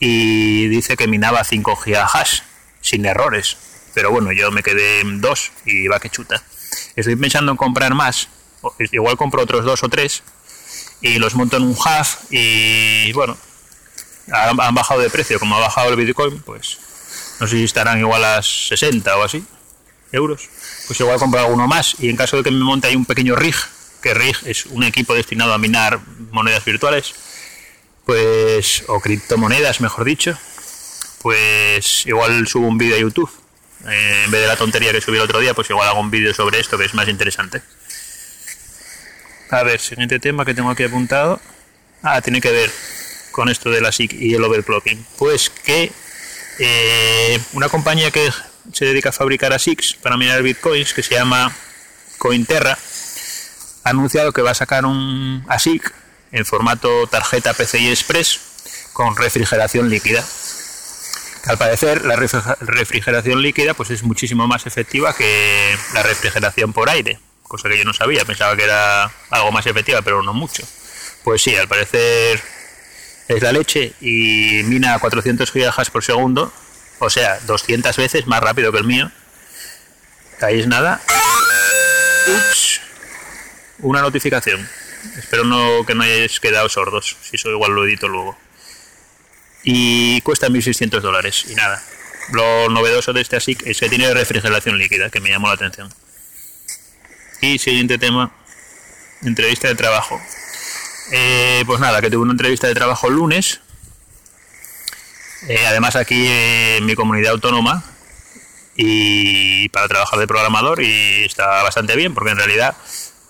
y 0.00 0.68
dice 0.68 0.96
que 0.96 1.06
minaba 1.06 1.44
5 1.44 1.78
GHz 1.84 2.42
sin 2.80 3.04
errores. 3.04 3.56
Pero 3.94 4.10
bueno, 4.10 4.32
yo 4.32 4.50
me 4.50 4.62
quedé 4.62 5.00
en 5.00 5.20
2 5.20 5.52
y 5.66 5.88
va 5.88 6.00
que 6.00 6.08
chuta. 6.08 6.42
Estoy 6.96 7.16
pensando 7.16 7.52
en 7.52 7.58
comprar 7.58 7.94
más, 7.94 8.28
igual 8.92 9.16
compro 9.16 9.42
otros 9.42 9.64
dos 9.64 9.82
o 9.82 9.88
tres 9.88 10.22
y 11.00 11.18
los 11.18 11.34
monto 11.34 11.56
en 11.56 11.64
un 11.64 11.76
half 11.84 12.16
y 12.30 13.12
bueno, 13.12 13.36
han, 14.30 14.74
bajado 14.74 15.00
de 15.00 15.10
precio, 15.10 15.38
como 15.38 15.56
ha 15.56 15.60
bajado 15.60 15.90
el 15.90 15.96
Bitcoin, 15.96 16.40
pues 16.40 16.78
no 17.40 17.46
sé 17.46 17.56
si 17.56 17.64
estarán 17.64 17.98
igual 17.98 18.24
a 18.24 18.42
60 18.42 19.16
o 19.16 19.22
así 19.22 19.44
euros, 20.12 20.48
pues 20.86 21.00
igual 21.00 21.18
compro 21.18 21.40
alguno 21.40 21.66
más 21.66 21.96
y 21.98 22.08
en 22.08 22.16
caso 22.16 22.36
de 22.36 22.42
que 22.42 22.50
me 22.50 22.64
monte 22.64 22.88
ahí 22.88 22.96
un 22.96 23.06
pequeño 23.06 23.34
rig, 23.34 23.56
que 24.02 24.14
rig 24.14 24.36
es 24.44 24.66
un 24.66 24.84
equipo 24.84 25.14
destinado 25.14 25.52
a 25.54 25.58
minar 25.58 26.00
monedas 26.30 26.64
virtuales, 26.64 27.14
pues 28.04 28.84
o 28.88 29.00
criptomonedas, 29.00 29.80
mejor 29.80 30.04
dicho, 30.04 30.36
pues 31.22 32.06
igual 32.06 32.46
subo 32.46 32.66
un 32.66 32.78
vídeo 32.78 32.96
a 32.96 32.98
YouTube. 32.98 33.30
Eh, 33.88 34.22
en 34.26 34.30
vez 34.30 34.42
de 34.42 34.46
la 34.46 34.56
tontería 34.56 34.92
que 34.92 35.00
subí 35.00 35.16
el 35.16 35.22
otro 35.22 35.40
día, 35.40 35.54
pues 35.54 35.70
igual 35.70 35.88
hago 35.88 36.00
un 36.00 36.10
vídeo 36.10 36.32
sobre 36.34 36.60
esto 36.60 36.78
que 36.78 36.84
es 36.84 36.94
más 36.94 37.08
interesante. 37.08 37.62
A 39.52 39.62
ver, 39.64 39.80
siguiente 39.80 40.18
tema 40.18 40.46
que 40.46 40.54
tengo 40.54 40.70
aquí 40.70 40.82
apuntado. 40.82 41.38
Ah, 42.02 42.22
tiene 42.22 42.40
que 42.40 42.50
ver 42.50 42.70
con 43.32 43.50
esto 43.50 43.68
de 43.68 43.82
la 43.82 43.90
y 43.98 44.34
el 44.34 44.42
overclocking. 44.42 45.04
Pues 45.18 45.50
que 45.50 45.92
eh, 46.58 47.38
una 47.52 47.68
compañía 47.68 48.10
que 48.10 48.30
se 48.72 48.86
dedica 48.86 49.10
a 49.10 49.12
fabricar 49.12 49.52
ASICs 49.52 49.92
para 50.02 50.16
minar 50.16 50.42
bitcoins, 50.42 50.94
que 50.94 51.02
se 51.02 51.16
llama 51.16 51.54
Cointerra, 52.16 52.78
ha 53.84 53.90
anunciado 53.90 54.32
que 54.32 54.40
va 54.40 54.52
a 54.52 54.54
sacar 54.54 54.86
un 54.86 55.44
ASIC 55.46 55.92
en 56.32 56.46
formato 56.46 57.06
tarjeta 57.08 57.52
PCI 57.52 57.88
Express 57.88 58.40
con 58.94 59.14
refrigeración 59.16 59.90
líquida. 59.90 60.24
Al 61.44 61.58
parecer, 61.58 62.06
la 62.06 62.16
refrigeración 62.16 63.42
líquida 63.42 63.74
pues 63.74 63.90
es 63.90 64.02
muchísimo 64.02 64.46
más 64.46 64.64
efectiva 64.66 65.14
que 65.14 65.76
la 65.92 66.02
refrigeración 66.02 66.72
por 66.72 66.88
aire, 66.88 67.18
cosa 67.52 67.68
que 67.68 67.78
yo 67.78 67.84
no 67.84 67.92
sabía, 67.92 68.24
pensaba 68.24 68.56
que 68.56 68.64
era 68.64 69.12
algo 69.30 69.52
más 69.52 69.66
efectiva, 69.66 70.02
pero 70.02 70.22
no 70.22 70.32
mucho. 70.32 70.62
Pues 71.22 71.42
sí, 71.42 71.54
al 71.54 71.68
parecer 71.68 72.40
es 73.28 73.42
la 73.42 73.52
leche 73.52 73.92
y 74.00 74.62
mina 74.64 74.94
a 74.94 74.98
400 74.98 75.52
GHz 75.52 75.90
por 75.90 76.02
segundo 76.02 76.52
o 77.04 77.10
sea, 77.10 77.40
200 77.40 77.96
veces 77.96 78.28
más 78.28 78.40
rápido 78.40 78.70
que 78.70 78.78
el 78.78 78.84
mío. 78.84 79.10
Ahí 80.40 80.64
nada. 80.68 81.00
Ups. 82.28 82.80
Una 83.80 84.02
notificación. 84.02 84.68
Espero 85.18 85.42
no, 85.42 85.84
que 85.84 85.96
no 85.96 86.04
hayáis 86.04 86.38
quedado 86.38 86.68
sordos. 86.68 87.16
Si 87.22 87.34
eso 87.34 87.50
igual 87.50 87.72
lo 87.72 87.84
edito 87.84 88.06
luego. 88.06 88.38
Y 89.64 90.20
cuesta 90.20 90.46
1.600 90.46 91.00
dólares. 91.00 91.46
Y 91.48 91.56
nada. 91.56 91.82
Lo 92.30 92.68
novedoso 92.68 93.12
de 93.12 93.22
este 93.22 93.34
ASIC 93.34 93.66
es 93.66 93.80
que 93.80 93.88
tiene 93.88 94.14
refrigeración 94.14 94.78
líquida, 94.78 95.10
que 95.10 95.18
me 95.18 95.30
llamó 95.30 95.48
la 95.48 95.54
atención. 95.54 95.92
Y 97.42 97.58
siguiente 97.58 97.98
tema. 97.98 98.32
Entrevista 99.22 99.68
de 99.68 99.74
trabajo. 99.74 100.18
Eh, 101.12 101.62
pues 101.66 101.78
nada, 101.78 102.00
que 102.00 102.10
tuve 102.10 102.22
una 102.22 102.32
entrevista 102.32 102.66
de 102.66 102.74
trabajo 102.74 103.08
el 103.08 103.14
lunes 103.14 103.60
eh, 105.48 105.66
además 105.66 105.96
aquí 105.96 106.24
en 106.28 106.86
mi 106.86 106.94
comunidad 106.94 107.32
autónoma 107.32 107.82
y 108.76 109.68
para 109.70 109.88
trabajar 109.88 110.20
de 110.20 110.28
programador 110.28 110.80
y 110.82 111.24
está 111.24 111.64
bastante 111.64 111.96
bien 111.96 112.14
porque 112.14 112.30
en 112.30 112.36
realidad 112.36 112.76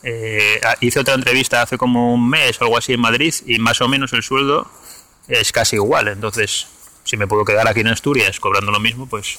eh, 0.03 0.61
hice 0.80 1.01
otra 1.01 1.14
entrevista 1.14 1.62
hace 1.62 1.78
como 1.78 2.12
un 2.12 2.28
mes 2.28 2.61
o 2.61 2.64
algo 2.64 2.76
así 2.76 2.93
en 2.93 3.01
Madrid 3.01 3.34
y 3.47 3.59
más 3.59 3.80
o 3.80 3.89
menos 3.89 4.12
el 4.12 4.22
sueldo 4.22 4.70
es 5.26 5.53
casi 5.53 5.76
igual. 5.76 6.09
Entonces, 6.09 6.66
si 7.05 7.16
me 7.16 7.26
puedo 7.26 7.47
quedar 7.47 7.66
aquí 7.66 7.80
en 7.80 7.89
Asturias 7.89 8.39
cobrando 8.41 8.70
lo 8.70 8.80
mismo, 8.80 9.09
pues 9.09 9.39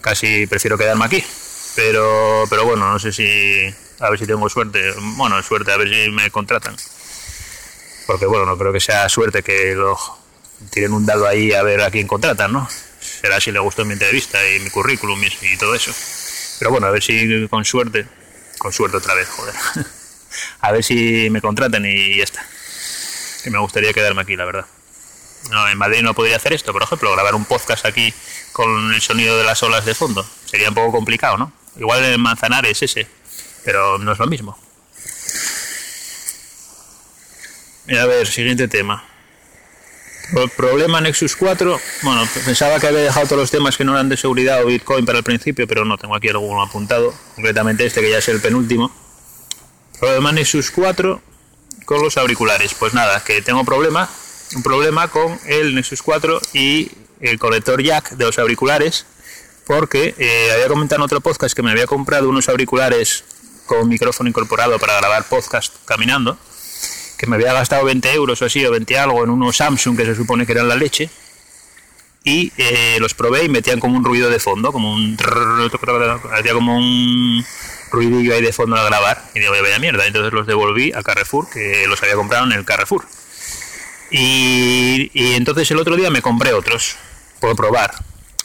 casi 0.00 0.48
prefiero 0.48 0.76
quedarme 0.76 1.04
aquí. 1.04 1.24
Pero, 1.82 2.44
pero 2.50 2.66
bueno, 2.66 2.92
no 2.92 2.98
sé 2.98 3.10
si 3.10 3.24
a 4.00 4.10
ver 4.10 4.18
si 4.18 4.26
tengo 4.26 4.46
suerte. 4.50 4.92
Bueno, 5.16 5.42
suerte, 5.42 5.72
a 5.72 5.78
ver 5.78 5.88
si 5.88 6.10
me 6.10 6.30
contratan. 6.30 6.76
Porque 8.06 8.26
bueno, 8.26 8.44
no 8.44 8.58
creo 8.58 8.70
que 8.70 8.80
sea 8.80 9.08
suerte 9.08 9.42
que 9.42 9.74
lo 9.74 9.98
tienen 10.70 10.92
un 10.92 11.06
dado 11.06 11.26
ahí 11.26 11.54
a 11.54 11.62
ver 11.62 11.80
a 11.80 11.90
quién 11.90 12.06
contratan, 12.06 12.52
¿no? 12.52 12.68
Será 13.00 13.40
si 13.40 13.50
le 13.50 13.60
gustó 13.60 13.86
mi 13.86 13.94
entrevista 13.94 14.38
y 14.46 14.60
mi 14.60 14.68
currículum 14.68 15.18
y, 15.24 15.56
todo 15.56 15.74
eso. 15.74 15.90
Pero 16.58 16.70
bueno, 16.70 16.86
a 16.86 16.90
ver 16.90 17.02
si 17.02 17.48
con 17.48 17.64
suerte, 17.64 18.06
con 18.58 18.74
suerte 18.74 18.98
otra 18.98 19.14
vez, 19.14 19.30
joder. 19.30 19.54
a 20.60 20.72
ver 20.72 20.84
si 20.84 21.30
me 21.30 21.40
contratan 21.40 21.86
y 21.86 22.18
ya 22.18 22.24
está. 22.24 22.46
Que 23.42 23.50
me 23.50 23.58
gustaría 23.58 23.94
quedarme 23.94 24.20
aquí, 24.20 24.36
la 24.36 24.44
verdad. 24.44 24.66
No, 25.50 25.66
en 25.66 25.78
Madrid 25.78 26.02
no 26.02 26.12
podría 26.12 26.36
hacer 26.36 26.52
esto, 26.52 26.74
por 26.74 26.82
ejemplo, 26.82 27.10
grabar 27.12 27.34
un 27.34 27.46
podcast 27.46 27.86
aquí 27.86 28.12
con 28.52 28.92
el 28.92 29.00
sonido 29.00 29.38
de 29.38 29.44
las 29.44 29.62
olas 29.62 29.86
de 29.86 29.94
fondo. 29.94 30.28
Sería 30.44 30.68
un 30.68 30.74
poco 30.74 30.92
complicado, 30.92 31.38
¿no? 31.38 31.59
Igual 31.76 32.04
en 32.04 32.20
Manzanares 32.20 32.82
ese, 32.82 33.06
pero 33.64 33.98
no 33.98 34.12
es 34.12 34.18
lo 34.18 34.26
mismo. 34.26 34.58
a 37.88 38.06
ver, 38.06 38.26
siguiente 38.26 38.68
tema. 38.68 39.04
Problema 40.56 41.00
Nexus 41.00 41.34
4, 41.34 41.80
bueno, 42.02 42.22
pensaba 42.44 42.78
que 42.78 42.86
había 42.86 43.00
dejado 43.00 43.26
todos 43.26 43.40
los 43.40 43.50
temas 43.50 43.76
que 43.76 43.84
no 43.84 43.92
eran 43.92 44.08
de 44.08 44.16
seguridad 44.16 44.62
o 44.62 44.66
Bitcoin 44.66 45.04
para 45.04 45.18
el 45.18 45.24
principio, 45.24 45.66
pero 45.66 45.84
no, 45.84 45.98
tengo 45.98 46.14
aquí 46.14 46.28
alguno 46.28 46.62
apuntado, 46.62 47.12
concretamente 47.34 47.84
este 47.84 48.00
que 48.00 48.10
ya 48.10 48.18
es 48.18 48.28
el 48.28 48.40
penúltimo. 48.40 48.92
Problema 49.98 50.30
Nexus 50.30 50.70
4 50.70 51.20
con 51.84 52.00
los 52.00 52.16
auriculares. 52.16 52.74
Pues 52.74 52.94
nada, 52.94 53.24
que 53.24 53.42
tengo 53.42 53.64
problema, 53.64 54.08
un 54.54 54.62
problema 54.62 55.08
con 55.08 55.40
el 55.46 55.74
Nexus 55.74 56.02
4 56.02 56.40
y 56.52 56.92
el 57.20 57.38
conector 57.38 57.82
jack 57.82 58.10
de 58.12 58.24
los 58.24 58.38
auriculares, 58.38 59.06
porque 59.66 60.14
eh, 60.18 60.50
había 60.54 60.68
comentado 60.68 61.00
en 61.00 61.04
otro 61.04 61.20
podcast 61.20 61.54
que 61.54 61.62
me 61.62 61.70
había 61.70 61.86
comprado 61.86 62.28
unos 62.28 62.48
auriculares 62.48 63.24
con 63.66 63.88
micrófono 63.88 64.28
incorporado 64.28 64.78
para 64.78 64.96
grabar 64.96 65.24
podcast 65.28 65.74
caminando 65.84 66.38
que 67.20 67.26
me 67.26 67.36
había 67.36 67.52
gastado 67.52 67.84
20 67.84 68.14
euros 68.14 68.40
o 68.40 68.46
así, 68.46 68.64
o 68.64 68.70
20 68.70 68.98
algo, 68.98 69.22
en 69.22 69.28
unos 69.28 69.58
Samsung 69.58 69.94
que 69.94 70.06
se 70.06 70.14
supone 70.14 70.46
que 70.46 70.52
eran 70.52 70.68
la 70.68 70.74
leche. 70.74 71.10
Y 72.24 72.50
eh, 72.56 72.96
los 72.98 73.12
probé 73.12 73.44
y 73.44 73.50
metían 73.50 73.78
como 73.78 73.98
un 73.98 74.04
ruido 74.04 74.30
de 74.30 74.38
fondo, 74.38 74.72
como 74.72 74.94
un. 74.94 75.18
Hacía 76.32 76.54
como 76.54 76.78
un 76.78 77.44
ruidillo 77.90 78.34
ahí 78.34 78.40
de 78.40 78.54
fondo 78.54 78.76
al 78.76 78.86
grabar. 78.86 79.22
Y 79.34 79.40
digo, 79.40 79.52
vaya 79.52 79.78
mierda. 79.78 80.06
Entonces 80.06 80.32
los 80.32 80.46
devolví 80.46 80.92
a 80.94 81.02
Carrefour, 81.02 81.50
que 81.50 81.86
los 81.86 82.02
había 82.02 82.14
comprado 82.14 82.46
en 82.46 82.52
el 82.52 82.64
Carrefour. 82.64 83.04
Y, 84.10 85.10
y 85.12 85.34
entonces 85.34 85.70
el 85.70 85.78
otro 85.78 85.96
día 85.96 86.08
me 86.10 86.22
compré 86.22 86.54
otros, 86.54 86.96
por 87.38 87.54
probar 87.54 87.92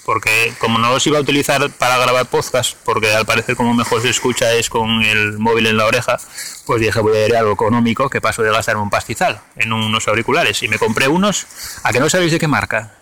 porque 0.05 0.53
como 0.59 0.77
no 0.77 0.91
los 0.91 1.05
iba 1.07 1.17
a 1.17 1.21
utilizar 1.21 1.69
para 1.71 1.97
grabar 1.97 2.27
podcast, 2.27 2.77
porque 2.85 3.13
al 3.13 3.25
parecer 3.25 3.55
como 3.55 3.73
mejor 3.73 4.01
se 4.01 4.09
escucha 4.09 4.53
es 4.53 4.69
con 4.69 5.01
el 5.01 5.39
móvil 5.39 5.65
en 5.65 5.77
la 5.77 5.85
oreja, 5.85 6.17
pues 6.65 6.79
dije 6.79 6.99
voy 6.99 7.17
a 7.17 7.25
ir 7.25 7.35
algo 7.35 7.53
económico 7.53 8.09
que 8.09 8.21
paso 8.21 8.43
de 8.43 8.51
gastarme 8.51 8.83
un 8.83 8.91
pastizal 8.91 9.41
en 9.55 9.73
unos 9.73 10.07
auriculares. 10.07 10.61
Y 10.61 10.67
me 10.67 10.77
compré 10.77 11.07
unos, 11.07 11.47
a 11.83 11.91
que 11.91 11.99
no 11.99 12.09
sabéis 12.09 12.31
de 12.31 12.39
qué 12.39 12.47
marca. 12.47 12.93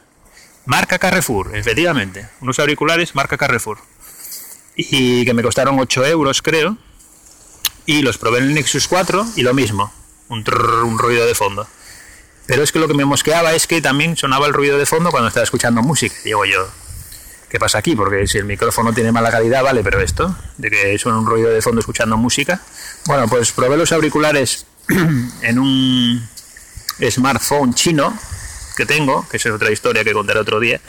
Marca 0.66 0.97
Carrefour, 0.97 1.56
efectivamente. 1.56 2.30
Unos 2.39 2.58
auriculares 2.60 3.16
marca 3.16 3.38
Carrefour. 3.38 3.80
Y 4.76 5.26
que 5.26 5.34
me 5.34 5.43
costaron 5.43 5.78
8 5.78 6.06
euros 6.06 6.41
creo. 6.41 6.78
Y 7.86 8.01
los 8.01 8.18
probé 8.18 8.39
en 8.39 8.45
el 8.45 8.54
Nexus 8.54 8.88
4 8.88 9.26
y 9.36 9.41
lo 9.41 9.54
mismo. 9.54 9.91
Un 10.30 10.45
ruido 10.45 11.28
de 11.28 11.36
fondo. 11.36 11.68
Pero 12.45 12.64
es 12.64 12.72
que 12.72 12.80
lo 12.80 12.88
que 12.88 12.93
me 12.93 13.06
mosqueaba 13.06 13.54
es 13.54 13.68
que 13.68 13.82
también 13.82 14.16
sonaba 14.18 14.47
el 14.47 14.54
ruido 14.54 14.78
de 14.78 14.86
fondo 14.86 15.12
cuando 15.12 15.28
estaba 15.28 15.43
escuchando 15.43 15.82
música. 15.82 16.16
Digo 16.24 16.45
yo, 16.45 16.68
¿qué 17.54 17.60
pasa 17.60 17.78
aquí? 17.78 17.95
Porque 17.95 18.26
si 18.26 18.39
el 18.39 18.45
micrófono 18.45 18.93
tiene 18.93 19.12
mala 19.12 19.30
calidad, 19.30 19.62
vale, 19.62 19.84
pero 19.84 20.01
esto, 20.01 20.36
de 20.58 20.72
que 20.72 20.97
suena 20.97 21.20
un 21.20 21.28
ruido 21.28 21.51
de 21.51 21.62
fondo 21.62 21.82
escuchando 21.82 22.18
música. 22.18 22.60
Bueno, 23.06 23.28
pues 23.28 23.51
probé 23.51 23.78
los 23.78 23.91
auriculares 23.91 24.66
en 25.43 25.60
un 25.60 26.28
smartphone 27.12 27.76
chino 27.76 28.18
que 28.76 28.88
tengo, 28.88 29.30
que 29.30 29.38
es 29.38 29.45
otra 29.45 29.72
historia 29.72 30.04
que 30.04 30.14
contaré 30.14 30.39
otro 30.39 30.60
día, 30.60 30.82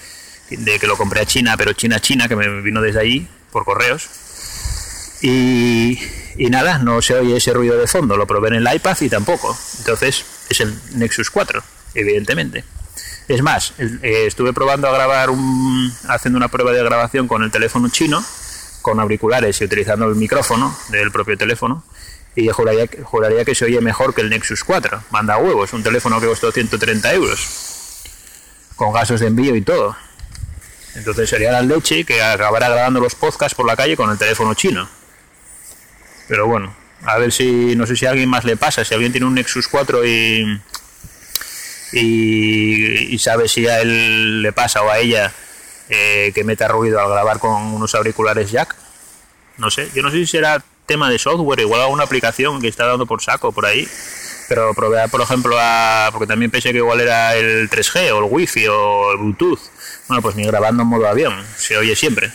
de 0.48 0.78
que 0.78 0.86
lo 0.86 0.96
compré 0.96 1.20
a 1.20 1.26
China, 1.26 1.54
pero 1.58 1.74
China, 1.74 2.00
China, 2.00 2.28
que 2.28 2.36
me 2.36 2.62
vino 2.62 2.80
desde 2.80 3.00
allí 3.00 3.28
por 3.52 3.66
correos. 3.66 4.08
Y, 5.20 6.00
y 6.38 6.46
nada, 6.48 6.78
no 6.78 7.02
se 7.02 7.12
oye 7.14 7.36
ese 7.36 7.52
ruido 7.52 7.76
de 7.76 7.86
fondo, 7.86 8.16
lo 8.16 8.26
probé 8.26 8.48
en 8.48 8.66
el 8.66 8.74
iPad 8.74 8.96
y 9.02 9.10
tampoco. 9.10 9.54
Entonces 9.80 10.24
es 10.48 10.60
el 10.60 10.74
Nexus 10.94 11.28
4, 11.28 11.62
evidentemente. 11.94 12.64
Es 13.26 13.42
más, 13.42 13.72
eh, 13.78 14.24
estuve 14.26 14.52
probando 14.52 14.88
a 14.88 14.92
grabar, 14.92 15.30
un, 15.30 15.92
haciendo 16.08 16.36
una 16.36 16.48
prueba 16.48 16.72
de 16.72 16.82
grabación 16.84 17.26
con 17.26 17.42
el 17.42 17.50
teléfono 17.50 17.88
chino, 17.88 18.22
con 18.82 19.00
auriculares 19.00 19.60
y 19.60 19.64
utilizando 19.64 20.06
el 20.06 20.14
micrófono 20.14 20.76
del 20.90 21.10
propio 21.10 21.38
teléfono, 21.38 21.82
y 22.36 22.48
juraría, 22.48 23.44
que 23.44 23.54
se 23.54 23.64
oye 23.64 23.80
mejor 23.80 24.12
que 24.12 24.20
el 24.20 24.28
Nexus 24.28 24.64
4. 24.64 25.04
Manda 25.10 25.38
huevos, 25.38 25.72
un 25.72 25.82
teléfono 25.82 26.20
que 26.20 26.26
costó 26.26 26.52
130 26.52 27.14
euros, 27.14 28.02
con 28.76 28.92
gastos 28.92 29.20
de 29.20 29.28
envío 29.28 29.56
y 29.56 29.62
todo. 29.62 29.96
Entonces 30.94 31.30
sería 31.30 31.52
la 31.52 31.62
leche 31.62 32.04
que 32.04 32.22
acabara 32.22 32.68
grabando 32.68 33.00
los 33.00 33.14
podcasts 33.14 33.54
por 33.54 33.66
la 33.66 33.76
calle 33.76 33.96
con 33.96 34.10
el 34.10 34.18
teléfono 34.18 34.54
chino. 34.54 34.88
Pero 36.28 36.46
bueno, 36.46 36.74
a 37.04 37.18
ver 37.18 37.32
si, 37.32 37.74
no 37.76 37.86
sé 37.86 37.96
si 37.96 38.04
a 38.04 38.10
alguien 38.10 38.28
más 38.28 38.44
le 38.44 38.56
pasa, 38.56 38.84
si 38.84 38.94
alguien 38.94 39.12
tiene 39.12 39.26
un 39.26 39.34
Nexus 39.34 39.68
4 39.68 40.04
y 40.04 40.60
y, 41.94 43.18
sabe 43.18 43.48
si 43.48 43.66
a 43.66 43.80
él 43.80 44.42
le 44.42 44.52
pasa 44.52 44.82
o 44.82 44.90
a 44.90 44.98
ella 44.98 45.32
eh, 45.88 46.32
que 46.34 46.44
meta 46.44 46.68
ruido 46.68 47.00
al 47.00 47.10
grabar 47.10 47.38
con 47.38 47.52
unos 47.52 47.94
auriculares 47.94 48.50
jack. 48.50 48.74
No 49.56 49.70
sé, 49.70 49.88
yo 49.94 50.02
no 50.02 50.10
sé 50.10 50.18
si 50.18 50.26
será 50.26 50.62
tema 50.86 51.08
de 51.08 51.18
software, 51.18 51.60
igual 51.60 51.80
alguna 51.80 52.04
aplicación 52.04 52.60
que 52.60 52.68
está 52.68 52.86
dando 52.86 53.06
por 53.06 53.22
saco 53.22 53.52
por 53.52 53.66
ahí. 53.66 53.88
Pero 54.48 54.74
probé, 54.74 55.08
por 55.08 55.22
ejemplo, 55.22 55.56
a, 55.58 56.10
porque 56.12 56.26
también 56.26 56.50
pensé 56.50 56.72
que 56.72 56.78
igual 56.78 57.00
era 57.00 57.34
el 57.34 57.70
3G 57.70 58.12
o 58.12 58.18
el 58.18 58.30
Wi-Fi 58.30 58.68
o 58.68 59.12
el 59.12 59.18
Bluetooth. 59.18 59.60
Bueno, 60.08 60.20
pues 60.20 60.36
ni 60.36 60.44
grabando 60.44 60.82
en 60.82 60.88
modo 60.88 61.08
avión, 61.08 61.42
se 61.56 61.78
oye 61.78 61.96
siempre. 61.96 62.30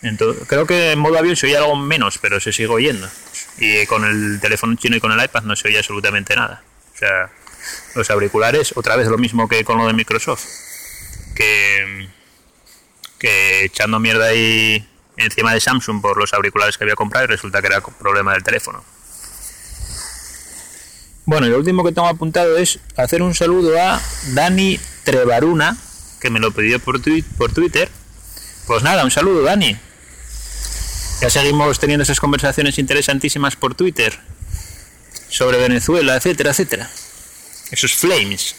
Entonces, 0.00 0.44
creo 0.46 0.66
que 0.66 0.92
en 0.92 0.98
modo 0.98 1.18
avión 1.18 1.36
se 1.36 1.46
oye 1.46 1.58
algo 1.58 1.76
menos, 1.76 2.18
pero 2.18 2.40
se 2.40 2.52
sigue 2.52 2.68
oyendo. 2.68 3.08
Y 3.58 3.84
con 3.86 4.04
el 4.04 4.40
teléfono 4.40 4.76
chino 4.76 4.96
y 4.96 5.00
con 5.00 5.12
el 5.12 5.22
iPad 5.22 5.42
no 5.42 5.56
se 5.56 5.68
oye 5.68 5.78
absolutamente 5.78 6.34
nada. 6.34 6.62
O 6.94 6.98
sea, 6.98 7.30
los 7.94 8.10
auriculares, 8.10 8.72
otra 8.76 8.96
vez 8.96 9.08
lo 9.08 9.18
mismo 9.18 9.48
que 9.48 9.64
con 9.64 9.78
lo 9.78 9.86
de 9.86 9.92
Microsoft, 9.92 10.44
que, 11.34 12.08
echando 13.64 13.98
mierda 13.98 14.26
ahí 14.26 14.86
encima 15.16 15.52
de 15.52 15.60
Samsung 15.60 16.00
por 16.00 16.16
los 16.16 16.32
auriculares 16.32 16.78
que 16.78 16.84
había 16.84 16.94
comprado 16.94 17.24
y 17.24 17.28
resulta 17.28 17.60
que 17.60 17.66
era 17.66 17.80
problema 17.80 18.32
del 18.32 18.42
teléfono. 18.42 18.84
Bueno, 21.24 21.46
y 21.46 21.50
lo 21.50 21.58
último 21.58 21.84
que 21.84 21.92
tengo 21.92 22.08
apuntado 22.08 22.56
es 22.56 22.78
hacer 22.96 23.22
un 23.22 23.34
saludo 23.34 23.78
a 23.80 24.00
Dani 24.28 24.80
Trevaruna, 25.04 25.76
que 26.20 26.30
me 26.30 26.40
lo 26.40 26.52
pidió 26.52 26.78
por, 26.80 27.00
por 27.36 27.52
Twitter. 27.52 27.90
Pues 28.66 28.82
nada, 28.82 29.04
un 29.04 29.10
saludo 29.10 29.42
Dani. 29.42 29.76
Ya 31.20 31.28
seguimos 31.28 31.78
teniendo 31.80 32.04
esas 32.04 32.20
conversaciones 32.20 32.78
interesantísimas 32.78 33.56
por 33.56 33.74
Twitter 33.74 34.18
sobre 35.28 35.58
Venezuela, 35.58 36.16
etcétera, 36.16 36.50
etcétera 36.50 36.88
esos 37.70 37.94
flames. 37.94 38.54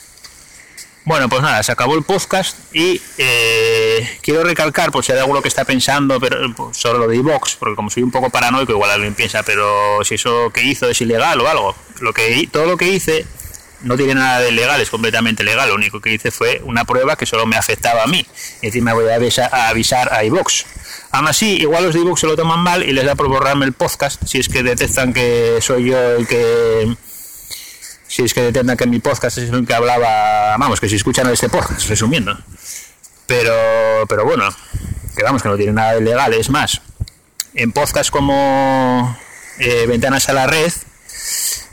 Bueno, 1.05 1.27
pues 1.29 1.41
nada, 1.41 1.63
se 1.63 1.71
acabó 1.71 1.95
el 1.95 2.03
podcast 2.03 2.55
y 2.71 3.01
eh, 3.17 4.19
quiero 4.21 4.43
recalcar, 4.43 4.91
por 4.91 5.03
si 5.03 5.11
hay 5.11 5.19
alguno 5.19 5.41
que 5.41 5.47
está 5.47 5.65
pensando 5.65 6.19
pero, 6.19 6.37
pues, 6.55 6.77
sobre 6.77 6.99
lo 6.99 7.07
de 7.07 7.15
iVox, 7.15 7.55
porque 7.55 7.75
como 7.75 7.89
soy 7.89 8.03
un 8.03 8.11
poco 8.11 8.29
paranoico, 8.29 8.73
igual 8.73 8.91
alguien 8.91 9.15
piensa, 9.15 9.41
pero 9.41 10.03
si 10.03 10.15
eso 10.15 10.51
que 10.53 10.61
hizo 10.61 10.87
es 10.89 11.01
ilegal 11.01 11.39
o 11.41 11.47
algo. 11.47 11.75
Lo 12.01 12.13
que, 12.13 12.47
todo 12.51 12.65
lo 12.65 12.77
que 12.77 12.89
hice 12.89 13.25
no 13.81 13.95
tiene 13.95 14.15
nada 14.15 14.41
de 14.41 14.51
legal, 14.51 14.81
es 14.81 14.89
completamente 14.89 15.43
legal. 15.43 15.69
Lo 15.69 15.75
único 15.75 16.01
que 16.01 16.13
hice 16.13 16.31
fue 16.31 16.61
una 16.63 16.85
prueba 16.85 17.15
que 17.15 17.25
solo 17.25 17.45
me 17.45 17.55
afectaba 17.55 18.03
a 18.03 18.07
mí. 18.07 18.25
Y 18.61 18.67
encima 18.67 18.93
voy 18.93 19.09
a 19.09 19.15
avisar 19.15 19.49
a, 19.53 19.69
avisar 19.69 20.13
a 20.13 20.23
iVox. 20.25 20.65
Aún 21.11 21.27
así, 21.27 21.57
igual 21.57 21.85
los 21.85 21.95
de 21.95 22.01
se 22.17 22.27
lo 22.27 22.35
toman 22.35 22.59
mal 22.59 22.83
y 22.83 22.91
les 22.91 23.05
da 23.05 23.15
por 23.15 23.29
borrarme 23.29 23.65
el 23.65 23.73
podcast 23.73 24.21
si 24.25 24.37
es 24.37 24.49
que 24.49 24.63
detectan 24.63 25.13
que 25.13 25.57
soy 25.61 25.85
yo 25.85 25.97
el 25.97 26.27
que 26.27 26.95
si 28.19 28.25
es 28.25 28.33
que 28.33 28.41
detectan 28.41 28.75
que 28.75 28.85
mi 28.85 28.99
podcast 28.99 29.37
es 29.37 29.49
el 29.49 29.65
que 29.65 29.73
hablaba, 29.73 30.57
vamos, 30.57 30.81
que 30.81 30.89
si 30.89 30.97
escuchan 30.97 31.25
este 31.31 31.47
podcast, 31.47 31.87
resumiendo. 31.87 32.37
Pero, 33.25 33.53
pero 34.09 34.25
bueno, 34.25 34.43
que 35.15 35.23
vamos, 35.23 35.41
que 35.41 35.47
no 35.47 35.55
tiene 35.55 35.71
nada 35.71 35.93
de 35.93 36.01
legal. 36.01 36.33
Es 36.33 36.49
más, 36.49 36.81
en 37.53 37.71
podcast 37.71 38.09
como 38.09 39.17
eh, 39.59 39.85
Ventanas 39.87 40.27
a 40.27 40.33
la 40.33 40.47
Red, 40.47 40.73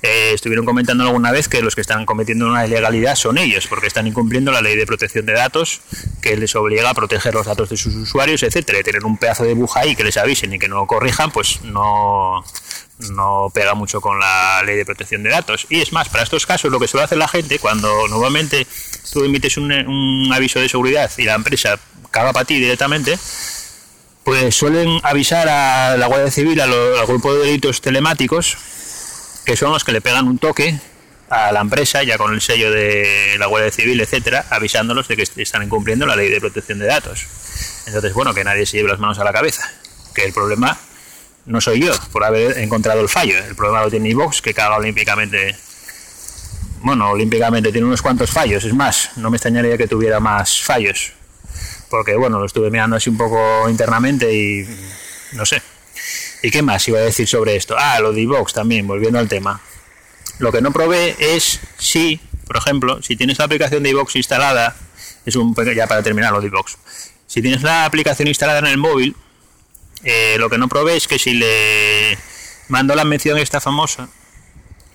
eh, 0.03 0.31
estuvieron 0.35 0.65
comentando 0.65 1.03
alguna 1.03 1.33
vez 1.33 1.49
que 1.49 1.63
los 1.63 1.75
que 1.75 1.81
están 1.81 2.07
cometiendo 2.07 2.47
una 2.47 2.65
ilegalidad 2.65 3.17
son 3.17 3.39
ellos, 3.39 3.67
porque 3.67 3.89
están 3.89 4.07
incumpliendo 4.07 4.53
la 4.53 4.61
ley 4.61 4.77
de 4.77 4.87
protección 4.87 5.27
de 5.27 5.33
datos 5.33 5.81
que 6.23 6.37
les 6.37 6.55
obliga 6.55 6.91
a 6.91 6.95
proteger 6.95 7.35
los 7.35 7.47
datos 7.47 7.71
de 7.71 7.77
sus 7.77 7.93
usuarios, 7.97 8.45
etcétera. 8.45 8.79
Y 8.79 8.85
tener 8.85 9.05
un 9.05 9.17
pedazo 9.17 9.43
de 9.43 9.55
buja 9.55 9.81
ahí 9.81 9.97
que 9.97 10.05
les 10.05 10.17
avisen 10.17 10.53
y 10.53 10.61
que 10.61 10.69
no 10.69 10.87
corrijan, 10.87 11.33
pues 11.33 11.63
no, 11.63 12.45
no 12.99 13.51
pega 13.53 13.75
mucho 13.75 14.01
con 14.01 14.19
la 14.19 14.63
ley 14.65 14.77
de 14.77 14.85
protección 14.85 15.23
de 15.23 15.31
datos. 15.31 15.67
Y 15.69 15.81
es 15.81 15.93
más, 15.93 16.09
para 16.09 16.25
estos 16.25 16.47
casos 16.47 16.71
lo 16.71 16.81
que 16.81 16.89
suele 16.89 17.05
hacer 17.05 17.19
la 17.19 17.29
gente 17.29 17.59
cuando 17.59 18.09
nuevamente 18.09 18.67
tú 19.13 19.25
emites 19.25 19.57
un, 19.57 20.31
aviso 20.33 20.61
de 20.61 20.69
seguridad 20.69 21.11
y 21.17 21.25
la 21.25 21.35
empresa 21.35 21.79
caga 22.11 22.33
para 22.33 22.45
ti 22.45 22.55
directamente, 22.55 23.19
pues 24.25 24.55
suelen 24.55 25.01
avisar 25.03 25.49
a 25.49 25.97
la 25.97 26.07
Guardia 26.07 26.31
Civil, 26.31 26.61
al 26.61 27.07
grupo 27.07 27.35
de 27.35 27.47
delitos 27.47 27.81
telemáticos, 27.81 28.57
que 29.45 29.57
son 29.57 29.73
los 29.73 29.85
que 29.85 29.93
le 29.93 30.01
pegan 30.01 30.27
un 30.27 30.39
toque 30.39 30.81
a 31.29 31.53
la 31.53 31.61
empresa, 31.61 32.03
ya 32.03 32.19
con 32.19 32.33
el 32.33 32.41
sello 32.41 32.71
de 32.71 33.37
la 33.39 33.47
Guardia 33.47 33.71
Civil, 33.71 34.01
etcétera, 34.01 34.47
avisándolos 34.51 35.09
de 35.09 35.17
que 35.17 35.23
están 35.23 35.63
incumpliendo 35.63 36.07
la 36.07 36.17
ley 36.17 36.31
de 36.31 36.41
protección 36.41 36.79
de 36.79 36.87
datos. 36.87 37.27
Entonces, 37.87 38.13
bueno, 38.15 38.35
que 38.35 38.43
nadie 38.45 38.67
se 38.67 38.79
lleve 38.79 38.89
las 38.89 38.99
manos 38.99 39.19
a 39.19 39.25
la 39.25 39.33
cabeza, 39.33 39.71
que 40.15 40.25
el 40.25 40.33
problema 40.33 40.77
no 41.47 41.61
soy 41.61 41.81
yo 41.81 41.93
por 42.13 42.25
haber 42.25 42.59
encontrado 42.59 43.01
el 43.01 43.09
fallo. 43.09 43.39
El 43.39 43.55
problema 43.55 43.83
lo 43.83 43.91
tiene 43.91 44.15
Vox, 44.15 44.43
que 44.43 44.55
caga 44.55 44.77
olímpicamente 44.77 45.57
bueno, 46.87 47.11
olímpicamente 47.11 47.73
tiene 47.73 47.87
unos 47.87 48.01
cuantos 48.01 48.31
fallos, 48.31 48.63
es 48.65 48.73
más, 48.73 49.11
no 49.17 49.29
me 49.29 49.39
extrañaría 49.39 49.77
que 49.77 49.89
tuviera 49.89 50.21
más 50.21 50.63
fallos, 50.63 51.13
porque 51.91 52.15
bueno, 52.15 52.39
lo 52.39 52.47
estuve 52.47 52.71
mirando 52.71 52.95
así 52.95 53.11
un 53.11 53.17
poco 53.17 53.69
internamente 53.69 54.33
y 54.33 54.65
no 55.33 55.45
sé. 55.45 55.61
¿Y 56.43 56.51
qué 56.53 56.63
más 56.63 56.87
iba 56.87 56.99
a 56.99 57.03
decir 57.03 57.27
sobre 57.27 57.57
esto? 57.57 57.75
Ah, 57.77 57.99
lo 57.99 58.13
de 58.13 58.21
iVox 58.21 58.53
también, 58.53 58.87
volviendo 58.87 59.19
al 59.19 59.29
tema. 59.29 59.61
Lo 60.39 60.53
que 60.53 60.61
no 60.61 60.71
probé 60.71 61.17
es 61.19 61.59
si, 61.77 62.21
por 62.47 62.57
ejemplo, 62.57 63.03
si 63.03 63.17
tienes 63.17 63.39
la 63.39 63.47
aplicación 63.47 63.83
de 63.83 63.91
iVox 63.91 64.15
instalada, 64.15 64.77
es 65.25 65.35
un 65.35 65.57
ya 65.75 65.89
para 65.89 66.05
terminar 66.05 66.33
lo 66.33 66.41
de 66.41 66.47
iVox. 66.47 66.77
Si 67.27 67.43
tienes 67.43 67.63
la 67.63 67.85
aplicación 67.85 68.29
instalada 68.29 68.61
en 68.61 68.67
el 68.67 68.79
móvil, 68.79 69.17
eh, 70.05 70.37
lo 70.39 70.51
que 70.51 70.59
no 70.59 70.69
probé 70.69 70.97
es 70.97 71.09
que 71.09 71.19
si 71.19 71.35
le 71.35 72.19
mando 72.69 72.95
la 72.95 73.05
mención 73.05 73.39
esta 73.39 73.61
famosa, 73.61 74.09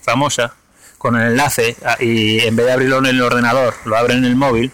famosa, 0.02 0.56
con 0.98 1.16
el 1.16 1.32
enlace 1.32 1.76
y 2.00 2.40
en 2.42 2.56
vez 2.56 2.68
de 2.68 2.74
abrirlo 2.74 3.00
en 3.00 3.08
el 3.08 3.22
ordenador, 3.22 3.74
lo 3.86 3.98
abre 3.98 4.14
en 4.14 4.24
el 4.24 4.36
móvil, 4.36 4.72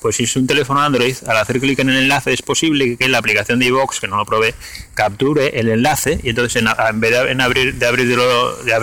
pues 0.00 0.16
si 0.16 0.24
es 0.24 0.36
un 0.36 0.46
teléfono 0.46 0.80
Android, 0.80 1.16
al 1.26 1.38
hacer 1.38 1.58
clic 1.58 1.78
en 1.78 1.88
el 1.90 2.02
enlace 2.02 2.32
es 2.32 2.42
posible 2.42 2.96
que 2.98 3.08
la 3.08 3.18
aplicación 3.18 3.58
de 3.58 3.66
iVox, 3.66 4.00
que 4.00 4.08
no 4.08 4.16
lo 4.16 4.26
probé, 4.26 4.54
capture 4.94 5.58
el 5.58 5.68
enlace 5.68 6.20
y 6.22 6.30
entonces 6.30 6.62
en, 6.62 7.00
vez 7.00 7.10
de, 7.12 7.42
abrir, 7.42 7.74
de, 7.76 7.86
abrirlo, 7.86 8.56
de 8.56 8.74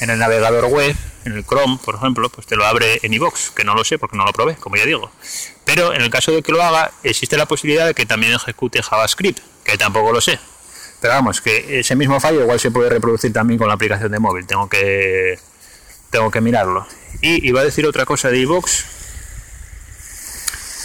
en 0.00 0.10
el 0.10 0.18
navegador 0.18 0.66
web, 0.66 0.96
en 1.24 1.32
el 1.32 1.44
Chrome, 1.44 1.78
por 1.84 1.96
ejemplo, 1.96 2.28
pues 2.30 2.46
te 2.46 2.56
lo 2.56 2.66
abre 2.66 2.98
en 3.02 3.12
iVox, 3.12 3.50
que 3.50 3.64
no 3.64 3.74
lo 3.74 3.84
sé 3.84 3.98
porque 3.98 4.16
no 4.16 4.24
lo 4.24 4.32
probé, 4.32 4.56
como 4.56 4.76
ya 4.76 4.86
digo. 4.86 5.10
Pero 5.64 5.94
en 5.94 6.02
el 6.02 6.10
caso 6.10 6.32
de 6.32 6.42
que 6.42 6.52
lo 6.52 6.62
haga, 6.62 6.90
existe 7.02 7.36
la 7.36 7.46
posibilidad 7.46 7.86
de 7.86 7.94
que 7.94 8.06
también 8.06 8.32
ejecute 8.32 8.82
JavaScript, 8.82 9.40
que 9.64 9.76
tampoco 9.76 10.12
lo 10.12 10.20
sé. 10.20 10.38
Pero 11.00 11.14
vamos, 11.14 11.40
que 11.40 11.80
ese 11.80 11.96
mismo 11.96 12.20
fallo 12.20 12.40
igual 12.42 12.60
se 12.60 12.70
puede 12.70 12.90
reproducir 12.90 13.32
también 13.32 13.58
con 13.58 13.68
la 13.68 13.74
aplicación 13.74 14.12
de 14.12 14.18
móvil. 14.18 14.46
Tengo 14.46 14.68
que 14.68 15.38
tengo 16.10 16.30
que 16.30 16.40
mirarlo. 16.40 16.86
Y 17.22 17.46
iba 17.46 17.60
a 17.60 17.64
decir 17.64 17.86
otra 17.86 18.04
cosa 18.04 18.28
de 18.28 18.38
iVox. 18.38 18.84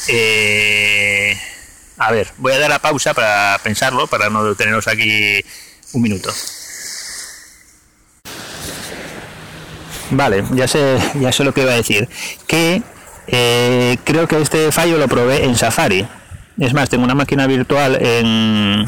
Eh, 0.08 1.38
a 1.98 2.12
ver, 2.12 2.32
voy 2.38 2.54
a 2.54 2.60
dar 2.60 2.70
la 2.70 2.80
pausa 2.80 3.14
para 3.14 3.60
pensarlo, 3.64 4.08
para 4.08 4.30
no 4.30 4.56
teneros 4.56 4.88
aquí 4.88 5.44
un 5.94 6.02
minuto. 6.02 6.32
Vale, 10.16 10.46
ya 10.54 10.68
sé, 10.68 10.98
ya 11.20 11.32
sé 11.32 11.44
lo 11.44 11.54
que 11.54 11.64
iba 11.64 11.72
a 11.72 11.76
decir. 11.76 12.08
Que 12.48 12.82
eh, 13.28 13.98
creo 14.04 14.28
que 14.28 14.42
este 14.42 14.72
fallo 14.72 14.98
lo 14.98 15.08
probé 15.08 15.44
en 15.44 15.56
Safari. 15.56 16.08
Es 16.58 16.74
más, 16.74 16.90
tengo 16.90 17.04
una 17.04 17.16
máquina 17.16 17.48
virtual 17.48 17.98
en, 18.02 18.86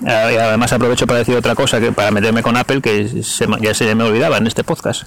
y 0.00 0.06
además 0.06 0.72
aprovecho 0.72 1.06
para 1.06 1.20
decir 1.20 1.34
otra 1.34 1.54
cosa, 1.54 1.80
que 1.80 1.92
para 1.92 2.10
meterme 2.10 2.42
con 2.42 2.56
Apple, 2.56 2.82
que 2.82 3.08
ya 3.60 3.74
se 3.74 3.94
me 3.94 4.04
olvidaba 4.04 4.36
en 4.36 4.46
este 4.46 4.64
podcast, 4.64 5.04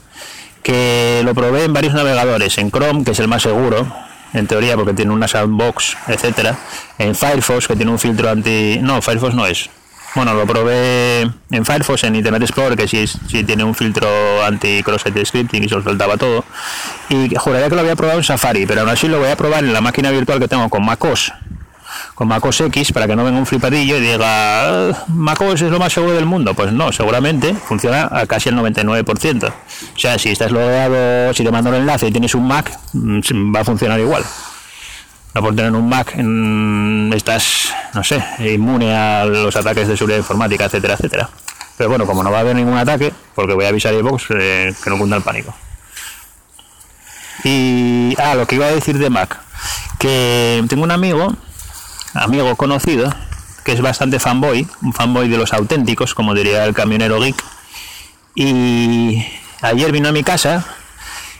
que 0.63 1.22
lo 1.24 1.36
probé 1.36 1.65
en 1.65 1.74
varios 1.74 1.93
navegadores, 1.93 2.57
en 2.57 2.72
Chrome, 2.72 3.03
que 3.03 3.11
es 3.11 3.19
el 3.19 3.28
más 3.28 3.43
seguro, 3.43 3.88
en 4.34 4.47
teoría, 4.47 4.76
porque 4.76 4.93
tiene 4.93 5.11
una 5.11 5.28
sandbox, 5.28 5.97
etcétera, 6.07 6.57
en 6.97 7.15
Firefox, 7.15 7.67
que 7.67 7.76
tiene 7.76 7.91
un 7.91 7.99
filtro 7.99 8.30
anti... 8.30 8.80
No, 8.82 9.01
Firefox 9.01 9.36
no 9.36 9.45
es. 9.45 9.69
Bueno, 10.14 10.34
lo 10.34 10.45
probé 10.45 11.22
en 11.22 11.66
Firefox, 11.66 12.03
en 12.03 12.16
Internet 12.16 12.41
Explorer, 12.41 12.78
que 12.78 12.88
sí, 12.88 13.07
sí 13.07 13.43
tiene 13.45 13.64
un 13.64 13.74
filtro 13.74 14.09
anti 14.43 14.84
cross-site 14.84 15.26
scripting 15.26 15.64
y 15.64 15.70
se 15.70 15.76
lo 15.76 15.84
soltaba 15.84 16.18
todo. 16.18 16.43
Y 17.09 17.34
juraría 17.36 17.70
que 17.70 17.76
lo 17.76 17.82
había 17.82 17.95
probado 17.95 18.20
en 18.20 18.26
Safari, 18.26 18.66
pero 18.66 18.82
aún 18.82 18.89
así 18.89 19.07
lo 19.07 19.20
voy 19.20 19.30
a 19.30 19.38
probar 19.38 19.64
en 19.64 19.72
la 19.72 19.80
máquina 19.80 20.12
virtual 20.12 20.39
que 20.39 20.49
tengo 20.49 20.68
con 20.70 20.86
MacOS, 20.86 21.32
con 22.14 22.28
MacOS 22.28 22.62
X 22.62 22.91
para 22.91 23.07
que 23.07 23.16
no 23.16 23.24
venga 23.24 23.39
un 23.39 23.45
flipadillo 23.45 23.97
y 23.97 24.01
diga 24.01 24.89
ah, 24.89 25.05
MacOS 25.07 25.62
es 25.62 25.72
lo 25.72 25.80
más 25.80 25.93
seguro 25.93 26.14
del 26.14 26.26
mundo. 26.26 26.53
Pues 26.53 26.74
no, 26.74 26.91
seguramente 26.91 27.53
funciona 27.53 28.09
a 28.12 28.26
casi 28.26 28.49
el 28.49 28.55
99%. 28.55 29.47
O 29.47 29.99
sea, 29.99 30.20
si 30.20 30.30
estás 30.30 30.51
logueado, 30.51 31.34
si 31.34 31.45
te 31.45 31.51
mando 31.51 31.70
el 31.70 31.78
enlace 31.78 32.07
y 32.07 32.12
tienes 32.12 32.36
un 32.36 32.47
Mac, 32.47 32.78
mm, 32.91 33.55
va 33.55 33.62
a 33.62 33.64
funcionar 33.64 33.99
igual. 33.99 34.26
No 35.34 35.42
por 35.42 35.56
tener 35.56 35.72
un 35.72 35.88
Mac 35.88 36.14
estás, 37.16 37.74
no 37.94 38.04
sé, 38.04 38.24
inmune 38.40 38.96
a 38.96 39.26
los 39.26 39.56
ataques 39.56 39.88
de 39.88 39.96
seguridad 39.96 40.18
informática, 40.18 40.66
etcétera, 40.66 40.96
etcétera. 40.96 41.30
Pero 41.78 41.90
bueno, 41.90 42.06
como 42.06 42.24
no 42.24 42.32
va 42.32 42.38
a 42.38 42.42
haber 42.42 42.56
ningún 42.56 42.78
ataque, 42.78 43.14
porque 43.34 43.54
voy 43.54 43.66
a 43.66 43.70
avisar 43.70 43.94
a 43.94 43.98
iVox 43.98 44.26
eh, 44.32 44.74
que 44.84 44.90
no 44.90 44.98
cunda 44.98 45.18
el 45.18 45.24
pánico. 45.24 45.54
Y, 47.44 48.14
ah, 48.20 48.36
lo 48.36 48.46
que 48.46 48.56
iba 48.56 48.68
a 48.68 48.72
decir 48.72 48.98
de 48.98 49.10
Mac, 49.10 49.40
que 49.98 50.64
tengo 50.68 50.84
un 50.84 50.92
amigo 50.92 51.36
amigo 52.14 52.56
conocido, 52.56 53.14
que 53.64 53.74
es 53.74 53.82
bastante 53.82 54.20
fanboy, 54.20 54.68
un 54.82 54.94
fanboy 54.94 55.30
de 55.30 55.38
los 55.38 55.54
auténticos, 55.54 56.14
como 56.14 56.34
diría 56.34 56.66
el 56.66 56.74
camionero 56.74 57.20
geek. 57.20 57.42
Y 58.36 59.26
ayer 59.62 59.92
vino 59.92 60.10
a 60.10 60.12
mi 60.12 60.24
casa 60.24 60.66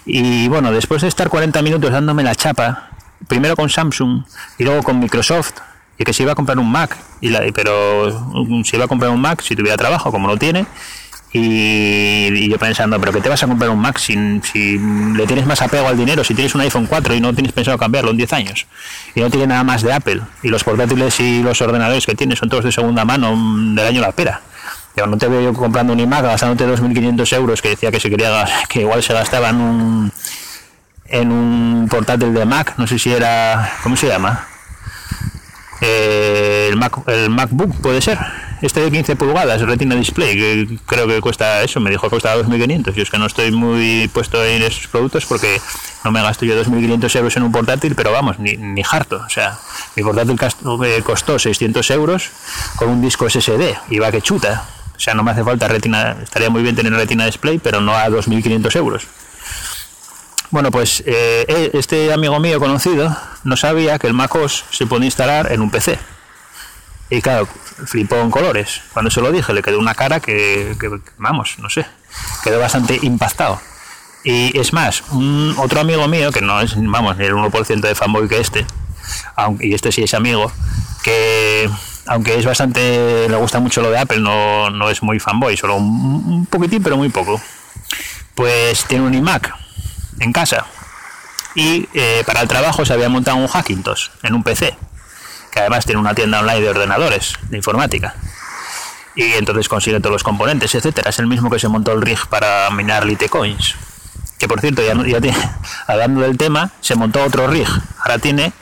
y 0.06 0.48
bueno, 0.48 0.72
después 0.72 1.02
de 1.02 1.08
estar 1.08 1.30
40 1.30 1.62
minutos 1.62 1.92
dándome 1.92 2.24
la 2.24 2.36
chapa, 2.36 2.91
primero 3.28 3.56
con 3.56 3.70
Samsung 3.70 4.24
y 4.58 4.64
luego 4.64 4.84
con 4.84 5.00
Microsoft, 5.00 5.54
y 5.98 6.04
que 6.04 6.14
se 6.14 6.24
iba 6.24 6.32
a 6.32 6.36
comprar 6.36 6.58
un 6.58 6.72
Mac, 6.72 6.98
y 7.22 7.30
la, 7.30 7.44
pero 7.54 8.12
se 8.64 8.76
iba 8.76 8.86
a 8.86 8.88
comprar 8.88 9.12
un 9.12 9.22
Mac 9.22 9.42
si 9.42 9.56
tuviera 9.56 9.78
trabajo, 9.78 10.12
como 10.12 10.28
lo 10.28 10.38
tiene, 10.38 10.66
y, 11.34 12.50
yo 12.50 12.58
pensando, 12.58 13.00
pero 13.00 13.14
que 13.14 13.22
te 13.22 13.30
vas 13.30 13.42
a 13.42 13.48
comprar 13.48 13.70
un 13.70 13.80
Mac 13.80 13.98
si, 14.00 14.16
si, 14.44 14.78
le 15.16 15.26
tienes 15.28 15.46
más 15.46 15.62
apego 15.62 15.88
al 15.88 15.98
dinero, 15.98 16.24
si 16.24 16.34
tienes 16.34 16.54
un 16.56 16.62
iPhone 16.62 16.88
4 16.88 17.16
y 17.16 17.22
no 17.22 17.34
tienes 17.34 17.54
pensado 17.54 17.78
cambiarlo 17.78 18.12
en 18.12 18.18
10 18.18 18.34
años, 18.34 18.68
y 19.16 19.22
no 19.22 19.30
tiene 19.30 19.48
nada 19.48 19.64
más 19.64 19.82
de 19.82 19.94
Apple, 19.94 20.22
y 20.44 20.50
los 20.50 20.64
portátiles 20.64 21.20
y 21.20 21.42
los 21.42 21.62
ordenadores 21.62 22.06
que 22.06 22.16
tienes 22.16 22.40
son 22.40 22.50
todos 22.50 22.66
de 22.66 22.72
segunda 22.72 23.06
mano 23.06 23.36
mm, 23.36 23.76
del 23.76 23.88
año 23.88 24.02
la 24.02 24.12
pera. 24.12 24.42
Yo 24.98 25.08
no 25.08 25.18
te 25.18 25.28
veo 25.28 25.42
yo 25.42 25.54
comprando 25.54 25.94
un 25.94 26.00
iMac 26.02 26.24
gastándote 26.24 26.68
2.500 26.68 27.36
euros, 27.38 27.62
que 27.62 27.70
decía 27.70 27.92
que 27.92 28.00
se 28.00 28.10
quería 28.10 28.46
que 28.68 28.82
igual 28.82 29.02
se 29.02 29.14
gastaba 29.14 29.50
en 29.50 29.56
un, 29.56 30.12
en 31.12 31.32
un 31.32 31.88
portátil 31.90 32.34
de 32.34 32.46
Mac, 32.46 32.76
no 32.78 32.88
sé 32.88 32.98
si 32.98 33.12
era, 33.12 33.74
¿cómo 33.84 33.96
se 33.96 34.08
llama? 34.08 34.48
Eh, 35.82 36.68
el, 36.70 36.78
Mac, 36.78 36.98
el 37.08 37.30
MacBook 37.30 37.76
puede 37.82 38.02
ser 38.02 38.18
este 38.62 38.80
de 38.82 38.92
15 38.92 39.16
pulgadas, 39.16 39.62
Retina 39.62 39.96
Display, 39.96 40.36
que 40.36 40.78
creo 40.86 41.08
que 41.08 41.20
cuesta 41.20 41.64
eso, 41.64 41.80
me 41.80 41.90
dijo 41.90 42.04
que 42.04 42.12
costaba 42.12 42.42
2.500. 42.42 42.94
Yo 42.94 43.04
es 43.04 43.10
que 43.10 43.18
no 43.18 43.26
estoy 43.26 43.52
muy 43.52 44.08
puesto 44.14 44.44
en 44.46 44.62
esos 44.62 44.88
productos 44.88 45.26
porque 45.26 45.60
no 46.04 46.12
me 46.12 46.22
gasto 46.22 46.46
yo 46.46 46.54
2.500 46.64 47.16
euros 47.18 47.38
en 47.38 47.44
un 47.44 47.52
portátil, 47.52 47.96
pero 47.96 48.12
vamos, 48.12 48.38
ni, 48.38 48.56
ni 48.58 48.84
harto. 48.90 49.22
O 49.26 49.30
sea, 49.30 49.58
mi 49.96 50.04
portátil 50.04 50.40
costó 51.04 51.40
600 51.40 51.90
euros 51.92 52.30
con 52.76 52.90
un 52.90 53.02
disco 53.02 53.28
SSD 53.28 53.74
y 53.90 53.98
va 53.98 54.12
que 54.12 54.22
chuta. 54.22 54.64
O 54.96 55.00
sea, 55.00 55.16
no 55.16 55.24
me 55.24 55.32
hace 55.32 55.44
falta 55.44 55.68
retina, 55.68 56.16
estaría 56.22 56.52
muy 56.52 56.62
bien 56.62 56.76
tener 56.76 56.94
retina 56.94 57.26
display, 57.26 57.58
pero 57.58 57.82
no 57.82 57.96
a 57.96 58.08
2.500 58.08 58.76
euros. 58.76 59.08
Bueno, 60.52 60.70
pues 60.70 61.02
eh, 61.06 61.72
este 61.74 62.12
amigo 62.12 62.38
mío 62.42 62.60
conocido 62.60 63.16
no 63.46 63.56
sabía 63.56 63.98
que 64.00 64.08
el 64.08 64.14
MacOS 64.14 64.66
se 64.70 64.86
puede 64.86 65.06
instalar 65.06 65.50
en 65.52 65.62
un 65.62 65.72
PC. 65.72 65.98
Y 67.10 67.22
claro, 67.22 67.48
flipó 67.86 68.18
en 68.18 68.30
colores. 68.30 68.82
Cuando 68.92 69.10
se 69.12 69.22
lo 69.22 69.32
dije, 69.32 69.54
le 69.54 69.64
quedó 69.64 69.80
una 69.80 69.96
cara 69.96 70.20
que, 70.20 70.76
vamos, 71.18 71.56
no 71.60 71.70
sé, 71.70 71.86
quedó 72.44 72.60
bastante 72.60 73.00
impactado. 73.02 73.62
Y 74.26 74.58
es 74.60 74.74
más, 74.74 75.04
un, 75.12 75.56
otro 75.58 75.80
amigo 75.80 76.08
mío, 76.10 76.34
que 76.34 76.42
no 76.42 76.60
es, 76.60 76.74
vamos, 76.76 77.16
ni 77.18 77.26
el 77.26 77.34
1% 77.34 77.80
de 77.80 77.96
fanboy 77.96 78.28
que 78.28 78.40
este, 78.40 78.66
aunque, 79.36 79.68
y 79.68 79.74
este 79.74 79.92
sí 79.92 80.04
es 80.04 80.14
amigo, 80.14 80.52
que 81.02 81.70
aunque 82.08 82.38
es 82.38 82.46
bastante, 82.46 83.28
le 83.30 83.36
gusta 83.38 83.60
mucho 83.62 83.82
lo 83.82 83.90
de 83.90 84.00
Apple, 84.00 84.20
no, 84.20 84.70
no 84.70 84.90
es 84.90 85.02
muy 85.02 85.20
fanboy, 85.20 85.56
solo 85.56 85.78
un, 85.78 86.46
poquitín, 86.46 86.84
pero 86.84 86.98
muy 86.98 87.10
poco. 87.10 87.42
Pues 88.36 88.86
tiene 88.86 89.06
un 89.06 89.14
iMac 89.14 89.61
en 90.22 90.32
casa. 90.32 90.66
Y 91.56 91.90
eh, 91.94 92.24
para 92.26 92.42
el 92.42 92.48
trabajo 92.48 92.86
se 92.86 92.94
había 92.94 93.10
montado 93.10 93.38
un 93.38 93.48
Hackintosh 93.48 94.10
en 94.24 94.34
un 94.36 94.44
PC 94.44 94.78
que 95.52 95.60
además 95.60 95.86
tiene 95.86 96.00
una 96.00 96.16
tienda 96.16 96.40
online 96.40 96.62
de 96.62 96.70
ordenadores, 96.70 97.34
de 97.50 97.58
informática. 97.58 98.16
Y 99.16 99.34
entonces 99.34 99.68
consigue 99.68 100.00
todos 100.00 100.14
los 100.14 100.24
componentes, 100.24 100.74
etcétera. 100.74 101.10
Es 101.10 101.20
el 101.20 101.28
mismo 101.28 101.50
que 101.50 101.60
se 101.60 101.68
montó 101.68 101.92
el 101.92 102.02
rig 102.02 102.26
para 102.28 102.70
minar 102.72 103.06
Litecoins. 103.06 103.76
Que 104.40 104.48
por 104.48 104.62
cierto, 104.62 104.82
ya, 104.82 104.94
ya 105.06 105.20
tiene, 105.20 105.38
hablando 105.88 106.22
del 106.22 106.38
tema, 106.38 106.72
se 106.80 106.96
montó 106.96 107.22
otro 107.24 107.48
rig. 107.48 107.68
Ahora 108.00 108.18
tiene 108.18 108.54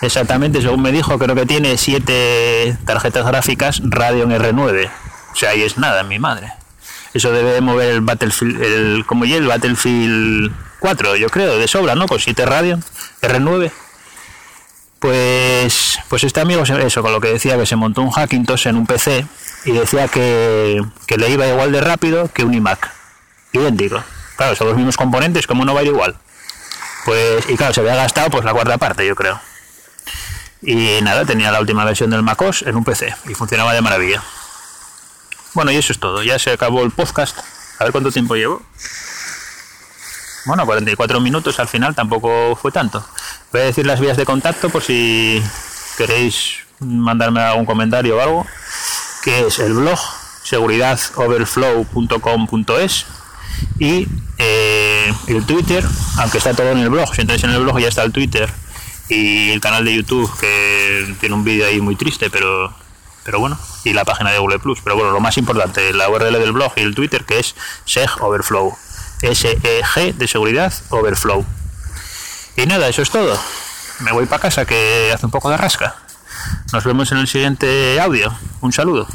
exactamente, 0.00 0.62
según 0.62 0.82
me 0.82 0.92
dijo, 0.92 1.18
creo 1.18 1.34
que 1.34 1.46
tiene 1.46 1.76
siete 1.76 2.78
tarjetas 2.86 3.26
gráficas 3.26 3.82
Radeon 3.82 4.30
R9. 4.30 4.88
O 5.32 5.36
sea, 5.36 5.50
ahí 5.50 5.62
es 5.62 5.76
nada, 5.76 6.04
mi 6.04 6.18
madre. 6.18 6.52
Eso 7.12 7.32
debe 7.32 7.60
mover 7.60 7.90
el 7.90 8.02
Battlefield, 8.02 8.62
el, 8.62 9.04
como 9.06 9.24
ya 9.24 9.36
el 9.36 9.46
Battlefield 9.46 10.52
4, 10.80 11.16
yo 11.16 11.28
creo, 11.28 11.58
de 11.58 11.68
sobra, 11.68 11.94
¿no? 11.94 12.06
Con 12.06 12.20
7 12.20 12.44
Radeon 12.46 12.84
R9. 13.22 13.70
Pues, 14.98 15.98
pues 16.08 16.24
este 16.24 16.40
amigo, 16.40 16.62
eso, 16.62 17.02
con 17.02 17.12
lo 17.12 17.20
que 17.20 17.28
decía, 17.28 17.56
que 17.56 17.66
se 17.66 17.76
montó 17.76 18.02
un 18.02 18.10
Hackintosh 18.10 18.68
en 18.68 18.76
un 18.76 18.86
PC 18.86 19.26
y 19.64 19.72
decía 19.72 20.08
que, 20.08 20.82
le 21.16 21.30
iba 21.30 21.46
igual 21.46 21.72
de 21.72 21.80
rápido 21.80 22.30
que 22.32 22.44
un 22.44 22.54
iMac. 22.54 22.90
Idéntico. 23.52 24.02
Claro, 24.36 24.54
son 24.54 24.68
los 24.68 24.76
mismos 24.76 24.96
componentes, 24.96 25.46
como 25.46 25.64
no 25.64 25.74
va 25.74 25.80
a 25.80 25.82
ir 25.82 25.88
igual? 25.88 26.16
Pues, 27.04 27.48
y 27.48 27.56
claro, 27.56 27.72
se 27.72 27.80
había 27.80 27.94
gastado 27.94 28.30
pues 28.30 28.44
la 28.44 28.52
cuarta 28.52 28.78
parte, 28.78 29.06
yo 29.06 29.14
creo. 29.14 29.40
Y 30.62 31.00
nada, 31.02 31.24
tenía 31.24 31.52
la 31.52 31.60
última 31.60 31.84
versión 31.84 32.10
del 32.10 32.22
MacOS 32.22 32.62
en 32.62 32.76
un 32.76 32.84
PC 32.84 33.14
y 33.28 33.34
funcionaba 33.34 33.72
de 33.72 33.82
maravilla. 33.82 34.22
Bueno, 35.54 35.70
y 35.70 35.76
eso 35.76 35.92
es 35.92 35.98
todo. 35.98 36.22
Ya 36.22 36.38
se 36.38 36.50
acabó 36.50 36.82
el 36.82 36.90
podcast. 36.90 37.38
A 37.78 37.84
ver 37.84 37.92
cuánto 37.92 38.10
tiempo 38.10 38.34
llevo. 38.34 38.62
Bueno, 40.46 40.64
44 40.64 41.20
minutos 41.20 41.58
al 41.58 41.66
final 41.66 41.96
tampoco 41.96 42.54
fue 42.54 42.70
tanto. 42.70 43.04
Voy 43.52 43.62
a 43.62 43.64
decir 43.64 43.84
las 43.84 43.98
vías 44.00 44.16
de 44.16 44.24
contacto 44.24 44.70
por 44.70 44.82
si 44.82 45.42
queréis 45.98 46.58
mandarme 46.78 47.40
algún 47.40 47.66
comentario 47.66 48.16
o 48.16 48.20
algo, 48.20 48.46
que 49.24 49.46
es 49.46 49.58
el 49.58 49.72
blog 49.72 49.98
seguridadoverflow.com.es 50.44 53.06
y 53.80 54.06
eh, 54.38 55.12
el 55.26 55.44
Twitter, 55.46 55.84
aunque 56.18 56.38
está 56.38 56.54
todo 56.54 56.70
en 56.70 56.78
el 56.78 56.90
blog, 56.90 57.12
si 57.12 57.22
entráis 57.22 57.42
en 57.42 57.50
el 57.50 57.62
blog 57.62 57.80
ya 57.80 57.88
está 57.88 58.04
el 58.04 58.12
Twitter 58.12 58.48
y 59.08 59.50
el 59.50 59.60
canal 59.60 59.84
de 59.84 59.96
YouTube 59.96 60.30
que 60.38 61.12
tiene 61.18 61.34
un 61.34 61.42
vídeo 61.42 61.66
ahí 61.66 61.80
muy 61.80 61.96
triste, 61.96 62.30
pero 62.30 62.72
pero 63.24 63.40
bueno, 63.40 63.58
y 63.82 63.92
la 63.92 64.04
página 64.04 64.30
de 64.30 64.38
Google 64.38 64.60
Plus. 64.60 64.78
Pero 64.84 64.94
bueno, 64.94 65.10
lo 65.10 65.18
más 65.18 65.36
importante, 65.36 65.92
la 65.92 66.08
URL 66.08 66.34
del 66.34 66.52
blog 66.52 66.72
y 66.76 66.82
el 66.82 66.94
Twitter, 66.94 67.24
que 67.24 67.40
es 67.40 67.56
SEG 67.84 68.22
Overflow. 68.22 68.76
S-E-G 69.22 70.14
de 70.14 70.28
seguridad 70.28 70.72
Overflow. 70.90 71.44
Y 72.56 72.66
nada, 72.66 72.88
eso 72.88 73.02
es 73.02 73.10
todo. 73.10 73.38
Me 74.00 74.12
voy 74.12 74.26
para 74.26 74.42
casa 74.42 74.64
que 74.64 75.10
hace 75.14 75.26
un 75.26 75.32
poco 75.32 75.50
de 75.50 75.56
rasca. 75.56 75.96
Nos 76.72 76.84
vemos 76.84 77.10
en 77.12 77.18
el 77.18 77.28
siguiente 77.28 78.00
audio. 78.00 78.34
Un 78.60 78.72
saludo. 78.72 79.06